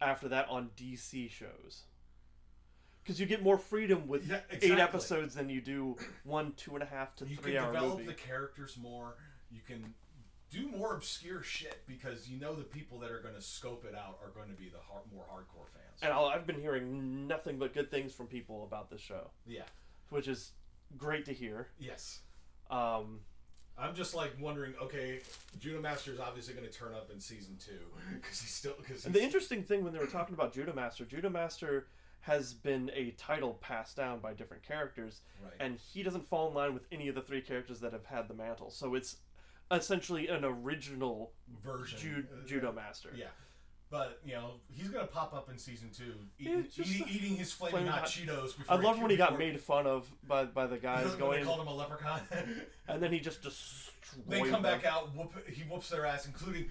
after 0.00 0.28
that 0.28 0.48
on 0.48 0.70
DC 0.76 1.30
shows. 1.30 1.82
Because 3.02 3.18
you 3.18 3.26
get 3.26 3.42
more 3.42 3.58
freedom 3.58 4.06
with 4.06 4.28
Yeah, 4.28 4.40
eight 4.50 4.78
episodes 4.78 5.34
than 5.34 5.48
you 5.48 5.60
do 5.60 5.96
one 6.24 6.52
two 6.56 6.74
and 6.74 6.82
a 6.82 6.86
half 6.86 7.16
to 7.16 7.26
you 7.26 7.36
can 7.36 7.44
three 7.44 7.58
hour 7.58 7.72
develop 7.72 7.98
movie. 7.98 8.06
the 8.06 8.14
characters 8.14 8.76
more. 8.80 9.14
You 9.50 9.60
can 9.66 9.94
do 10.50 10.68
more 10.68 10.94
obscure 10.94 11.42
shit 11.42 11.82
because 11.86 12.28
you 12.28 12.38
know 12.38 12.54
the 12.54 12.62
people 12.62 12.98
that 12.98 13.10
are 13.10 13.20
going 13.20 13.34
to 13.34 13.40
scope 13.40 13.84
it 13.88 13.94
out 13.94 14.18
are 14.22 14.30
going 14.30 14.48
to 14.48 14.54
be 14.54 14.68
the 14.68 14.78
hard, 14.78 15.02
more 15.12 15.24
hardcore 15.24 15.66
fans. 15.72 16.00
And 16.02 16.12
I'll, 16.12 16.26
I've 16.26 16.46
been 16.46 16.60
hearing 16.60 17.26
nothing 17.26 17.58
but 17.58 17.74
good 17.74 17.90
things 17.90 18.12
from 18.12 18.26
people 18.26 18.64
about 18.64 18.90
this 18.90 19.00
show, 19.00 19.30
yeah. 19.46 19.62
which 20.10 20.28
is 20.28 20.52
great 20.96 21.24
to 21.26 21.32
hear. 21.32 21.68
Yes. 21.78 22.20
Um, 22.70 23.20
I'm 23.78 23.94
just 23.94 24.14
like 24.14 24.32
wondering. 24.40 24.74
Okay, 24.82 25.20
Judo 25.58 25.80
Master 25.80 26.12
is 26.12 26.20
obviously 26.20 26.54
going 26.54 26.66
to 26.66 26.72
turn 26.72 26.94
up 26.94 27.10
in 27.10 27.18
season 27.20 27.56
two 27.64 27.80
because 28.14 28.40
he's 28.40 28.50
still 28.50 28.74
because 28.78 29.06
and 29.06 29.14
the 29.14 29.22
interesting 29.22 29.62
thing 29.62 29.82
when 29.82 29.92
they 29.92 29.98
were 29.98 30.06
talking 30.06 30.34
about 30.34 30.52
Judo 30.52 30.74
Master, 30.74 31.04
Judo 31.04 31.30
Master 31.30 31.86
has 32.22 32.54
been 32.54 32.90
a 32.94 33.10
title 33.12 33.54
passed 33.60 33.96
down 33.96 34.20
by 34.20 34.32
different 34.32 34.62
characters, 34.62 35.20
right. 35.42 35.52
and 35.60 35.76
he 35.78 36.02
doesn't 36.02 36.28
fall 36.28 36.48
in 36.48 36.54
line 36.54 36.72
with 36.74 36.84
any 36.92 37.08
of 37.08 37.14
the 37.14 37.20
three 37.20 37.40
characters 37.40 37.80
that 37.80 37.92
have 37.92 38.06
had 38.06 38.28
the 38.28 38.34
mantle. 38.34 38.70
So 38.70 38.94
it's 38.94 39.16
essentially 39.70 40.28
an 40.28 40.44
original 40.44 41.32
version 41.64 41.98
Ju- 41.98 42.24
uh, 42.32 42.46
Judo 42.46 42.72
Master. 42.72 43.10
Yeah, 43.16 43.26
But 43.90 44.20
you 44.24 44.34
know 44.34 44.52
he's 44.68 44.88
gonna 44.88 45.06
pop 45.06 45.34
up 45.34 45.50
in 45.50 45.58
season 45.58 45.90
two, 45.96 46.14
eating, 46.38 46.64
just 46.72 46.90
eating, 46.90 47.06
eating 47.10 47.36
his 47.36 47.50
flaming, 47.52 47.72
flaming 47.72 47.90
hot, 47.90 48.00
hot- 48.02 48.08
Cheetos. 48.08 48.54
I 48.68 48.76
love 48.76 49.00
when 49.00 49.10
he 49.10 49.16
got 49.16 49.36
made 49.36 49.60
fun 49.60 49.86
of 49.88 50.08
by 50.28 50.44
by 50.44 50.66
the 50.66 50.78
guys 50.78 51.12
going, 51.16 51.40
they 51.40 51.44
called 51.46 51.60
him 51.60 51.66
a 51.66 51.74
leprechaun. 51.74 52.20
and 52.88 53.02
then 53.02 53.12
he 53.12 53.18
just 53.18 53.42
destroyed. 53.42 53.92
they 54.28 54.40
come 54.42 54.50
them. 54.50 54.62
back 54.62 54.84
out, 54.84 55.12
whoop, 55.16 55.32
he 55.48 55.62
whoops 55.62 55.88
their 55.88 56.06
ass, 56.06 56.26
including 56.26 56.66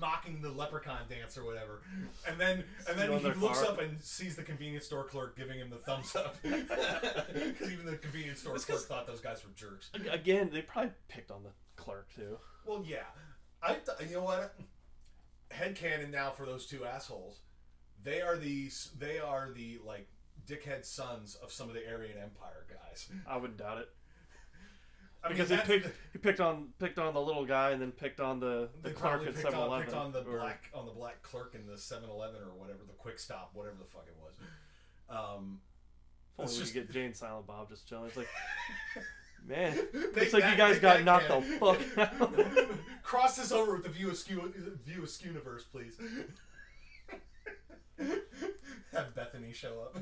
mocking 0.00 0.40
the 0.42 0.50
leprechaun 0.50 1.00
dance 1.08 1.36
or 1.38 1.44
whatever. 1.44 1.82
And 2.28 2.38
then 2.40 2.64
and 2.88 2.98
then 2.98 3.06
Stealing 3.06 3.18
he 3.18 3.24
their 3.24 3.34
looks 3.34 3.60
car. 3.62 3.72
up 3.72 3.80
and 3.80 4.00
sees 4.02 4.36
the 4.36 4.42
convenience 4.42 4.86
store 4.86 5.04
clerk 5.04 5.36
giving 5.36 5.58
him 5.58 5.70
the 5.70 5.76
thumbs 5.78 6.14
up 6.16 6.36
because 6.42 7.70
even 7.72 7.86
the 7.86 7.96
convenience 7.96 8.40
store 8.40 8.54
It's 8.56 8.64
clerk 8.64 8.78
'cause- 8.78 8.86
thought 8.86 9.06
those 9.06 9.20
guys 9.20 9.42
were 9.44 9.50
jerks. 9.54 9.90
Again, 10.10 10.50
they 10.52 10.62
probably 10.62 10.92
picked 11.08 11.30
on 11.30 11.42
the 11.42 11.50
clerk 11.76 12.08
too. 12.14 12.38
Well, 12.66 12.82
yeah, 12.86 13.04
I 13.62 13.74
th- 13.74 14.08
you 14.10 14.16
know 14.16 14.22
what 14.24 14.54
headcanon 15.50 16.10
now 16.10 16.30
for 16.30 16.46
those 16.46 16.66
two 16.66 16.84
assholes. 16.84 17.40
They 18.02 18.20
are 18.20 18.36
the 18.36 18.70
they 18.98 19.18
are 19.18 19.50
the 19.54 19.78
like 19.84 20.06
dickhead 20.46 20.84
sons 20.84 21.34
of 21.36 21.50
some 21.52 21.68
of 21.68 21.74
the 21.74 21.86
Aryan 21.90 22.18
Empire 22.18 22.66
guys. 22.68 23.08
I 23.26 23.36
would 23.36 23.56
doubt 23.56 23.78
it 23.78 23.88
I 25.24 25.28
mean, 25.28 25.36
because 25.38 25.50
he 25.50 25.56
picked 25.56 25.84
the- 25.86 25.92
he 26.12 26.18
picked 26.18 26.40
on 26.40 26.68
picked 26.78 26.98
on 26.98 27.12
the 27.14 27.20
little 27.20 27.44
guy 27.44 27.70
and 27.72 27.82
then 27.82 27.90
picked 27.92 28.20
on 28.20 28.38
the 28.40 28.68
the 28.82 28.90
clerk 28.92 29.22
at 29.22 29.34
picked 29.34 29.38
Seven 29.40 29.58
on, 29.58 29.80
picked 29.82 29.94
on 29.94 30.12
the 30.12 30.20
black 30.22 30.70
on 30.72 30.86
the 30.86 30.92
black 30.92 31.22
clerk 31.22 31.54
in 31.54 31.66
the 31.66 31.72
7-Eleven 31.74 32.40
or 32.42 32.54
whatever 32.56 32.80
the 32.86 32.92
quick 32.94 33.18
stop 33.18 33.50
whatever 33.52 33.76
the 33.78 33.84
fuck 33.84 34.06
it 34.06 34.16
was. 34.22 34.36
Um, 35.10 35.60
we 36.38 36.44
just- 36.44 36.72
could 36.72 36.86
get 36.86 36.90
Jay 36.92 37.04
and 37.06 37.16
Silent 37.16 37.46
Bob 37.48 37.68
just 37.68 37.88
chilling. 37.88 38.06
It's 38.06 38.16
like, 38.16 38.28
man, 39.46 39.76
looks 39.92 40.32
like 40.32 40.42
that- 40.44 40.50
you 40.52 40.56
guys 40.56 40.78
got 40.78 41.02
knocked 41.02 41.28
the 41.28 41.40
fuck 41.58 41.80
out. 42.20 42.32
Cross 43.02 43.36
this 43.38 43.50
over 43.50 43.72
with 43.74 43.82
the 43.82 43.88
view 43.88 44.10
askew 44.10 44.52
view 44.84 45.04
universe, 45.24 45.64
please. 45.64 45.98
Have 48.92 49.14
Bethany 49.14 49.52
show 49.52 49.80
up 49.82 49.96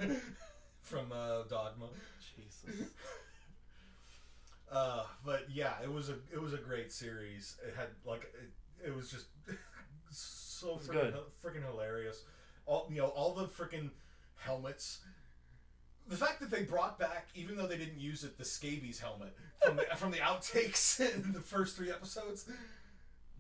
from 0.83 1.11
uh, 1.12 1.42
Dogma. 1.44 1.88
Jesus. 2.37 2.90
Uh, 4.70 5.05
but 5.24 5.46
yeah, 5.50 5.74
it 5.83 5.92
was 5.92 6.09
a 6.09 6.16
it 6.33 6.40
was 6.40 6.52
a 6.52 6.59
great 6.59 6.92
series. 6.92 7.57
It 7.66 7.74
had 7.76 7.88
like 8.05 8.22
it, 8.22 8.88
it 8.88 8.94
was 8.94 9.11
just 9.11 9.26
so 10.11 10.76
freaking 10.76 11.14
freaking 11.44 11.64
hilarious. 11.64 12.24
All 12.66 12.88
you 12.90 12.98
know, 12.98 13.09
all 13.09 13.35
the 13.35 13.44
freaking 13.44 13.90
helmets. 14.37 15.00
The 16.09 16.16
fact 16.16 16.38
that 16.40 16.50
they 16.50 16.62
brought 16.62 17.00
back, 17.00 17.29
even 17.35 17.57
though 17.57 17.66
they 17.66 17.76
didn't 17.76 17.98
use 17.98 18.22
it, 18.22 18.38
the 18.38 18.44
scabies 18.44 19.00
helmet 19.00 19.37
from 19.64 19.76
the 19.76 19.85
from 19.96 20.11
the 20.11 20.18
outtakes 20.18 21.00
in 21.14 21.33
the 21.33 21.40
first 21.40 21.76
three 21.76 21.90
episodes, 21.90 22.48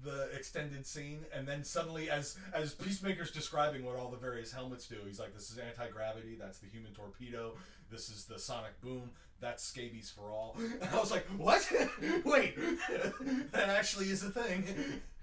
the 0.02 0.28
extended 0.34 0.86
scene, 0.86 1.24
and 1.34 1.46
then 1.46 1.64
suddenly, 1.64 2.10
as 2.10 2.36
as 2.52 2.74
Peacemaker's 2.74 3.30
describing 3.30 3.84
what 3.84 3.96
all 3.96 4.10
the 4.10 4.16
various 4.16 4.52
helmets 4.52 4.86
do, 4.86 4.96
he's 5.06 5.18
like, 5.18 5.34
"This 5.34 5.50
is 5.50 5.58
anti 5.58 5.88
gravity. 5.88 6.36
That's 6.38 6.58
the 6.58 6.68
human 6.68 6.92
torpedo. 6.92 7.56
This 7.90 8.08
is 8.08 8.24
the 8.24 8.38
sonic 8.38 8.80
boom. 8.80 9.10
That's 9.40 9.62
scabies 9.64 10.10
for 10.10 10.30
all." 10.30 10.56
And 10.80 10.90
I 10.90 10.98
was 10.98 11.10
like, 11.10 11.26
"What? 11.36 11.70
Wait, 12.24 12.56
that 13.52 13.68
actually 13.68 14.10
is 14.10 14.22
a 14.22 14.30
thing." 14.30 14.64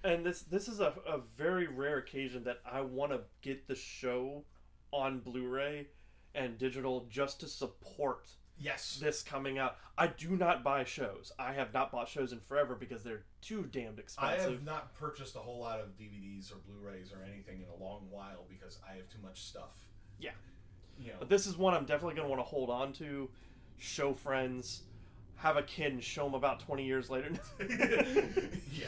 And 0.04 0.26
this 0.26 0.42
this 0.42 0.68
is 0.68 0.80
a, 0.80 0.94
a 1.08 1.20
very 1.38 1.68
rare 1.68 1.98
occasion 1.98 2.44
that 2.44 2.60
I 2.70 2.82
want 2.82 3.12
to 3.12 3.22
get 3.42 3.68
the 3.68 3.76
show 3.76 4.44
on 4.92 5.20
Blu-ray 5.20 5.88
and 6.36 6.58
digital 6.58 7.06
just 7.10 7.40
to 7.40 7.48
support 7.48 8.30
Yes. 8.64 9.00
this 9.02 9.22
coming 9.22 9.58
out. 9.58 9.78
I 9.98 10.08
do 10.08 10.36
not 10.36 10.64
buy 10.64 10.84
shows. 10.84 11.32
I 11.38 11.54
have 11.54 11.74
not 11.74 11.92
bought 11.92 12.08
shows 12.08 12.32
in 12.32 12.40
forever 12.40 12.76
because 12.76 13.04
they're 13.04 13.24
too 13.42 13.64
damned 13.72 14.00
expensive. 14.00 14.40
I 14.40 14.52
have 14.52 14.64
not 14.64 14.94
purchased 14.96 15.36
a 15.36 15.40
whole 15.40 15.60
lot 15.60 15.80
of 15.80 15.98
DVDs 15.98 16.52
or 16.52 16.56
Blu-rays 16.68 17.12
or 17.12 17.24
anything 17.24 17.62
in 17.62 17.68
a 17.68 17.84
long 17.84 18.08
while 18.10 18.46
because 18.50 18.80
I 18.90 18.96
have 18.96 19.10
too 19.10 19.20
much 19.22 19.42
stuff. 19.42 19.78
Yeah. 20.20 20.32
You 21.00 21.10
know. 21.10 21.18
But 21.20 21.30
this 21.30 21.46
is 21.46 21.58
one 21.58 21.74
I'm 21.74 21.86
definitely 21.86 22.16
going 22.16 22.28
to 22.28 22.30
want 22.30 22.40
to 22.40 22.50
hold 22.50 22.70
on 22.70 22.94
to, 22.94 23.30
show 23.78 24.14
friends, 24.14 24.84
have 25.36 25.58
a 25.58 25.64
kid 25.64 25.94
and 25.94 26.04
show 26.04 26.24
them 26.24 26.34
about 26.34 26.62
20 26.62 26.86
years 26.86 27.10
later. 27.10 27.30
yeah. 27.60 28.88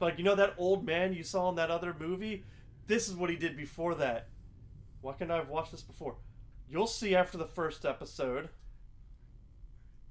like, 0.00 0.18
you 0.18 0.24
know 0.24 0.36
that 0.36 0.54
old 0.56 0.86
man 0.86 1.12
you 1.12 1.22
saw 1.22 1.48
in 1.48 1.56
that 1.56 1.70
other 1.70 1.94
movie? 1.98 2.44
This 2.86 3.08
is 3.08 3.16
what 3.16 3.28
he 3.28 3.36
did 3.36 3.56
before 3.56 3.94
that. 3.96 4.28
Why 5.00 5.12
couldn't 5.12 5.30
I 5.30 5.36
have 5.36 5.48
watched 5.48 5.72
this 5.72 5.82
before? 5.82 6.16
You'll 6.68 6.86
see 6.86 7.14
after 7.14 7.38
the 7.38 7.46
first 7.46 7.84
episode. 7.84 8.48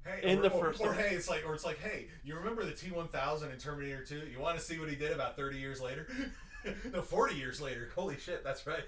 Hey, 0.07 0.31
In 0.31 0.39
or, 0.39 0.41
the 0.43 0.49
or- 0.51 0.63
first 0.65 0.81
or, 0.81 0.87
one. 0.87 0.97
hey, 0.97 1.15
it's 1.15 1.29
like, 1.29 1.43
or 1.47 1.53
it's 1.53 1.65
like, 1.65 1.79
hey, 1.79 2.07
you 2.23 2.35
remember 2.35 2.63
the 2.65 2.71
T1000 2.71 3.51
in 3.51 3.57
Terminator 3.59 4.03
2? 4.03 4.27
You 4.31 4.39
want 4.39 4.57
to 4.57 4.63
see 4.63 4.79
what 4.79 4.89
he 4.89 4.95
did 4.95 5.11
about 5.11 5.35
30 5.35 5.57
years 5.57 5.81
later? 5.81 6.07
no, 6.93 7.01
40 7.01 7.35
years 7.35 7.59
later. 7.61 7.89
Holy 7.95 8.17
shit, 8.17 8.43
that's 8.43 8.65
right. 8.65 8.85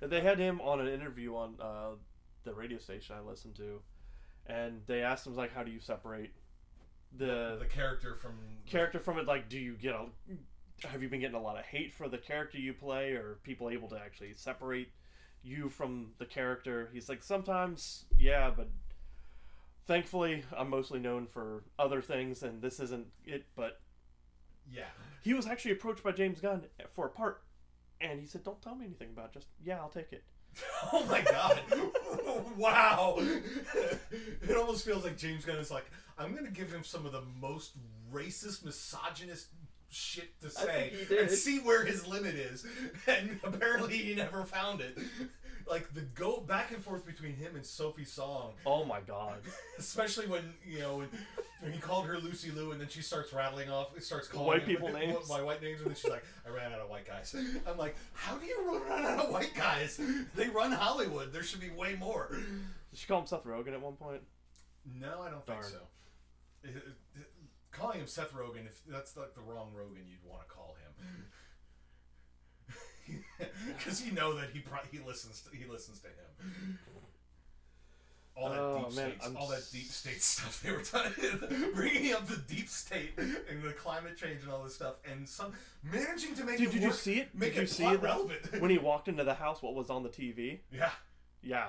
They 0.00 0.20
had 0.20 0.38
him 0.38 0.60
on 0.60 0.80
an 0.80 0.88
interview 0.88 1.34
on 1.36 1.54
uh, 1.60 1.90
the 2.44 2.52
radio 2.54 2.78
station 2.78 3.16
I 3.16 3.20
listened 3.28 3.54
to, 3.56 3.80
and 4.46 4.82
they 4.86 5.00
asked 5.02 5.26
him 5.26 5.34
like, 5.34 5.54
"How 5.54 5.62
do 5.62 5.70
you 5.70 5.80
separate 5.80 6.32
the 7.16 7.56
the 7.58 7.64
character 7.66 8.14
from 8.16 8.32
character 8.66 8.98
from 8.98 9.18
it? 9.18 9.26
Like, 9.26 9.48
do 9.48 9.58
you 9.58 9.74
get 9.74 9.94
a 9.94 10.06
have 10.88 11.02
you 11.02 11.08
been 11.08 11.20
getting 11.20 11.36
a 11.36 11.40
lot 11.40 11.56
of 11.58 11.64
hate 11.64 11.92
for 11.94 12.08
the 12.08 12.18
character 12.18 12.58
you 12.58 12.74
play, 12.74 13.12
or 13.12 13.38
people 13.44 13.70
able 13.70 13.88
to 13.90 13.96
actually 13.98 14.34
separate 14.34 14.88
you 15.42 15.70
from 15.70 16.08
the 16.18 16.26
character?" 16.26 16.90
He's 16.92 17.08
like, 17.08 17.22
"Sometimes, 17.22 18.04
yeah, 18.18 18.50
but." 18.54 18.68
Thankfully, 19.86 20.44
I'm 20.56 20.70
mostly 20.70 20.98
known 20.98 21.26
for 21.26 21.64
other 21.78 22.00
things, 22.00 22.42
and 22.42 22.62
this 22.62 22.80
isn't 22.80 23.06
it. 23.24 23.44
But 23.54 23.80
Yeah. 24.70 24.86
he 25.22 25.34
was 25.34 25.46
actually 25.46 25.72
approached 25.72 26.02
by 26.02 26.12
James 26.12 26.40
Gunn 26.40 26.64
for 26.94 27.06
a 27.06 27.10
part, 27.10 27.42
and 28.00 28.18
he 28.20 28.26
said, 28.26 28.44
"Don't 28.44 28.60
tell 28.62 28.74
me 28.74 28.86
anything 28.86 29.10
about 29.10 29.26
it. 29.26 29.32
Just 29.34 29.48
yeah, 29.62 29.78
I'll 29.78 29.88
take 29.90 30.12
it." 30.12 30.24
Oh 30.92 31.04
my 31.06 31.20
god. 31.22 31.60
wow. 32.56 33.16
it 34.42 34.56
almost 34.56 34.84
feels 34.84 35.02
like 35.04 35.16
James 35.18 35.44
Gunn 35.44 35.56
is 35.56 35.70
like, 35.70 35.84
I'm 36.18 36.32
going 36.32 36.44
to 36.44 36.50
give 36.52 36.72
him 36.72 36.84
some 36.84 37.04
of 37.06 37.12
the 37.12 37.22
most 37.40 37.72
racist, 38.12 38.64
misogynist 38.64 39.48
shit 39.88 40.40
to 40.42 40.50
say 40.50 40.90
think 40.90 41.00
he 41.08 41.14
did. 41.14 41.18
and 41.22 41.30
see 41.30 41.58
where 41.58 41.84
his 41.84 42.06
limit 42.06 42.34
is. 42.36 42.64
And 43.08 43.40
apparently 43.42 43.96
he 43.98 44.14
never 44.14 44.44
found 44.44 44.80
it. 44.80 44.96
Like 45.66 45.92
the 45.94 46.02
go 46.02 46.40
back 46.40 46.72
and 46.72 46.82
forth 46.84 47.06
between 47.06 47.34
him 47.36 47.56
and 47.56 47.64
Sophie 47.64 48.04
Song, 48.04 48.52
Oh 48.66 48.84
my 48.84 49.00
god. 49.00 49.38
especially 49.78 50.26
when 50.26 50.52
you 50.66 50.78
know 50.80 50.98
when, 50.98 51.08
when 51.60 51.72
he 51.72 51.78
called 51.78 52.06
her 52.06 52.18
Lucy 52.18 52.50
Liu, 52.50 52.72
and 52.72 52.80
then 52.80 52.88
she 52.88 53.00
starts 53.00 53.32
rattling 53.32 53.70
off, 53.70 53.88
starts 54.02 54.28
calling 54.28 54.46
White 54.48 54.62
him 54.62 54.68
people 54.68 54.92
names. 54.92 55.26
by 55.28 55.42
white 55.42 55.62
names, 55.62 55.80
and 55.80 55.88
then 55.88 55.96
she's 55.96 56.10
like, 56.10 56.24
"I 56.46 56.50
ran 56.50 56.72
out 56.72 56.80
of 56.80 56.90
white 56.90 57.06
guys." 57.06 57.34
I'm 57.66 57.78
like, 57.78 57.96
"How 58.12 58.36
do 58.36 58.44
you 58.44 58.82
run 58.88 59.04
out 59.06 59.24
of 59.26 59.32
white 59.32 59.54
guys? 59.56 59.98
They 60.34 60.48
run 60.48 60.70
Hollywood. 60.72 61.32
There 61.32 61.42
should 61.42 61.60
be 61.60 61.70
way 61.70 61.96
more." 61.98 62.28
Did 62.30 62.98
she 62.98 63.06
call 63.06 63.20
him 63.20 63.26
Seth 63.26 63.44
Rogen 63.44 63.72
at 63.72 63.80
one 63.80 63.94
point? 63.96 64.20
No, 65.00 65.22
I 65.22 65.30
don't 65.30 65.46
think 65.46 65.62
so. 65.64 65.78
It- 66.62 66.76
it- 66.76 67.30
calling 67.72 67.98
him 68.00 68.06
Seth 68.06 68.32
Rogen, 68.34 68.66
if 68.66 68.80
that's 68.86 69.16
like 69.16 69.34
the 69.34 69.40
wrong 69.40 69.72
Rogen 69.76 70.06
you'd 70.08 70.22
want 70.24 70.46
to 70.46 70.54
call 70.54 70.76
him. 70.80 71.24
Because 73.76 74.04
you 74.04 74.12
know 74.12 74.34
that 74.34 74.50
he 74.52 74.60
pro- 74.60 74.78
he 74.90 74.98
listens 75.00 75.42
to, 75.42 75.56
he 75.56 75.64
listens 75.70 76.00
to 76.00 76.08
him. 76.08 76.78
All 78.36 78.48
that 78.50 78.58
Oh, 78.58 78.84
deep 78.88 78.96
man, 78.96 79.10
state, 79.10 79.18
I'm 79.24 79.36
all 79.36 79.48
that 79.48 79.62
deep 79.72 79.86
state 79.86 80.20
stuff 80.22 80.60
they 80.62 80.72
were 80.72 80.82
talking, 80.82 81.70
bringing 81.74 82.12
up 82.14 82.26
the 82.26 82.36
deep 82.52 82.68
state 82.68 83.12
and 83.16 83.62
the 83.62 83.72
climate 83.72 84.16
change 84.16 84.42
and 84.42 84.50
all 84.50 84.64
this 84.64 84.74
stuff, 84.74 84.94
and 85.08 85.28
some 85.28 85.52
managing 85.84 86.34
to 86.34 86.44
make 86.44 86.58
Dude, 86.58 86.68
it 86.68 86.72
did 86.72 86.82
you 86.82 86.92
see 86.92 87.20
it? 87.20 87.28
Make 87.34 87.50
Did 87.54 87.56
you 87.58 87.62
it 87.62 87.70
see 87.70 87.84
it 87.86 88.02
relevant. 88.02 88.60
when 88.60 88.70
he 88.70 88.78
walked 88.78 89.06
into 89.08 89.22
the 89.22 89.34
house? 89.34 89.62
What 89.62 89.74
was 89.74 89.88
on 89.90 90.02
the 90.02 90.08
TV? 90.08 90.58
yeah. 90.72 90.90
Yeah. 91.42 91.68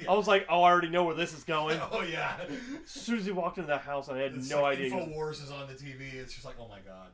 Yeah. 0.00 0.10
I 0.10 0.14
was 0.14 0.26
like, 0.26 0.44
oh, 0.48 0.62
I 0.64 0.72
already 0.72 0.88
know 0.88 1.04
where 1.04 1.14
this 1.14 1.32
is 1.32 1.44
going. 1.44 1.78
Oh 1.92 2.02
yeah. 2.02 2.38
As 2.84 2.90
soon 2.90 3.18
as 3.18 3.26
he 3.26 3.30
walked 3.30 3.58
into 3.58 3.68
the 3.68 3.78
house, 3.78 4.08
I 4.08 4.18
had 4.18 4.34
It's 4.34 4.50
no 4.50 4.62
like 4.62 4.78
idea. 4.78 4.90
Infowars 4.90 5.40
is 5.44 5.52
on 5.52 5.68
the 5.68 5.74
TV. 5.74 6.14
It's 6.14 6.32
just 6.34 6.44
like, 6.44 6.56
oh 6.58 6.66
my 6.66 6.80
god. 6.80 7.10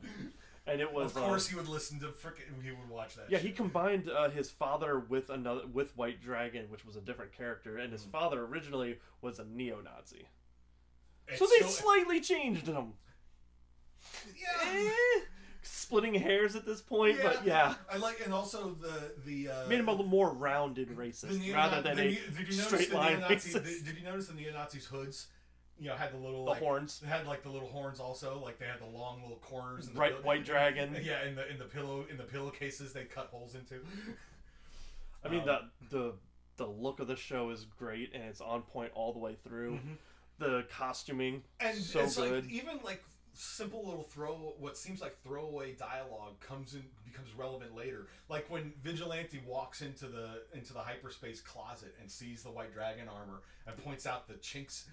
And 0.67 0.79
it 0.81 0.91
was. 0.91 1.15
of 1.15 1.21
course, 1.23 1.47
uh, 1.47 1.49
he 1.51 1.55
would 1.55 1.67
listen 1.67 1.99
to 1.99 2.07
frickin' 2.07 2.63
He 2.63 2.71
would 2.71 2.89
watch 2.89 3.15
that. 3.15 3.25
yeah, 3.29 3.39
he 3.39 3.51
combined 3.51 4.09
uh, 4.09 4.29
his 4.29 4.49
father 4.51 4.99
with 4.99 5.29
another 5.29 5.65
with 5.67 5.95
White 5.97 6.21
Dragon, 6.21 6.65
which 6.69 6.85
was 6.85 6.95
a 6.95 7.01
different 7.01 7.31
character, 7.33 7.77
and 7.77 7.91
his 7.91 8.03
Mm. 8.03 8.11
father 8.11 8.41
originally 8.45 8.99
was 9.21 9.39
a 9.39 9.45
neo-Nazi. 9.45 10.27
It's 11.27 11.39
so 11.39 11.45
they 11.47 11.55
still- 11.57 11.69
slightly 11.69 12.19
changed 12.21 12.67
him. 12.67 12.93
yeah. 14.35 14.69
Eh, 14.69 15.19
splitting 15.63 16.15
hairs 16.15 16.55
at 16.55 16.65
this 16.65 16.81
point, 16.81 17.17
but 17.21 17.45
yeah, 17.45 17.75
I 17.91 17.97
like, 17.97 18.21
and 18.25 18.33
also 18.33 18.75
the 18.81 19.13
the 19.25 19.49
uh, 19.49 19.67
made 19.67 19.79
him 19.79 19.87
a 19.87 19.91
little 19.91 20.05
more 20.07 20.33
rounded 20.33 20.89
racist 20.89 21.53
rather 21.53 21.81
than 21.81 21.97
the 21.97 22.03
a 22.03 22.07
did 22.15 22.47
you 22.47 22.53
straight 22.53 22.89
the 22.89 22.97
line. 22.97 23.19
Did, 23.27 23.39
did 23.53 23.97
you 23.97 24.03
notice 24.03 24.27
the 24.27 24.33
neo-Nazis 24.33 24.85
hoods? 24.85 25.27
You 25.79 25.87
know, 25.89 25.95
had 25.95 26.13
the 26.13 26.17
little 26.17 26.45
the 26.45 26.51
like, 26.51 26.59
horns. 26.59 27.01
Had 27.07 27.25
like 27.25 27.41
the 27.43 27.49
little 27.49 27.67
horns 27.69 27.99
also. 27.99 28.39
Like 28.43 28.59
they 28.59 28.65
had 28.65 28.79
the 28.79 28.85
long 28.97 29.21
little 29.21 29.39
corners. 29.41 29.87
In 29.87 29.93
the 29.93 29.99
Right, 29.99 30.23
White 30.23 30.45
Dragon. 30.45 30.95
Yeah, 31.03 31.25
in 31.25 31.35
the 31.35 31.49
in 31.49 31.57
the 31.57 31.65
pillow 31.65 32.05
in 32.09 32.17
the 32.17 32.23
pillowcases 32.23 32.93
they 32.93 33.05
cut 33.05 33.27
holes 33.27 33.55
into. 33.55 33.75
I 35.23 35.29
mean 35.29 35.41
Um, 35.41 35.45
the 35.89 35.89
the 35.89 36.13
the 36.57 36.67
look 36.67 36.99
of 36.99 37.07
the 37.07 37.15
show 37.15 37.49
is 37.49 37.65
great 37.65 38.11
and 38.13 38.23
it's 38.23 38.41
on 38.41 38.61
point 38.61 38.91
all 38.93 39.13
the 39.13 39.19
way 39.19 39.35
through. 39.43 39.73
Mhm. 39.75 39.97
The 40.37 40.65
costuming 40.75 41.43
and 41.59 41.77
so 41.77 42.01
it's 42.01 42.15
good. 42.17 42.45
like 42.45 42.51
even 42.53 42.79
like 42.83 43.03
simple 43.33 43.85
little 43.85 44.03
throw 44.03 44.55
what 44.59 44.75
seems 44.77 45.01
like 45.01 45.15
throwaway 45.23 45.73
dialogue 45.73 46.39
comes 46.41 46.73
in 46.73 46.83
becomes 47.05 47.29
relevant 47.37 47.73
later 47.75 48.07
like 48.27 48.45
when 48.49 48.73
vigilante 48.83 49.39
walks 49.47 49.81
into 49.81 50.07
the 50.07 50.41
into 50.53 50.73
the 50.73 50.79
hyperspace 50.79 51.39
closet 51.41 51.95
and 52.01 52.11
sees 52.11 52.43
the 52.43 52.49
white 52.51 52.73
dragon 52.73 53.07
armor 53.07 53.41
and 53.67 53.77
points 53.77 54.05
out 54.05 54.27
the 54.27 54.33
chinks 54.35 54.85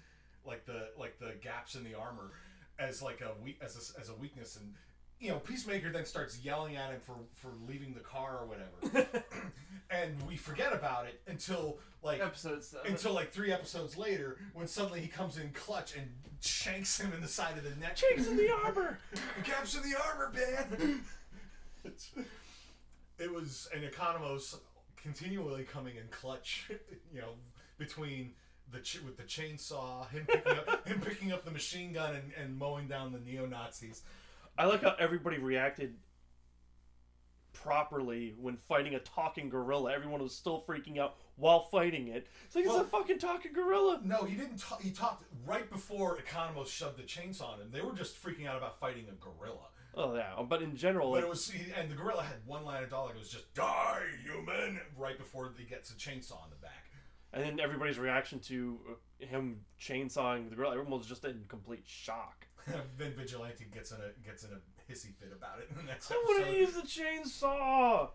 like 0.45 0.65
the 0.65 0.89
like 0.97 1.19
the 1.19 1.33
gaps 1.41 1.75
in 1.75 1.83
the 1.83 1.93
armor 1.95 2.31
as 2.77 3.01
like 3.01 3.21
a 3.21 3.31
weak 3.43 3.57
as 3.61 3.75
a, 3.75 3.99
as 3.99 4.09
a 4.09 4.15
weakness 4.15 4.55
and 4.55 4.73
you 5.19 5.29
know 5.29 5.37
peacemaker 5.39 5.91
then 5.91 6.05
starts 6.05 6.39
yelling 6.39 6.75
at 6.75 6.91
him 6.91 6.99
for 7.01 7.15
for 7.33 7.51
leaving 7.67 7.93
the 7.93 7.99
car 7.99 8.39
or 8.41 8.45
whatever 8.45 9.23
and 9.89 10.21
we 10.27 10.35
forget 10.37 10.73
about 10.73 11.05
it 11.05 11.21
until 11.27 11.77
like 12.01 12.21
Episode 12.21 12.63
seven. 12.63 12.91
until 12.91 13.13
like 13.13 13.31
three 13.31 13.51
episodes 13.51 13.97
later 13.97 14.37
when 14.53 14.67
suddenly 14.67 15.01
he 15.01 15.07
comes 15.07 15.37
in 15.37 15.49
clutch 15.51 15.95
and 15.95 16.07
shanks 16.39 16.99
him 16.99 17.11
in 17.13 17.21
the 17.21 17.27
side 17.27 17.57
of 17.57 17.63
the 17.63 17.75
neck 17.75 17.95
Chinks 17.95 18.27
in 18.27 18.37
the 18.37 18.49
armor. 18.63 18.99
Gaps 19.43 19.75
in 19.75 19.81
the 19.83 19.97
armor, 19.99 20.31
man. 20.33 21.01
It 23.17 23.33
was 23.33 23.67
an 23.75 23.81
Economos 23.81 24.55
continually 24.95 25.63
coming 25.63 25.97
in 25.97 26.03
clutch, 26.09 26.71
you 27.13 27.19
know, 27.19 27.31
between 27.77 28.31
the 28.71 28.79
ch- 28.79 29.01
with 29.03 29.17
the 29.17 29.23
chainsaw, 29.23 30.09
him 30.09 30.25
picking 30.25 30.57
up 30.57 30.87
him 30.87 31.01
picking 31.01 31.31
up 31.31 31.45
the 31.45 31.51
machine 31.51 31.93
gun 31.93 32.15
and, 32.15 32.31
and 32.41 32.57
mowing 32.57 32.87
down 32.87 33.11
the 33.11 33.19
neo 33.19 33.45
Nazis. 33.45 34.01
I 34.57 34.65
like 34.65 34.83
how 34.83 34.95
everybody 34.99 35.37
reacted 35.37 35.95
properly 37.53 38.35
when 38.39 38.55
fighting 38.57 38.95
a 38.95 38.99
talking 38.99 39.49
gorilla. 39.49 39.93
Everyone 39.93 40.21
was 40.21 40.35
still 40.35 40.63
freaking 40.67 40.97
out 40.97 41.15
while 41.35 41.61
fighting 41.63 42.07
it. 42.09 42.27
It's 42.45 42.55
like 42.55 42.65
Well- 42.65 42.77
it's 42.79 42.87
a 42.87 42.89
fucking 42.89 43.19
talking 43.19 43.53
gorilla. 43.53 44.01
No, 44.03 44.23
he 44.23 44.35
didn't. 44.35 44.57
Ta- 44.59 44.77
he 44.81 44.91
talked 44.91 45.23
right 45.45 45.69
before 45.69 46.17
Economos 46.17 46.67
shoved 46.67 46.97
the 46.97 47.03
chainsaw 47.03 47.53
on 47.53 47.61
him. 47.61 47.69
They 47.71 47.81
were 47.81 47.93
just 47.93 48.21
freaking 48.21 48.47
out 48.47 48.57
about 48.57 48.79
fighting 48.79 49.05
a 49.09 49.13
gorilla. 49.13 49.67
Oh 49.95 50.15
yeah, 50.15 50.35
but 50.47 50.61
in 50.61 50.75
general, 50.75 51.11
But 51.11 51.23
it 51.23 51.29
was, 51.29 51.51
and 51.75 51.89
the 51.89 51.95
gorilla 51.95 52.21
had 52.23 52.37
one 52.45 52.63
line 52.63 52.83
of 52.83 52.91
dialogue. 52.91 53.15
It 53.15 53.19
was 53.19 53.29
just 53.29 53.51
"Die, 53.55 54.01
human!" 54.23 54.79
Right 54.95 55.17
before 55.17 55.51
he 55.57 55.63
gets 55.65 55.89
a 55.89 55.95
chainsaw 55.95 56.41
on 56.43 56.49
the 56.51 56.55
back. 56.57 56.88
And 57.33 57.43
then 57.43 57.59
everybody's 57.59 57.99
reaction 57.99 58.39
to 58.39 58.79
uh, 58.89 59.25
him 59.25 59.61
chainsawing 59.79 60.49
the 60.49 60.55
girl, 60.55 60.71
everyone 60.71 60.97
was 60.97 61.07
just 61.07 61.23
in 61.25 61.43
complete 61.47 61.83
shock. 61.85 62.47
then 62.97 63.13
Vigilante 63.17 63.65
gets 63.73 63.91
in 63.91 63.97
a 63.97 64.27
gets 64.27 64.43
in 64.43 64.51
a 64.51 64.91
hissy 64.91 65.13
fit 65.15 65.31
about 65.35 65.59
it 65.59 65.69
in 65.69 65.77
the 65.77 65.83
next 65.83 66.11
I 66.11 66.15
want 66.27 66.45
to 66.45 66.51
use 66.53 66.73
the 66.73 66.81
chainsaw. 66.81 68.09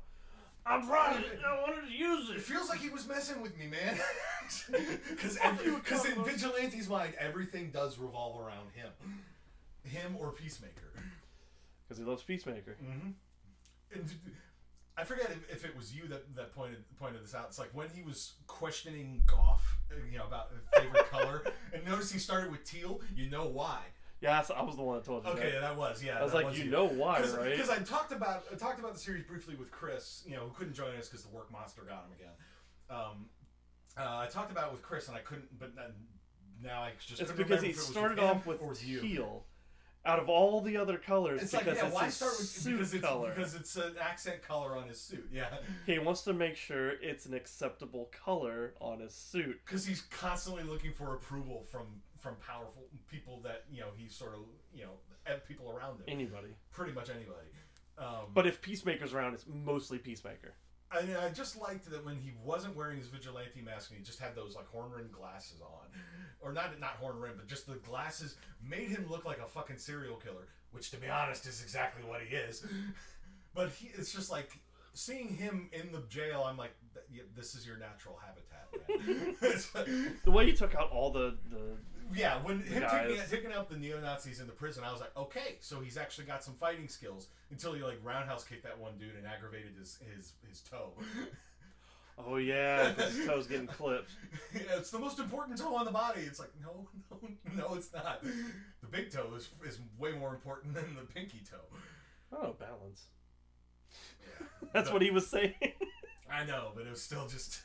I'm 0.66 0.86
trying. 0.86 1.22
I 1.46 1.60
wanted 1.60 1.88
to 1.88 1.92
use 1.94 2.30
It 2.30 2.36
it. 2.36 2.42
feels 2.42 2.70
like 2.70 2.80
he 2.80 2.88
was 2.88 3.06
messing 3.06 3.42
with 3.42 3.56
me, 3.58 3.66
man. 3.66 3.98
Because 4.70 5.38
because 5.38 6.04
in 6.04 6.22
Vigilante's 6.22 6.86
mind, 6.86 7.14
everything 7.18 7.70
does 7.70 7.98
revolve 7.98 8.38
around 8.38 8.68
him, 8.74 8.90
him 9.84 10.16
or 10.18 10.32
Peacemaker. 10.32 10.92
Because 11.82 11.96
he 11.98 12.04
loves 12.04 12.22
Peacemaker. 12.22 12.76
Mm-hmm. 12.82 13.08
And 13.94 14.10
I 14.97 15.03
forget 15.05 15.30
if, 15.30 15.51
if 15.51 15.64
it 15.64 15.76
was 15.76 15.95
you 15.95 16.07
that, 16.09 16.34
that 16.36 16.55
pointed 16.55 16.84
pointed 16.99 17.22
this 17.22 17.34
out. 17.34 17.47
It's 17.49 17.59
like 17.59 17.70
when 17.72 17.88
he 17.95 18.03
was 18.03 18.34
questioning 18.47 19.22
Goff, 19.26 19.76
uh, 19.90 19.97
you 20.11 20.18
know, 20.18 20.26
about 20.26 20.51
favorite 20.76 21.11
color, 21.11 21.42
and 21.72 21.84
notice 21.84 22.12
he 22.12 22.18
started 22.18 22.51
with 22.51 22.64
teal. 22.64 23.01
You 23.14 23.28
know 23.28 23.47
why? 23.47 23.78
Yeah, 24.20 24.42
I 24.57 24.62
was 24.62 24.76
the 24.76 24.82
one 24.82 24.97
that 24.97 25.05
told 25.05 25.24
you. 25.24 25.30
Okay, 25.32 25.51
that. 25.53 25.61
that 25.61 25.76
was 25.76 26.03
yeah. 26.03 26.18
I 26.18 26.22
was 26.22 26.32
like, 26.32 26.57
you 26.57 26.64
know 26.64 26.86
why, 26.86 27.20
right? 27.20 27.51
Because 27.51 27.70
I 27.70 27.78
talked 27.80 28.12
about 28.12 28.45
I 28.53 28.55
talked 28.55 28.78
about 28.78 28.95
the 28.95 29.01
series 29.01 29.24
briefly 29.24 29.57
with 29.57 29.70
Chris, 29.70 30.22
you 30.26 30.36
know, 30.36 30.45
who 30.45 30.55
couldn't 30.55 30.74
join 30.74 30.97
us 30.97 31.09
because 31.09 31.24
the 31.24 31.34
work 31.34 31.51
monster 31.51 31.82
got 31.82 32.07
him 32.07 32.12
again. 32.18 32.32
Um, 32.88 33.26
uh, 33.99 34.18
I 34.18 34.26
talked 34.26 34.51
about 34.51 34.68
it 34.68 34.72
with 34.72 34.82
Chris, 34.82 35.09
and 35.09 35.16
I 35.16 35.20
couldn't, 35.20 35.59
but 35.59 35.74
then 35.74 35.92
now 36.62 36.82
I 36.82 36.92
just 37.05 37.20
It's 37.20 37.32
because 37.32 37.62
he 37.62 37.68
was 37.68 37.86
started 37.86 38.18
off 38.18 38.47
with 38.47 38.61
you. 38.86 39.01
teal. 39.01 39.45
Out 40.07 40.18
of 40.18 40.28
all 40.28 40.61
the 40.61 40.76
other 40.76 40.98
colors, 40.98 41.40
It's 41.42 41.52
like 41.55 41.64
because 41.64 41.78
yeah, 41.78 41.86
it's 41.86 41.94
why 41.94 42.05
his 42.05 42.14
start 42.14 42.32
with 42.38 42.46
suit 42.48 42.72
because 42.72 42.92
it's 42.94 43.05
color. 43.05 43.32
because 43.34 43.55
it's 43.55 43.76
an 43.76 43.94
accent 43.98 44.42
color 44.42 44.76
on 44.76 44.86
his 44.88 45.00
suit, 45.00 45.26
yeah. 45.32 45.48
He 45.86 45.98
wants 45.98 46.22
to 46.22 46.34
make 46.34 46.57
sure 46.57 46.90
it's 47.00 47.24
an 47.24 47.32
acceptable 47.32 48.11
color 48.24 48.74
on 48.80 49.00
his 49.00 49.14
suit. 49.14 49.61
Because 49.64 49.86
he's 49.86 50.02
constantly 50.02 50.62
looking 50.62 50.92
for 50.92 51.14
approval 51.14 51.64
from 51.70 51.86
from 52.18 52.34
powerful 52.36 52.84
people 53.11 53.40
that 53.44 53.64
you 53.70 53.80
know 53.80 53.88
he's 53.96 54.14
sort 54.14 54.34
of 54.34 54.40
you 54.74 54.84
know 54.84 55.36
people 55.48 55.70
around 55.70 55.96
him, 55.96 56.05
Anybody. 56.09 56.48
pretty 56.70 56.92
much 56.92 57.09
anybody. 57.09 57.48
Um, 57.96 58.26
But 58.34 58.46
if 58.46 58.61
Peacemaker's 58.61 59.14
around, 59.14 59.34
it's 59.34 59.46
mostly 59.46 59.98
Peacemaker. 59.98 60.52
I, 60.95 61.26
I 61.26 61.30
just 61.30 61.61
liked 61.61 61.90
that 61.90 62.05
when 62.05 62.16
he 62.16 62.32
wasn't 62.42 62.76
wearing 62.76 62.99
his 62.99 63.09
vigilante 63.09 63.61
mask 63.61 63.90
and 63.90 63.99
he 63.99 64.05
just 64.05 64.18
had 64.18 64.34
those 64.34 64.55
like 64.55 64.66
horn 64.68 64.90
rimmed 64.90 65.12
glasses 65.12 65.61
on, 65.61 65.86
or 66.40 66.53
not 66.53 66.78
not 66.80 66.92
horn 66.92 67.18
rimmed, 67.18 67.36
but 67.38 67.47
just 67.47 67.66
the 67.66 67.76
glasses 67.76 68.36
made 68.66 68.88
him 68.88 69.07
look 69.11 69.24
like 69.24 69.38
a 69.38 69.47
fucking 69.47 69.78
serial 69.78 70.16
killer. 70.16 70.49
Which, 70.72 70.90
to 70.90 70.97
be 70.97 71.09
honest, 71.09 71.47
is 71.47 71.62
exactly 71.62 72.03
what 72.03 72.20
he 72.20 72.34
is. 72.34 72.66
But 73.55 73.70
he, 73.70 73.90
it's 73.97 74.12
just 74.12 74.28
like 74.30 74.51
seeing 74.92 75.28
him 75.28 75.68
in 75.72 75.92
the 75.92 76.03
jail. 76.09 76.45
I'm 76.49 76.57
like, 76.57 76.72
this 77.36 77.55
is 77.55 77.64
your 77.64 77.76
natural 77.76 78.18
habitat. 78.24 78.68
Man. 79.07 80.16
The 80.24 80.30
way 80.30 80.47
you 80.47 80.53
took 80.53 80.74
out 80.74 80.90
all 80.90 81.12
the, 81.12 81.36
the 81.51 81.76
yeah, 82.12 82.42
when 82.42 82.61
him 82.61 82.84
taking, 82.90 83.22
taking 83.30 83.52
out 83.52 83.68
the 83.68 83.76
neo 83.76 84.00
Nazis 84.00 84.40
in 84.40 84.46
the 84.46 84.52
prison, 84.52 84.84
I 84.84 84.92
was 84.92 85.00
like, 85.00 85.16
okay, 85.16 85.57
so 85.61 85.80
he's 85.80 85.96
actually 85.96 86.26
got 86.26 86.44
some 86.44 86.55
fighting 86.55 86.88
skills. 86.88 87.28
Until 87.50 87.72
he 87.72 87.82
like 87.82 87.98
roundhouse 88.02 88.44
kicked 88.44 88.64
that 88.64 88.78
one 88.78 88.98
dude 88.98 89.14
and 89.16 89.26
aggravated 89.26 89.72
his 89.78 89.98
his 90.14 90.32
his 90.48 90.61
toe. 90.61 90.92
oh 92.18 92.36
yeah, 92.36 92.92
his 92.92 93.26
toe's 93.26 93.46
getting 93.46 93.66
clipped. 93.66 94.11
Yeah, 94.55 94.78
it's 94.78 94.90
the 94.90 94.98
most 94.98 95.18
important 95.18 95.59
toe 95.59 95.74
on 95.74 95.84
the 95.84 95.90
body. 95.90 96.22
It's 96.22 96.38
like 96.38 96.50
no, 96.61 96.88
no, 97.11 97.28
no, 97.68 97.74
it's 97.74 97.92
not. 97.92 98.22
The 98.22 98.88
big 98.90 99.11
toe 99.11 99.32
is 99.36 99.50
is 99.66 99.78
way 99.98 100.12
more 100.12 100.34
important 100.34 100.74
than 100.74 100.96
the 100.96 101.02
pinky 101.02 101.42
toe. 101.48 101.78
Oh, 102.32 102.55
balance. 102.59 103.07
Yeah, 104.20 104.46
That's 104.72 104.90
what 104.92 105.02
he 105.02 105.11
was 105.11 105.26
saying. 105.28 105.55
I 106.30 106.44
know, 106.44 106.72
but 106.74 106.86
it 106.86 106.90
was 106.90 107.02
still 107.02 107.28
just. 107.28 107.62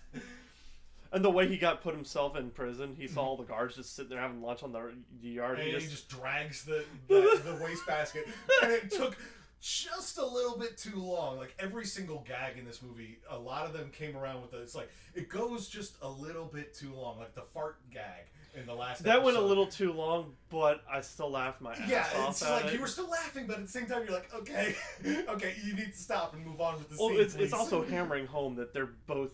And 1.12 1.24
the 1.26 1.30
way 1.30 1.48
he 1.48 1.58
got 1.58 1.82
put 1.82 1.96
himself 1.96 2.36
in 2.36 2.50
prison, 2.52 2.96
he 2.98 3.08
saw 3.08 3.22
all 3.24 3.38
the 3.38 3.44
guards 3.44 3.76
just 3.76 3.96
sitting 3.96 4.10
there 4.10 4.20
having 4.22 4.42
lunch 4.42 4.64
on 4.64 4.72
the 4.72 4.94
the 5.22 5.30
yard. 5.30 5.60
And 5.60 5.68
He 5.68 5.74
he 5.74 5.80
just, 5.80 5.92
just 5.92 6.10
drags 6.10 6.64
the 6.66 6.84
the, 7.08 7.42
the 7.46 7.56
wastebasket, 7.64 8.28
and 8.64 8.72
it 8.72 8.92
took 8.92 9.18
just 9.62 10.18
a 10.18 10.26
little 10.26 10.58
bit 10.58 10.78
too 10.78 10.96
long. 10.96 11.38
Like 11.38 11.54
every 11.60 11.86
single 11.86 12.24
gag 12.28 12.58
in 12.58 12.66
this 12.66 12.82
movie, 12.82 13.20
a 13.30 13.38
lot 13.38 13.66
of 13.66 13.74
them 13.74 13.90
came 13.92 14.16
around 14.16 14.42
with 14.42 14.52
the. 14.52 14.62
It's 14.62 14.76
like 14.76 14.90
it 15.14 15.30
goes 15.30 15.68
just 15.68 15.96
a 16.02 16.10
little 16.10 16.46
bit 16.46 16.74
too 16.74 16.94
long. 16.94 17.20
Like 17.20 17.36
the 17.36 17.44
fart 17.54 17.78
gag 17.92 18.26
in 18.56 18.66
the 18.66 18.74
last. 18.74 19.04
that 19.04 19.22
went 19.24 19.38
a 19.38 19.42
little 19.42 19.68
too 19.68 19.94
long, 19.94 20.34
but 20.50 20.82
I 20.92 21.02
still 21.02 21.30
laughed 21.30 21.62
my 21.62 21.74
ass 21.74 21.82
Yeah, 21.88 22.08
off 22.18 22.32
it's 22.32 22.42
at 22.44 22.52
like 22.52 22.66
it. 22.66 22.74
you 22.74 22.82
were 22.82 22.88
still 22.88 23.08
laughing, 23.10 23.46
but 23.48 23.58
at 23.58 23.66
the 23.66 23.72
same 23.72 23.86
time 23.86 24.04
you're 24.04 24.12
like, 24.14 24.34
okay, 24.34 24.76
okay, 25.30 25.54
you 25.64 25.74
need 25.76 25.92
to 25.94 25.98
stop 26.00 26.34
and 26.34 26.44
move 26.46 26.60
on 26.60 26.76
with 26.80 26.90
the 26.90 26.96
well, 27.00 27.10
scene. 27.10 27.20
it's, 27.22 27.36
it's 27.36 27.54
also 27.54 27.84
hammering 27.90 28.26
home 28.26 28.56
that 28.56 28.74
they're 28.74 28.90
both 29.06 29.32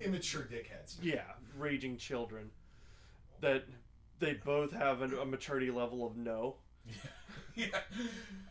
immature 0.00 0.42
dickheads. 0.42 0.96
yeah 1.02 1.22
raging 1.58 1.96
children 1.96 2.50
that 3.40 3.64
they 4.18 4.34
both 4.34 4.72
have 4.72 5.00
a, 5.02 5.20
a 5.20 5.24
maturity 5.24 5.70
level 5.70 6.06
of 6.06 6.16
no. 6.16 6.56
yeah. 7.54 7.66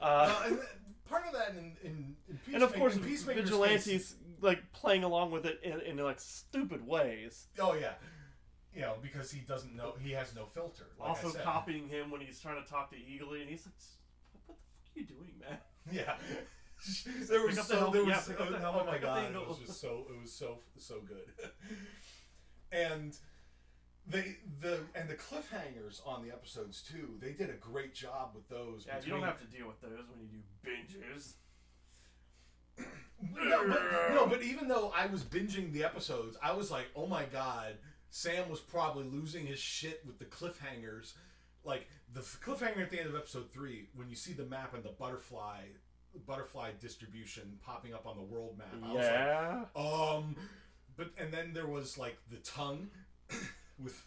Uh, 0.01 0.03
Uh, 0.05 0.43
and 0.47 0.59
part 1.07 1.25
of 1.27 1.33
that 1.33 1.49
in, 1.51 1.75
in, 1.83 2.15
in 2.47 2.55
and 2.55 2.63
of 2.63 2.73
course, 2.73 2.95
in 2.95 3.03
Peacemaker's 3.03 3.43
vigilantes 3.45 3.85
case- 3.85 4.15
like 4.41 4.71
playing 4.73 5.03
along 5.03 5.31
with 5.31 5.45
it 5.45 5.59
in, 5.63 5.79
in 5.81 5.97
like 5.97 6.19
stupid 6.19 6.85
ways. 6.85 7.47
oh 7.59 7.73
yeah, 7.73 7.93
you 8.73 8.81
know 8.81 8.95
because 9.01 9.29
he 9.31 9.41
doesn't 9.41 9.75
know 9.75 9.93
he 10.01 10.11
has 10.11 10.33
no 10.35 10.45
filter. 10.45 10.85
Like 10.99 11.07
I 11.07 11.09
also 11.09 11.37
copying 11.39 11.87
him 11.87 12.09
when 12.11 12.21
he's 12.21 12.39
trying 12.39 12.63
to 12.63 12.69
talk 12.69 12.89
to 12.91 12.95
Eagly, 12.97 13.41
and 13.41 13.49
he's 13.49 13.65
like, 13.65 13.75
"What 14.31 14.31
the 14.33 14.39
fuck 14.47 14.57
are 14.95 14.99
you 14.99 15.05
doing, 15.05 15.33
man?" 15.39 15.57
Yeah. 15.91 16.15
there 17.29 17.45
was 17.45 17.59
so 17.61 17.89
there 17.91 18.03
was 18.03 18.29
oh, 18.29 18.33
my 18.35 18.35
pick 18.35 18.39
up 18.39 18.93
the 18.93 18.99
god 18.99 19.35
it 19.35 19.47
was 19.47 19.59
just 19.59 19.81
so 19.81 20.05
it 20.09 20.21
was 20.21 20.31
so 20.31 20.59
so 20.77 20.95
good 21.07 21.49
and 22.71 23.17
they 24.07 24.37
the 24.61 24.79
and 24.95 25.07
the 25.07 25.15
cliffhangers 25.15 26.01
on 26.05 26.25
the 26.25 26.31
episodes 26.31 26.81
too 26.81 27.15
they 27.19 27.31
did 27.31 27.49
a 27.49 27.53
great 27.53 27.93
job 27.93 28.31
with 28.33 28.47
those 28.49 28.85
Yeah, 28.87 28.99
you 29.03 29.11
don't 29.11 29.23
have 29.23 29.39
to 29.39 29.45
deal 29.45 29.67
with 29.67 29.81
those 29.81 30.05
when 30.09 30.19
you 30.21 30.27
do 30.27 30.39
binges. 30.65 31.33
no, 33.35 33.67
but, 33.67 34.13
no, 34.13 34.27
but 34.27 34.41
even 34.41 34.67
though 34.67 34.93
I 34.95 35.05
was 35.07 35.23
binging 35.23 35.73
the 35.73 35.83
episodes, 35.83 36.37
I 36.41 36.53
was 36.53 36.71
like, 36.71 36.87
oh 36.95 37.05
my 37.05 37.25
god, 37.25 37.75
Sam 38.09 38.49
was 38.49 38.59
probably 38.59 39.03
losing 39.03 39.45
his 39.45 39.59
shit 39.59 40.01
with 40.05 40.17
the 40.17 40.25
cliffhangers. 40.25 41.13
Like 41.63 41.87
the 42.13 42.21
cliffhanger 42.21 42.81
at 42.81 42.89
the 42.89 42.99
end 42.99 43.09
of 43.09 43.15
episode 43.15 43.51
three, 43.51 43.89
when 43.93 44.09
you 44.09 44.15
see 44.15 44.33
the 44.33 44.45
map 44.45 44.73
and 44.73 44.83
the 44.83 44.89
butterfly, 44.89 45.63
butterfly 46.25 46.71
distribution 46.79 47.57
popping 47.65 47.93
up 47.93 48.05
on 48.07 48.15
the 48.15 48.23
world 48.23 48.57
map. 48.57 48.67
I 48.83 48.93
was 48.93 49.05
Yeah. 49.05 49.63
like, 49.75 49.85
um, 49.85 50.35
but 50.97 51.09
and 51.17 51.33
then 51.33 51.53
there 51.53 51.67
was 51.67 51.97
like 51.97 52.17
the 52.29 52.37
tongue 52.37 52.89
with, 53.79 54.05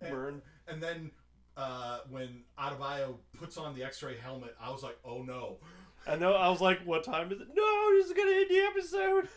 and, 0.00 0.10
Burn. 0.10 0.42
and 0.68 0.82
then 0.82 1.10
uh, 1.56 1.98
when 2.08 2.42
Adebayo 2.58 3.16
puts 3.38 3.56
on 3.56 3.74
the 3.74 3.82
X-ray 3.84 4.16
helmet, 4.18 4.54
I 4.60 4.70
was 4.70 4.82
like, 4.82 4.98
oh 5.04 5.22
no. 5.22 5.58
And 6.06 6.22
then 6.22 6.28
I 6.30 6.48
was 6.48 6.62
like, 6.62 6.82
"What 6.86 7.04
time 7.04 7.30
is 7.30 7.40
it?" 7.42 7.48
No, 7.54 7.90
this 7.92 8.06
is 8.06 8.12
gonna 8.14 8.30
end 8.30 8.46
the 8.48 8.58
episode. 8.60 9.28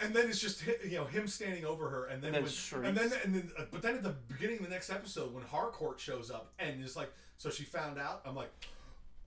And 0.00 0.14
then 0.14 0.28
it's 0.28 0.38
just 0.38 0.62
you 0.84 0.96
know 0.98 1.04
him 1.04 1.26
standing 1.26 1.64
over 1.64 1.88
her, 1.88 2.04
and 2.06 2.22
then 2.22 2.34
And 2.34 2.46
then 2.46 2.80
when, 2.80 2.84
and 2.86 2.96
then 2.96 3.18
and 3.24 3.34
then 3.34 3.50
uh, 3.58 3.64
but 3.72 3.82
then 3.82 3.96
at 3.96 4.02
the 4.04 4.14
beginning 4.28 4.58
of 4.58 4.62
the 4.64 4.68
next 4.70 4.90
episode 4.90 5.34
when 5.34 5.42
Harcourt 5.42 5.98
shows 5.98 6.30
up 6.30 6.52
and 6.60 6.84
is 6.84 6.94
like, 6.94 7.10
so 7.38 7.50
she 7.50 7.64
found 7.64 7.98
out. 7.98 8.20
I'm 8.24 8.36
like, 8.36 8.52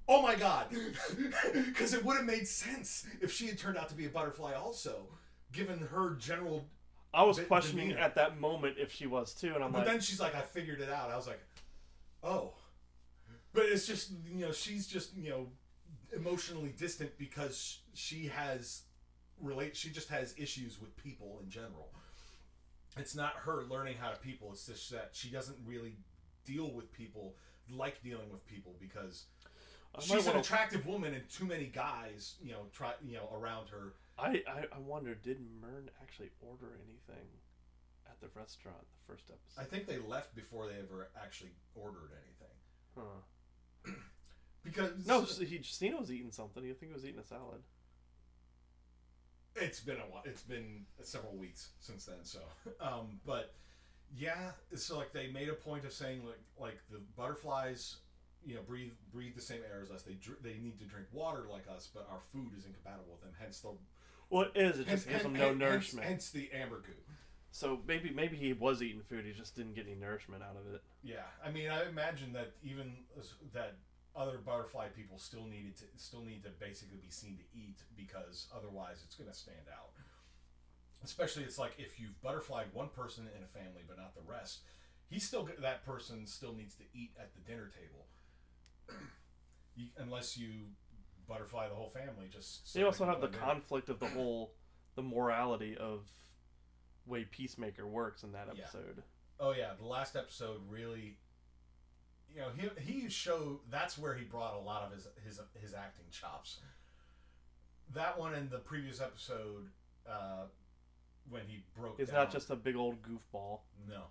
oh 0.10 0.22
my 0.22 0.36
god, 0.36 0.66
because 1.54 1.94
it 1.94 2.04
would 2.04 2.18
have 2.18 2.26
made 2.26 2.48
sense 2.48 3.06
if 3.22 3.32
she 3.32 3.48
had 3.48 3.58
turned 3.58 3.78
out 3.78 3.88
to 3.90 3.96
be 3.96 4.06
a 4.06 4.10
butterfly 4.10 4.54
also, 4.54 5.08
given 5.54 5.80
her 5.80 6.16
general. 6.20 6.66
I 7.14 7.24
was 7.24 7.40
questioning 7.40 7.90
demeanor. 7.90 8.04
at 8.06 8.16
that 8.16 8.40
moment 8.40 8.76
if 8.78 8.92
she 8.92 9.08
was 9.08 9.34
too, 9.34 9.54
and 9.56 9.64
I'm 9.64 9.72
But 9.72 9.80
like, 9.80 9.88
then 9.88 10.00
she's 10.02 10.20
like, 10.20 10.36
I 10.36 10.42
figured 10.42 10.82
it 10.82 10.90
out. 10.90 11.10
I 11.10 11.16
was 11.16 11.28
like, 11.28 11.40
oh, 12.24 12.54
but 13.54 13.66
it's 13.66 13.88
just 13.88 14.12
you 14.32 14.46
know 14.46 14.52
she's 14.52 14.88
just 14.88 15.16
you 15.16 15.30
know 15.30 15.48
emotionally 16.16 16.74
distant 16.78 17.18
because 17.18 17.80
she 17.94 18.28
has 18.28 18.84
relate. 19.42 19.76
She 19.76 19.90
just 19.90 20.10
has 20.10 20.34
issues 20.38 20.80
with 20.82 20.96
people 20.98 21.40
in 21.44 21.50
general. 21.50 21.90
It's 22.98 23.16
not 23.16 23.34
her 23.46 23.64
learning 23.70 23.96
how 24.02 24.10
to 24.10 24.18
people. 24.20 24.50
It's 24.52 24.66
just 24.66 24.92
that 24.92 25.10
she 25.14 25.30
doesn't 25.30 25.58
really 25.66 25.96
deal 26.46 26.72
with 26.72 26.92
people 26.92 27.36
like 27.72 28.02
dealing 28.04 28.30
with 28.32 28.46
people 28.46 28.76
because 28.80 29.26
I, 29.96 30.02
she's 30.02 30.28
an 30.28 30.38
attractive 30.38 30.86
woman 30.86 31.14
and 31.14 31.28
too 31.30 31.46
many 31.46 31.66
guys 31.66 32.36
you 32.44 32.52
know 32.52 32.66
try 32.74 32.94
you 33.06 33.16
know 33.18 33.30
around 33.34 33.70
her. 33.70 33.94
I, 34.18 34.44
I 34.48 34.66
I 34.76 34.80
wonder 34.86 35.16
did 35.16 35.40
Murn 35.62 35.90
actually 36.02 36.30
order 36.42 36.68
anything 36.86 37.28
at 38.08 38.20
the 38.22 38.28
restaurant 38.40 38.78
the 38.82 39.14
first 39.14 39.30
episode? 39.30 39.62
I 39.62 39.64
think 39.64 39.88
they 39.88 39.98
left 39.98 40.36
before 40.36 40.68
they 40.68 40.80
ever 40.80 41.10
actually 41.22 41.52
ordered 41.76 42.12
anything 42.12 42.40
Huh. 42.96 43.92
because 44.64 44.92
No, 45.08 45.22
he 45.22 45.62
Cena 45.64 45.98
was 45.98 46.12
eating 46.12 46.32
something. 46.32 46.64
You 46.64 46.74
think 46.74 46.92
he 46.92 46.94
was 46.94 47.06
eating 47.06 47.20
a 47.20 47.24
salad? 47.24 47.62
It's 49.56 49.80
been 49.80 49.98
a 49.98 50.12
while. 50.12 50.24
It's 50.26 50.42
been 50.42 50.86
several 51.02 51.36
weeks 51.36 51.70
since 51.80 52.06
then. 52.06 52.24
So, 52.24 52.40
um, 52.82 53.20
but 53.26 53.54
yeah, 54.16 54.52
so 54.76 54.98
like 54.98 55.12
they 55.12 55.28
made 55.28 55.50
a 55.50 55.54
point 55.54 55.86
of 55.86 55.94
saying 55.94 56.22
like 56.26 56.40
like 56.60 56.80
the 56.92 57.00
butterflies, 57.18 57.98
you 58.46 58.56
know, 58.56 58.62
breathe 58.62 58.92
breathe 59.14 59.36
the 59.36 59.42
same 59.42 59.62
air 59.70 59.82
as 59.82 59.92
us. 59.92 60.04
They 60.04 60.14
dr- 60.14 60.42
they 60.42 60.56
need 60.62 60.80
to 60.80 60.86
drink 60.86 61.08
water 61.12 61.46
like 61.50 61.66
us, 61.74 61.90
but 61.94 62.08
our 62.12 62.20
food 62.32 62.52
is 62.58 62.66
incompatible 62.66 63.12
with 63.12 63.22
them. 63.22 63.32
Hence 63.40 63.60
the 63.60 63.70
Well, 64.30 64.44
it 64.44 64.52
is. 64.56 64.80
It 64.80 64.88
hence, 64.88 65.02
just 65.02 65.10
gives 65.10 65.24
hence- 65.24 65.38
no 65.38 65.48
hence- 65.48 65.60
nourishment. 65.60 66.08
Hence, 66.08 66.30
the 66.32 66.50
ambergoo. 66.54 66.96
So 67.52 67.82
maybe 67.88 68.12
maybe 68.12 68.38
he 68.38 68.54
was 68.54 68.82
eating 68.84 69.02
food. 69.02 69.26
He 69.26 69.32
just 69.34 69.56
didn't 69.56 69.74
get 69.74 69.86
any 69.88 69.96
nourishment 69.96 70.44
out 70.44 70.56
of 70.56 70.74
it. 70.74 70.82
Yeah, 71.04 71.26
I 71.44 71.50
mean, 71.52 71.70
I 71.70 71.88
imagine 71.90 72.32
that 72.34 72.52
even 72.64 72.94
that 73.54 73.76
other 74.16 74.38
butterfly 74.38 74.88
people 74.90 75.18
still 75.18 75.46
needed 75.46 75.76
to 75.78 75.86
still 75.98 76.22
need 76.22 76.44
to 76.44 76.50
basically 76.60 76.98
be 76.98 77.10
seen 77.10 77.38
to 77.38 77.44
eat 77.58 77.78
because 77.96 78.48
otherwise 78.56 79.02
it's 79.06 79.16
going 79.16 79.30
to 79.30 79.36
stand 79.36 79.66
out. 79.74 79.90
Especially, 81.04 81.44
it's 81.44 81.58
like 81.58 81.74
if 81.78 82.00
you've 82.00 82.22
butterflied 82.22 82.68
one 82.74 82.90
person 82.90 83.28
in 83.36 83.44
a 83.44 83.48
family 83.48 83.84
but 83.88 83.98
not 83.98 84.14
the 84.16 84.22
rest, 84.30 84.60
he 85.10 85.18
still 85.20 85.48
that 85.62 85.86
person 85.86 86.28
still 86.28 86.54
needs 86.54 86.76
to 86.76 86.84
eat 86.94 87.12
at 87.20 87.34
the 87.34 87.40
dinner 87.42 87.68
table. 87.74 88.06
You, 89.76 89.88
unless 89.98 90.38
you 90.38 90.50
butterfly 91.28 91.68
the 91.70 91.76
whole 91.76 91.90
family, 91.90 92.28
just 92.32 92.74
They 92.74 92.84
also 92.84 93.06
have 93.06 93.22
the 93.22 93.28
in. 93.28 93.34
conflict 93.34 93.90
of 93.90 94.00
the 94.00 94.08
whole 94.08 94.54
the 94.96 95.04
morality 95.04 95.78
of 95.78 96.10
way 97.06 97.24
Peacemaker 97.26 97.88
works 97.88 98.24
in 98.24 98.32
that 98.34 98.48
Yeah. 98.54 98.64
episode. 98.64 99.04
Oh 99.40 99.52
yeah, 99.52 99.74
the 99.76 99.86
last 99.86 100.16
episode 100.16 100.62
really, 100.70 101.18
you 102.34 102.42
know, 102.42 102.50
he 102.50 102.70
he 102.82 103.10
showed 103.10 103.60
that's 103.70 103.98
where 103.98 104.16
he 104.16 104.24
brought 104.26 104.56
a 104.56 104.60
lot 104.60 104.84
of 104.84 104.92
his 104.92 105.08
his 105.24 105.40
his 105.62 105.74
acting 105.74 106.06
chops. 106.12 106.60
That 107.94 108.20
one 108.20 108.34
and 108.36 108.50
the 108.52 108.60
previous 108.60 109.02
episode, 109.02 109.72
uh, 110.08 110.46
when 111.30 111.48
he 111.48 111.64
broke. 111.76 111.98
He's 111.98 112.08
down, 112.10 112.18
not 112.18 112.32
just 112.32 112.50
a 112.50 112.56
big 112.56 112.76
old 112.76 113.02
goofball, 113.02 113.62
no. 113.88 114.04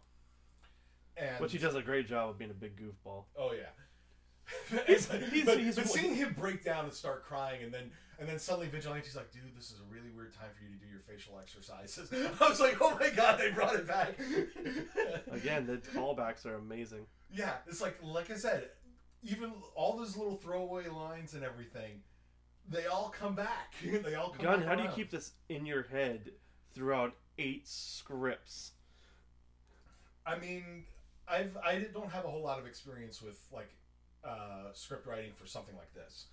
And 1.17 1.41
which 1.41 1.53
he 1.53 1.59
does 1.59 1.75
a 1.75 1.83
great 1.83 2.07
job 2.09 2.31
of 2.31 2.39
being 2.39 2.51
a 2.51 2.55
big 2.55 2.77
goofball. 2.81 3.25
Oh 3.37 3.53
yeah. 3.53 3.71
He's- 4.87 5.07
but, 5.07 5.23
he's- 5.23 5.45
but, 5.45 5.59
he's- 5.59 5.77
but 5.77 5.89
seeing 5.89 6.15
him 6.15 6.35
break 6.39 6.65
down 6.65 6.85
and 6.85 6.93
start 6.95 7.25
crying, 7.25 7.63
and 7.63 7.73
then 7.73 7.91
and 8.21 8.29
then 8.29 8.39
suddenly 8.39 8.67
Vigilante's 8.69 9.15
like, 9.15 9.31
"Dude, 9.31 9.57
this 9.57 9.71
is 9.71 9.79
a 9.79 9.95
really 9.95 10.11
weird 10.11 10.35
time 10.35 10.49
for 10.57 10.65
you 10.65 10.71
to 10.71 10.85
do 10.85 10.91
your 10.91 11.01
facial 11.01 11.39
exercises." 11.39 12.11
I 12.41 12.49
was 12.49 12.61
like, 12.61 12.77
"Oh 12.81 12.97
my 12.99 13.11
god, 13.11 13.39
they 13.39 13.51
brought 13.53 13.75
it 13.77 13.87
back." 13.87 14.19
Again, 15.31 15.67
the 15.67 15.77
callbacks 15.77 16.45
are 16.47 16.55
amazing. 16.57 17.07
Yeah, 17.33 17.53
it's 17.67 17.81
like 17.81 17.99
like 18.03 18.31
I 18.31 18.37
said, 18.37 18.69
even 19.23 19.53
all 19.75 19.97
those 19.97 20.17
little 20.17 20.37
throwaway 20.37 20.89
lines 20.89 21.35
and 21.35 21.45
everything, 21.45 22.01
they 22.69 22.87
all 22.87 23.09
come 23.17 23.35
back. 23.35 23.75
they 23.83 24.15
all 24.15 24.31
come 24.31 24.45
back 24.47 24.65
how 24.67 24.75
do 24.75 24.83
you 24.83 24.89
keep 24.91 25.11
this 25.11 25.33
in 25.49 25.65
your 25.67 25.83
head 25.85 26.31
throughout 26.75 27.15
eight 27.39 27.69
scripts? 27.69 28.73
I 30.27 30.39
mean, 30.39 30.85
I've 31.29 31.57
I 31.65 31.87
don't 31.93 32.11
have 32.11 32.25
a 32.25 32.29
whole 32.29 32.43
lot 32.43 32.59
of 32.59 32.67
experience 32.67 33.23
with 33.23 33.41
like 33.53 33.71
uh, 34.25 34.73
script 34.73 35.07
writing 35.07 35.33
for 35.35 35.47
something 35.47 35.77
like 35.77 35.93
this. 35.95 36.27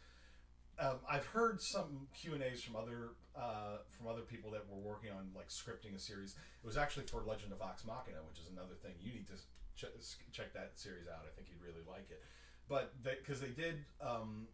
Um, 0.78 1.00
I've 1.10 1.26
heard 1.26 1.62
some 1.62 2.08
Q 2.14 2.34
and 2.34 2.44
A's 2.44 2.62
from 2.62 2.76
other 2.76 3.16
uh, 3.36 3.80
from 3.90 4.08
other 4.08 4.22
people 4.22 4.52
that 4.52 4.64
were 4.70 4.80
working 4.80 5.10
on 5.10 5.30
like 5.36 5.48
scripting 5.48 5.96
a 5.96 6.00
series. 6.00 6.36
It 6.36 6.68
was 6.68 6.76
actually 6.76 7.06
for 7.06 7.24
Legend 7.24 7.54
of 7.54 7.60
Vox 7.60 7.86
Machina, 7.86 8.20
which 8.28 8.40
is 8.40 8.52
another 8.52 8.76
thing 8.84 8.92
you 9.00 9.14
need 9.14 9.28
to 9.28 9.36
ch- 9.76 9.92
check 10.34 10.54
that 10.54 10.72
series 10.76 11.08
out. 11.08 11.24
I 11.24 11.32
think 11.36 11.48
you'd 11.50 11.64
really 11.64 11.84
like 11.88 12.12
it. 12.12 12.22
But 12.68 12.92
because 13.04 13.40
they, 13.40 13.50
did 13.50 13.86
um, 14.02 14.48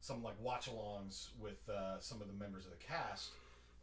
some 0.00 0.22
like 0.22 0.34
watch-alongs 0.40 1.28
with 1.38 1.68
uh, 1.68 2.00
some 2.00 2.22
of 2.22 2.26
the 2.26 2.32
members 2.32 2.64
of 2.64 2.72
the 2.72 2.82
cast, 2.82 3.30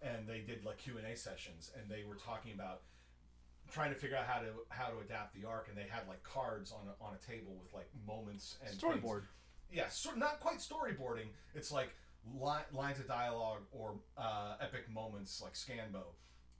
and 0.01 0.27
they 0.27 0.39
did 0.39 0.65
like 0.65 0.79
Q 0.79 0.97
and 0.97 1.05
A 1.05 1.15
sessions, 1.15 1.71
and 1.77 1.89
they 1.89 2.03
were 2.03 2.15
talking 2.15 2.53
about 2.53 2.81
trying 3.71 3.93
to 3.93 3.99
figure 3.99 4.17
out 4.17 4.25
how 4.25 4.39
to 4.39 4.47
how 4.69 4.87
to 4.87 4.99
adapt 4.99 5.33
the 5.39 5.47
arc, 5.47 5.67
and 5.67 5.77
they 5.77 5.87
had 5.89 6.07
like 6.07 6.23
cards 6.23 6.71
on 6.71 6.87
a, 6.87 7.03
on 7.03 7.13
a 7.15 7.31
table 7.31 7.55
with 7.61 7.73
like 7.73 7.89
moments 8.05 8.57
and 8.61 8.69
things. 8.69 8.81
Storyboard. 8.81 9.23
Yeah, 9.71 9.89
so, 9.89 10.11
not 10.11 10.39
quite 10.39 10.59
storyboarding. 10.59 11.27
It's 11.53 11.71
like 11.71 11.89
li- 12.33 12.67
lines 12.71 12.99
of 12.99 13.07
dialogue 13.07 13.63
or 13.71 13.95
uh, 14.17 14.55
epic 14.61 14.89
moments 14.89 15.41
like 15.41 15.53
Scanbo. 15.53 16.03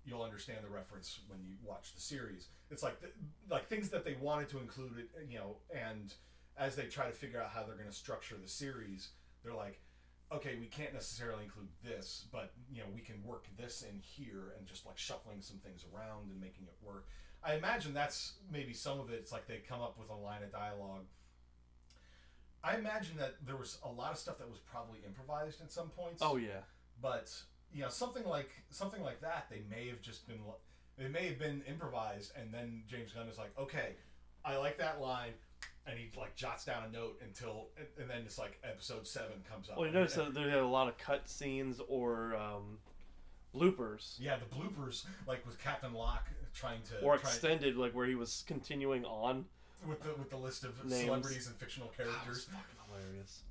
You'll 0.05 0.23
understand 0.23 0.59
the 0.63 0.69
reference 0.69 1.19
when 1.27 1.39
you 1.45 1.55
watch 1.63 1.93
the 1.93 2.01
series. 2.01 2.47
It's 2.69 2.83
like 2.83 2.99
th- 2.99 3.13
like 3.49 3.67
things 3.67 3.89
that 3.89 4.05
they 4.05 4.15
wanted 4.19 4.49
to 4.49 4.59
include, 4.59 4.99
it, 4.99 5.09
you 5.29 5.37
know, 5.37 5.57
and 5.73 6.13
as 6.57 6.75
they 6.75 6.83
try 6.83 7.05
to 7.05 7.11
figure 7.11 7.41
out 7.41 7.49
how 7.49 7.63
they're 7.63 7.75
going 7.75 7.89
to 7.89 7.95
structure 7.95 8.35
the 8.41 8.47
series, 8.47 9.09
they're 9.43 9.53
like, 9.53 9.79
okay, 10.31 10.55
we 10.59 10.65
can't 10.65 10.93
necessarily 10.93 11.43
include 11.43 11.69
this, 11.83 12.25
but 12.31 12.53
you 12.71 12.79
know, 12.79 12.87
we 12.93 13.01
can 13.01 13.23
work 13.23 13.45
this 13.57 13.83
in 13.83 13.99
here 13.99 14.53
and 14.57 14.67
just 14.67 14.85
like 14.85 14.97
shuffling 14.97 15.41
some 15.41 15.57
things 15.57 15.85
around 15.93 16.29
and 16.29 16.39
making 16.39 16.65
it 16.65 16.75
work. 16.81 17.07
I 17.43 17.55
imagine 17.55 17.93
that's 17.93 18.33
maybe 18.51 18.73
some 18.73 18.99
of 18.99 19.09
it. 19.09 19.15
It's 19.15 19.31
like 19.31 19.47
they 19.47 19.61
come 19.67 19.81
up 19.81 19.97
with 19.97 20.09
a 20.09 20.15
line 20.15 20.43
of 20.43 20.51
dialogue. 20.51 21.05
I 22.63 22.75
imagine 22.75 23.17
that 23.17 23.35
there 23.45 23.55
was 23.55 23.77
a 23.83 23.89
lot 23.89 24.11
of 24.11 24.17
stuff 24.17 24.39
that 24.39 24.49
was 24.49 24.59
probably 24.59 24.99
improvised 25.05 25.61
at 25.61 25.71
some 25.71 25.89
points. 25.89 26.21
Oh 26.21 26.35
yeah. 26.37 26.61
but 27.01 27.31
you 27.73 27.81
know, 27.81 27.89
something 27.89 28.25
like 28.25 28.49
something 28.69 29.03
like 29.03 29.21
that, 29.21 29.47
they 29.49 29.61
may 29.69 29.87
have 29.87 30.01
just 30.01 30.27
been 30.27 30.39
they 30.97 31.07
may 31.07 31.27
have 31.27 31.39
been 31.39 31.61
improvised, 31.67 32.31
and 32.35 32.51
then 32.53 32.83
James 32.87 33.13
Gunn 33.13 33.27
is 33.27 33.37
like, 33.37 33.51
okay, 33.57 33.95
I 34.43 34.57
like 34.57 34.77
that 34.79 34.99
line. 34.99 35.33
And 35.89 35.97
he 35.97 36.09
like 36.19 36.35
jots 36.35 36.65
down 36.65 36.83
a 36.83 36.91
note 36.91 37.19
until, 37.23 37.69
and- 37.77 37.87
and 37.97 38.09
then 38.09 38.23
it's 38.25 38.37
like 38.37 38.59
episode 38.63 39.07
seven 39.07 39.41
comes 39.49 39.69
up. 39.69 39.77
Well, 39.77 39.87
you 39.87 39.93
notice 39.93 40.15
that 40.15 40.33
there 40.33 40.49
had 40.49 40.59
a 40.59 40.67
lot 40.67 40.89
of 40.89 40.97
cut 40.97 41.29
scenes 41.29 41.79
or 41.87 42.35
um, 42.35 42.77
bloopers, 43.55 44.15
Yeah, 44.19 44.37
the 44.37 44.45
bloopers, 44.53 45.05
like 45.27 45.45
with 45.45 45.57
Captain 45.59 45.93
Locke 45.93 46.27
trying 46.53 46.81
to 46.89 46.99
or 47.01 47.17
try, 47.17 47.29
extended, 47.29 47.77
like 47.77 47.93
where 47.95 48.05
he 48.05 48.15
was 48.15 48.43
continuing 48.47 49.05
on. 49.05 49.45
with 49.87 50.01
the 50.03 50.13
with 50.15 50.29
the 50.29 50.37
list 50.37 50.63
of 50.65 50.77
Names. 50.85 51.03
celebrities 51.05 51.47
and 51.47 51.55
fictional 51.55 51.89
That 51.97 52.07
was 52.07 52.15
characters. 52.15 52.45
fucking 52.45 52.63
hilarious. 52.87 53.41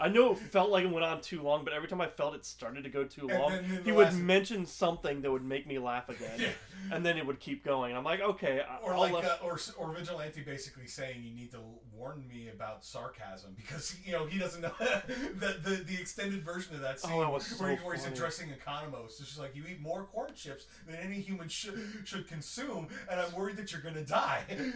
I 0.00 0.08
know 0.08 0.32
it 0.32 0.38
felt 0.38 0.70
like 0.70 0.84
it 0.84 0.90
went 0.90 1.04
on 1.04 1.20
too 1.20 1.42
long, 1.42 1.62
but 1.64 1.72
every 1.74 1.86
time 1.88 2.00
I 2.00 2.08
felt 2.08 2.34
it 2.34 2.44
started 2.46 2.84
to 2.84 2.90
go 2.90 3.04
too 3.04 3.28
And 3.28 3.38
long, 3.38 3.50
then 3.52 3.82
he 3.84 3.92
would 3.92 4.14
mention 4.14 4.64
something 4.66 5.20
that 5.22 5.30
would 5.30 5.44
make 5.44 5.66
me 5.66 5.78
laugh 5.78 6.08
again, 6.08 6.40
Yeah. 6.40 6.48
and 6.92 7.04
then 7.04 7.18
it 7.18 7.26
would 7.26 7.38
keep 7.38 7.64
going. 7.64 7.94
I'm 7.94 8.04
like, 8.04 8.20
okay, 8.20 8.62
Or 8.82 8.94
I'll 8.94 9.00
like, 9.00 9.24
uh, 9.24 9.36
or 9.42 9.58
or 9.78 9.92
Vigilante 9.92 10.40
basically 10.42 10.86
saying 10.86 11.22
you 11.22 11.34
need 11.34 11.50
to 11.52 11.58
warn 11.94 12.26
me 12.26 12.48
about 12.48 12.84
sarcasm 12.84 13.52
because 13.56 13.94
you 14.06 14.12
know 14.12 14.24
he 14.26 14.38
doesn't 14.38 14.62
know 14.62 14.72
the, 14.80 15.58
the 15.62 15.84
the 15.86 16.00
extended 16.00 16.42
version 16.44 16.74
of 16.74 16.80
that 16.80 16.98
scene 17.00 17.12
Oh, 17.14 17.20
that 17.20 17.30
was 17.30 17.44
so 17.46 17.62
where, 17.64 17.76
where 17.76 17.94
he's 17.94 18.06
addressing 18.06 18.48
Economos. 18.48 19.06
It's 19.06 19.18
just 19.18 19.38
like 19.38 19.54
you 19.54 19.64
eat 19.70 19.80
more 19.80 20.04
corn 20.04 20.32
chips 20.34 20.66
than 20.86 20.96
any 20.96 21.20
human 21.20 21.48
should 21.48 21.78
should 22.04 22.26
consume, 22.26 22.88
and 23.10 23.20
I'm 23.20 23.32
worried 23.34 23.56
that 23.56 23.70
you're 23.72 23.82
gonna 23.82 24.04
die. 24.04 24.44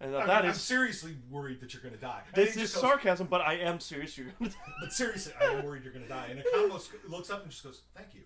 and 0.00 0.16
I 0.16 0.26
that 0.26 0.42
mean, 0.42 0.50
is 0.50 0.56
I'm 0.56 0.60
seriously 0.60 1.16
worried 1.30 1.60
that 1.60 1.72
you're 1.72 1.82
gonna 1.82 1.96
die. 1.96 2.22
This 2.34 2.56
is 2.56 2.72
sarcasm, 2.72 3.28
but 3.28 3.40
I 3.40 3.54
am 3.54 3.80
serious. 3.80 4.18
You're 4.18 4.28
gonna 4.38 4.50
But 4.80 4.92
seriously, 4.92 5.32
I 5.40 5.44
am 5.44 5.64
worried 5.64 5.84
you're 5.84 5.92
gonna 5.92 6.08
die. 6.08 6.28
And 6.30 6.40
Economos 6.40 6.88
looks 7.08 7.30
up 7.30 7.42
and 7.42 7.50
just 7.50 7.62
goes, 7.64 7.82
"Thank 7.94 8.08
you." 8.14 8.24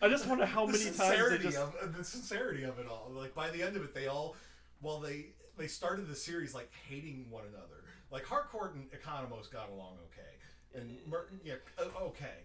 I 0.00 0.08
just 0.08 0.26
wonder 0.26 0.46
how 0.46 0.66
the 0.66 0.72
many 0.72 0.84
times 0.84 1.30
they 1.30 1.38
just. 1.38 1.58
of 1.58 1.96
the 1.96 2.04
sincerity 2.04 2.62
of 2.62 2.78
it 2.78 2.86
all. 2.88 3.10
Like 3.12 3.34
by 3.34 3.50
the 3.50 3.62
end 3.62 3.76
of 3.76 3.82
it, 3.82 3.94
they 3.94 4.06
all, 4.06 4.36
well, 4.80 5.00
they 5.00 5.26
they 5.56 5.66
started 5.66 6.08
the 6.08 6.16
series 6.16 6.54
like 6.54 6.70
hating 6.88 7.26
one 7.30 7.44
another. 7.48 7.84
Like 8.10 8.24
Harcourt 8.24 8.74
and 8.74 8.86
Economos 8.92 9.50
got 9.50 9.68
along 9.70 9.96
okay, 10.12 10.78
and 10.80 10.96
Merton, 11.08 11.40
yeah, 11.44 11.54
okay, 12.00 12.44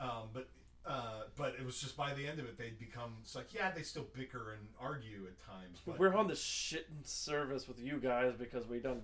um, 0.00 0.28
but. 0.32 0.48
Uh, 0.86 1.22
but 1.36 1.54
it 1.58 1.64
was 1.64 1.80
just 1.80 1.96
by 1.96 2.12
the 2.12 2.26
end 2.26 2.38
of 2.38 2.44
it, 2.44 2.58
they'd 2.58 2.78
become. 2.78 3.14
It's 3.22 3.34
like, 3.34 3.54
yeah, 3.54 3.70
they 3.70 3.82
still 3.82 4.06
bicker 4.14 4.52
and 4.52 4.68
argue 4.78 5.26
at 5.26 5.40
times. 5.46 5.80
But 5.86 5.98
We're 5.98 6.14
on 6.14 6.28
the 6.28 6.36
shit 6.36 6.86
service 7.04 7.66
with 7.66 7.80
you 7.80 7.98
guys 7.98 8.34
because 8.38 8.66
we 8.66 8.80
don't 8.80 9.02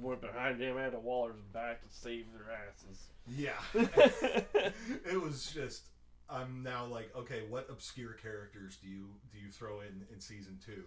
went 0.00 0.20
behind 0.20 0.60
Amanda 0.62 0.98
Waller's 0.98 1.40
back 1.52 1.82
to 1.82 1.88
save 1.94 2.26
their 2.32 2.56
asses. 2.56 3.08
Yeah. 3.26 3.52
it 5.06 5.20
was 5.20 5.50
just 5.52 5.82
I'm 6.28 6.62
now 6.62 6.86
like, 6.86 7.14
okay, 7.16 7.42
what 7.48 7.68
obscure 7.70 8.14
characters 8.14 8.78
do 8.82 8.88
you 8.88 9.06
do 9.32 9.38
you 9.38 9.50
throw 9.50 9.80
in 9.80 10.06
in 10.12 10.20
season 10.20 10.58
two? 10.64 10.84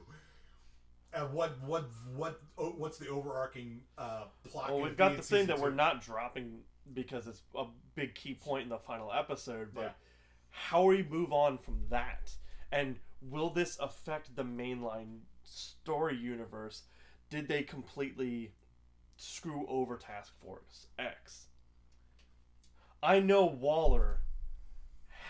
And 1.14 1.32
what 1.34 1.62
what 1.66 1.86
what 2.16 2.42
oh, 2.58 2.74
what's 2.78 2.98
the 2.98 3.08
overarching 3.08 3.82
uh, 3.98 4.26
plot? 4.50 4.72
Well, 4.72 4.82
we've 4.82 4.98
got 4.98 5.16
the 5.16 5.22
thing 5.22 5.46
that 5.48 5.60
we're 5.60 5.70
not 5.70 6.02
dropping 6.02 6.60
because 6.94 7.28
it's 7.28 7.42
a 7.56 7.66
big 7.96 8.16
key 8.16 8.34
point 8.36 8.64
in 8.64 8.70
the 8.70 8.78
final 8.78 9.12
episode, 9.12 9.74
but 9.74 9.82
Yeah. 9.82 9.92
how 10.50 10.84
we 10.86 11.04
move 11.04 11.32
on 11.34 11.58
from 11.58 11.88
that? 11.90 12.36
And 12.72 13.00
will 13.22 13.50
this 13.50 13.78
affect 13.80 14.36
the 14.36 14.44
mainline 14.44 15.22
story 15.44 16.16
universe? 16.16 16.84
Did 17.30 17.48
they 17.48 17.64
completely 17.64 18.54
screw 19.18 19.66
over 19.68 19.98
Task 19.98 20.34
Force 20.42 20.88
X? 21.00 21.48
I 23.02 23.20
know 23.20 23.46
Waller 23.46 24.22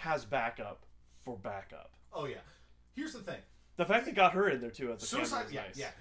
has 0.01 0.26
backup 0.26 0.86
for 1.24 1.38
backup. 1.38 1.91
Oh 2.14 2.26
yeah. 2.26 2.38
Here's 2.95 3.14
the 3.14 3.20
thing. 3.20 3.41
The 3.78 3.86
fact 3.86 4.06
they 4.06 4.12
got 4.14 4.34
her 4.34 4.49
in 4.49 4.62
there 4.62 4.72
too 4.72 4.91
as 4.93 5.03
a 5.03 5.06
Suicide. 5.06 5.47
Yeah, 5.51 5.64
nice. 5.64 5.78
yeah. 5.78 5.91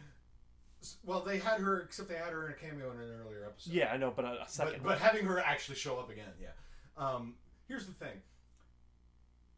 Well, 1.04 1.20
they 1.20 1.38
had 1.38 1.60
her, 1.60 1.80
except 1.80 2.08
they 2.08 2.16
had 2.16 2.32
her 2.32 2.46
in 2.46 2.52
a 2.52 2.56
cameo 2.56 2.90
in 2.92 2.98
an 2.98 3.10
earlier 3.24 3.44
episode. 3.46 3.72
Yeah, 3.72 3.92
I 3.92 3.96
know, 3.96 4.12
but 4.14 4.24
a, 4.24 4.42
a 4.42 4.48
second. 4.48 4.82
but 4.82 4.98
having 4.98 5.24
her 5.24 5.38
actually 5.40 5.76
show 5.76 5.98
up 5.98 6.10
again, 6.10 6.32
yeah. 6.40 6.48
Um, 6.96 7.34
here's 7.68 7.86
the 7.86 7.92
thing. 7.92 8.22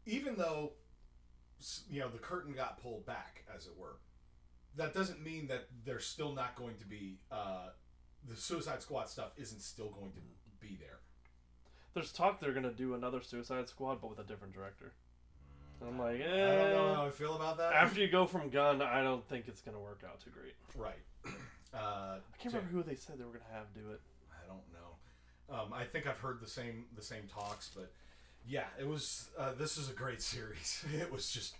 Even 0.05 0.35
though, 0.35 0.71
you 1.89 1.99
know, 1.99 2.09
the 2.09 2.17
curtain 2.17 2.53
got 2.53 2.81
pulled 2.81 3.05
back, 3.05 3.43
as 3.53 3.67
it 3.67 3.73
were, 3.77 3.97
that 4.75 4.93
doesn't 4.93 5.23
mean 5.23 5.47
that 5.47 5.67
there's 5.85 6.05
still 6.05 6.33
not 6.33 6.55
going 6.55 6.75
to 6.77 6.85
be 6.85 7.19
uh, 7.31 7.69
the 8.27 8.35
Suicide 8.35 8.81
Squad 8.81 9.09
stuff 9.09 9.31
isn't 9.37 9.61
still 9.61 9.89
going 9.89 10.11
to 10.11 10.21
be 10.59 10.77
there. 10.79 10.99
There's 11.93 12.11
talk 12.11 12.39
they're 12.39 12.53
gonna 12.53 12.71
do 12.71 12.93
another 12.93 13.21
Suicide 13.21 13.67
Squad, 13.69 14.01
but 14.01 14.09
with 14.11 14.19
a 14.19 14.23
different 14.23 14.53
director. 14.53 14.93
I'm 15.81 15.99
like, 15.99 16.19
yeah 16.19 16.25
I 16.25 16.29
don't 16.29 16.71
know 16.71 16.91
eh. 16.91 16.95
how 16.95 17.05
I 17.05 17.09
feel 17.09 17.35
about 17.35 17.57
that. 17.57 17.73
After 17.73 17.99
you 18.01 18.07
go 18.07 18.25
from 18.25 18.49
Gunn, 18.49 18.81
I 18.81 19.01
don't 19.01 19.27
think 19.27 19.47
it's 19.47 19.61
gonna 19.61 19.79
work 19.79 20.01
out 20.07 20.19
too 20.21 20.29
great. 20.29 20.53
right. 20.75 20.99
Uh, 21.73 22.17
I 22.17 22.37
can't 22.39 22.53
remember 22.55 22.71
who 22.71 22.83
they 22.83 22.95
said 22.95 23.19
they 23.19 23.23
were 23.25 23.31
gonna 23.31 23.43
have 23.53 23.73
do 23.73 23.91
it. 23.91 24.01
I 24.31 24.47
don't 24.47 24.63
know. 24.73 25.55
Um, 25.55 25.73
I 25.73 25.83
think 25.83 26.07
I've 26.07 26.17
heard 26.19 26.39
the 26.41 26.47
same 26.47 26.85
the 26.95 27.01
same 27.01 27.23
talks, 27.33 27.69
but 27.75 27.91
yeah, 28.45 28.65
it 28.79 28.87
was. 28.87 29.29
Uh, 29.37 29.53
this 29.57 29.77
is 29.77 29.89
a 29.89 29.93
great 29.93 30.21
series. 30.33 30.83
It 30.99 31.11
was 31.11 31.29
just. 31.29 31.55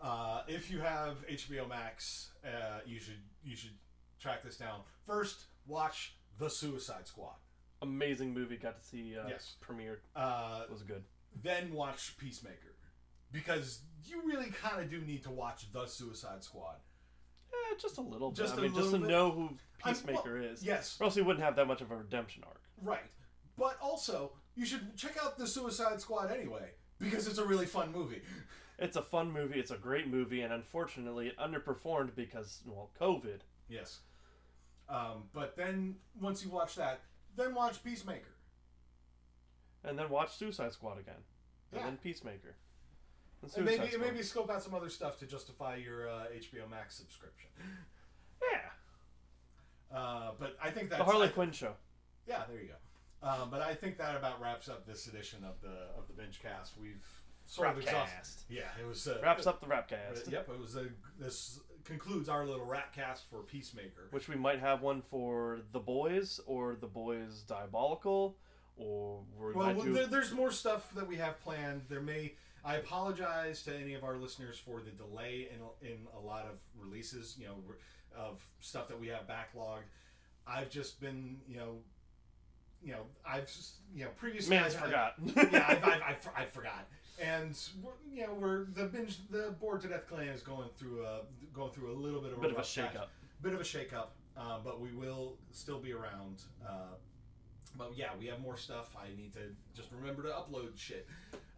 Uh, 0.00 0.42
if 0.46 0.70
you 0.70 0.78
have 0.80 1.26
HBO 1.26 1.66
Max, 1.68 2.28
uh, 2.44 2.80
you 2.86 3.00
should 3.00 3.20
you 3.42 3.56
should 3.56 3.72
track 4.20 4.42
this 4.42 4.56
down. 4.56 4.80
First, 5.06 5.46
watch 5.66 6.14
The 6.38 6.50
Suicide 6.50 7.06
Squad. 7.06 7.36
Amazing 7.82 8.34
movie. 8.34 8.56
Got 8.56 8.78
to 8.80 8.86
see 8.86 9.16
uh, 9.16 9.26
Yes. 9.28 9.54
premiered. 9.66 9.98
Uh, 10.14 10.62
It 10.64 10.70
was 10.72 10.82
good. 10.82 11.02
then 11.42 11.72
watch 11.72 12.16
Peacemaker, 12.18 12.74
because 13.32 13.80
you 14.04 14.22
really 14.26 14.50
kind 14.50 14.82
of 14.82 14.90
do 14.90 15.00
need 15.00 15.22
to 15.24 15.30
watch 15.30 15.70
The 15.72 15.86
Suicide 15.86 16.42
Squad. 16.44 16.76
Eh, 17.70 17.74
just 17.80 17.98
a 17.98 18.00
little 18.02 18.30
bit. 18.30 18.36
Just 18.38 18.54
I 18.54 18.58
a 18.58 18.60
mean, 18.62 18.74
just 18.74 18.86
to 18.90 18.90
little 18.92 19.06
bit. 19.06 19.08
know 19.12 19.30
who 19.30 19.42
I'm- 19.84 19.94
Peacemaker 19.94 20.34
well, 20.40 20.44
is. 20.50 20.62
Yes, 20.64 20.96
Or 21.00 21.04
else 21.04 21.14
he 21.14 21.22
wouldn't 21.22 21.44
have 21.44 21.56
that 21.56 21.66
much 21.66 21.80
of 21.80 21.90
a 21.90 21.96
redemption 21.96 22.44
arc. 22.44 22.62
right. 22.82 23.10
But 23.58 23.78
also, 23.80 24.32
you 24.54 24.66
should 24.66 24.96
check 24.98 25.16
out 25.22 25.38
The 25.38 25.46
Suicide 25.46 25.98
Squad 26.00 26.30
anyway, 26.30 26.72
because 26.98 27.26
it's 27.26 27.38
a 27.38 27.44
really 27.46 27.66
fun 27.66 27.92
movie. 27.92 28.22
It's 28.78 28.96
a 28.96 29.02
fun 29.02 29.32
movie. 29.32 29.58
It's 29.58 29.70
a 29.70 29.78
great 29.78 30.06
movie, 30.06 30.42
and 30.42 30.52
unfortunately, 30.52 31.28
it 31.28 31.38
underperformed 31.38 32.14
because 32.14 32.60
well, 32.66 32.90
COVID. 33.00 33.40
Yes. 33.70 34.00
Um, 34.90 35.30
but 35.32 35.56
then 35.56 35.96
once 36.20 36.44
you 36.44 36.50
watch 36.50 36.74
that, 36.74 37.00
then 37.36 37.54
watch 37.54 37.82
Peacemaker. 37.82 38.34
And 39.82 39.98
then 39.98 40.10
watch 40.10 40.36
Suicide 40.36 40.74
Squad 40.74 40.98
again, 40.98 41.24
and 41.72 41.80
Yeah. 41.80 41.86
then 41.86 41.96
Peacemaker. 41.96 42.56
And 43.56 43.64
maybe 43.64 43.88
Squad. 43.88 44.00
maybe 44.00 44.22
scope 44.22 44.50
out 44.50 44.62
some 44.62 44.74
other 44.74 44.88
stuff 44.88 45.18
to 45.20 45.26
justify 45.26 45.76
your 45.76 46.08
uh, 46.08 46.24
HBO 46.34 46.68
Max 46.70 46.94
subscription. 46.96 47.50
yeah, 48.42 49.96
Uh, 49.96 50.32
but 50.38 50.56
I 50.62 50.70
think 50.70 50.90
that's 50.90 50.98
the 51.00 51.04
Harley 51.04 51.28
I- 51.28 51.32
Quinn 51.32 51.52
show. 51.52 51.74
Yeah, 52.26 52.42
there 52.48 52.60
you 52.60 52.68
go. 52.68 53.28
Um, 53.28 53.50
but 53.50 53.62
I 53.62 53.74
think 53.74 53.98
that 53.98 54.16
about 54.16 54.40
wraps 54.40 54.68
up 54.68 54.86
this 54.86 55.06
edition 55.06 55.42
of 55.44 55.60
the 55.62 55.74
of 55.98 56.06
the 56.06 56.12
binge 56.12 56.40
cast. 56.42 56.74
We've 56.80 57.04
sort 57.46 57.68
of 57.70 57.78
exhausted. 57.78 58.18
Rapcast. 58.20 58.42
Yeah, 58.50 58.62
it 58.80 58.86
was 58.86 59.06
uh, 59.08 59.18
Wraps 59.22 59.46
up 59.46 59.60
the 59.60 59.66
Rapcast. 59.66 60.30
Yep, 60.30 60.48
it 60.50 60.60
was 60.60 60.76
a. 60.76 60.86
This 61.18 61.60
concludes 61.84 62.28
our 62.28 62.44
little 62.44 62.66
rat 62.66 62.92
cast 62.94 63.28
for 63.30 63.38
Peacemaker. 63.42 64.08
Which 64.10 64.28
we 64.28 64.34
might 64.36 64.60
have 64.60 64.82
one 64.82 65.00
for 65.02 65.60
The 65.72 65.78
Boys 65.80 66.40
or 66.46 66.76
The 66.78 66.86
Boys 66.88 67.42
Diabolical, 67.48 68.36
or 68.76 69.20
we 69.40 69.54
Well, 69.54 69.74
do. 69.74 69.92
there, 69.92 70.06
there's 70.06 70.32
more 70.32 70.50
stuff 70.52 70.92
that 70.94 71.06
we 71.06 71.16
have 71.16 71.40
planned. 71.40 71.82
There 71.88 72.02
may. 72.02 72.34
I 72.66 72.76
apologize 72.76 73.62
to 73.64 73.76
any 73.76 73.94
of 73.94 74.02
our 74.02 74.16
listeners 74.16 74.58
for 74.58 74.80
the 74.80 74.90
delay 74.90 75.48
in 75.54 75.88
in 75.88 75.98
a 76.16 76.20
lot 76.20 76.44
of 76.46 76.58
releases. 76.76 77.36
You 77.38 77.46
know, 77.46 77.54
of 78.18 78.42
stuff 78.60 78.88
that 78.88 78.98
we 79.00 79.06
have 79.08 79.22
backlogged. 79.28 79.84
I've 80.48 80.68
just 80.70 81.00
been, 81.00 81.36
you 81.48 81.56
know, 81.58 81.76
you 82.82 82.92
know, 82.92 83.02
I've 83.26 83.44
s- 83.44 83.76
you 83.94 84.04
know 84.04 84.10
previously. 84.16 84.56
Man's 84.56 84.74
I- 84.74 84.78
I- 84.78 84.82
forgot. 84.82 85.14
yeah, 85.52 85.64
I've, 85.68 85.84
I've, 85.84 86.02
I've, 86.02 86.28
I 86.36 86.44
forgot. 86.46 86.86
And 87.22 87.56
we're, 87.82 87.92
you 88.12 88.26
know, 88.26 88.34
we're 88.34 88.64
the 88.74 88.84
binge, 88.84 89.18
the 89.30 89.54
board 89.60 89.80
to 89.82 89.88
death 89.88 90.06
clan 90.08 90.28
is 90.28 90.42
going 90.42 90.68
through 90.78 91.04
a 91.04 91.20
going 91.54 91.70
through 91.72 91.92
a 91.92 91.98
little 91.98 92.20
bit 92.20 92.32
of 92.32 92.38
a 92.38 92.40
bit 92.42 92.50
of 92.52 92.58
a 92.58 92.64
shake-up. 92.64 93.10
bit 93.42 93.54
of 93.54 93.60
a 93.60 93.64
shake 93.64 93.92
up, 93.94 94.16
uh, 94.36 94.58
but 94.62 94.80
we 94.80 94.90
will 94.92 95.36
still 95.52 95.78
be 95.78 95.92
around. 95.92 96.42
Uh, 96.66 96.94
but 97.76 97.92
yeah, 97.96 98.10
we 98.18 98.26
have 98.26 98.40
more 98.40 98.56
stuff. 98.56 98.94
I 99.00 99.08
need 99.16 99.32
to 99.34 99.40
just 99.74 99.88
remember 99.92 100.22
to 100.22 100.28
upload 100.30 100.76
shit 100.76 101.06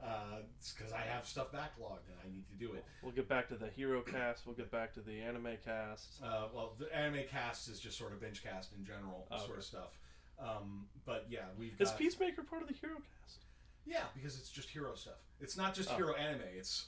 because 0.00 0.92
I 0.92 1.00
have 1.00 1.26
stuff 1.26 1.50
backlogged 1.52 2.06
and 2.08 2.16
I 2.24 2.28
need 2.32 2.44
to 2.48 2.54
do 2.66 2.74
it. 2.74 2.84
We'll 3.02 3.12
get 3.12 3.28
back 3.28 3.48
to 3.48 3.56
the 3.56 3.68
hero 3.68 4.00
cast. 4.02 4.46
We'll 4.46 4.54
get 4.56 4.70
back 4.70 4.92
to 4.94 5.00
the 5.00 5.20
anime 5.20 5.56
cast. 5.64 6.06
Uh, 6.22 6.46
well, 6.54 6.74
the 6.78 6.94
anime 6.94 7.22
cast 7.30 7.68
is 7.68 7.80
just 7.80 7.98
sort 7.98 8.12
of 8.12 8.20
binge 8.20 8.42
cast 8.42 8.72
in 8.78 8.84
general, 8.84 9.26
Oh, 9.30 9.38
sort 9.38 9.50
okay. 9.50 9.58
of 9.58 9.64
stuff. 9.64 9.98
Um, 10.40 10.86
but 11.04 11.26
yeah, 11.28 11.40
we've 11.58 11.74
Is 11.80 11.90
got, 11.90 11.98
Peacemaker 11.98 12.42
part 12.42 12.62
of 12.62 12.68
the 12.68 12.74
hero 12.74 12.94
cast? 12.96 13.38
yeah 13.86 14.02
because 14.14 14.38
it's 14.38 14.50
just 14.50 14.68
hero 14.68 14.94
stuff. 14.94 15.14
It's 15.40 15.56
not 15.56 15.74
just 15.74 15.90
Oh. 15.92 15.96
hero 15.96 16.14
anime. 16.14 16.42
It's 16.56 16.86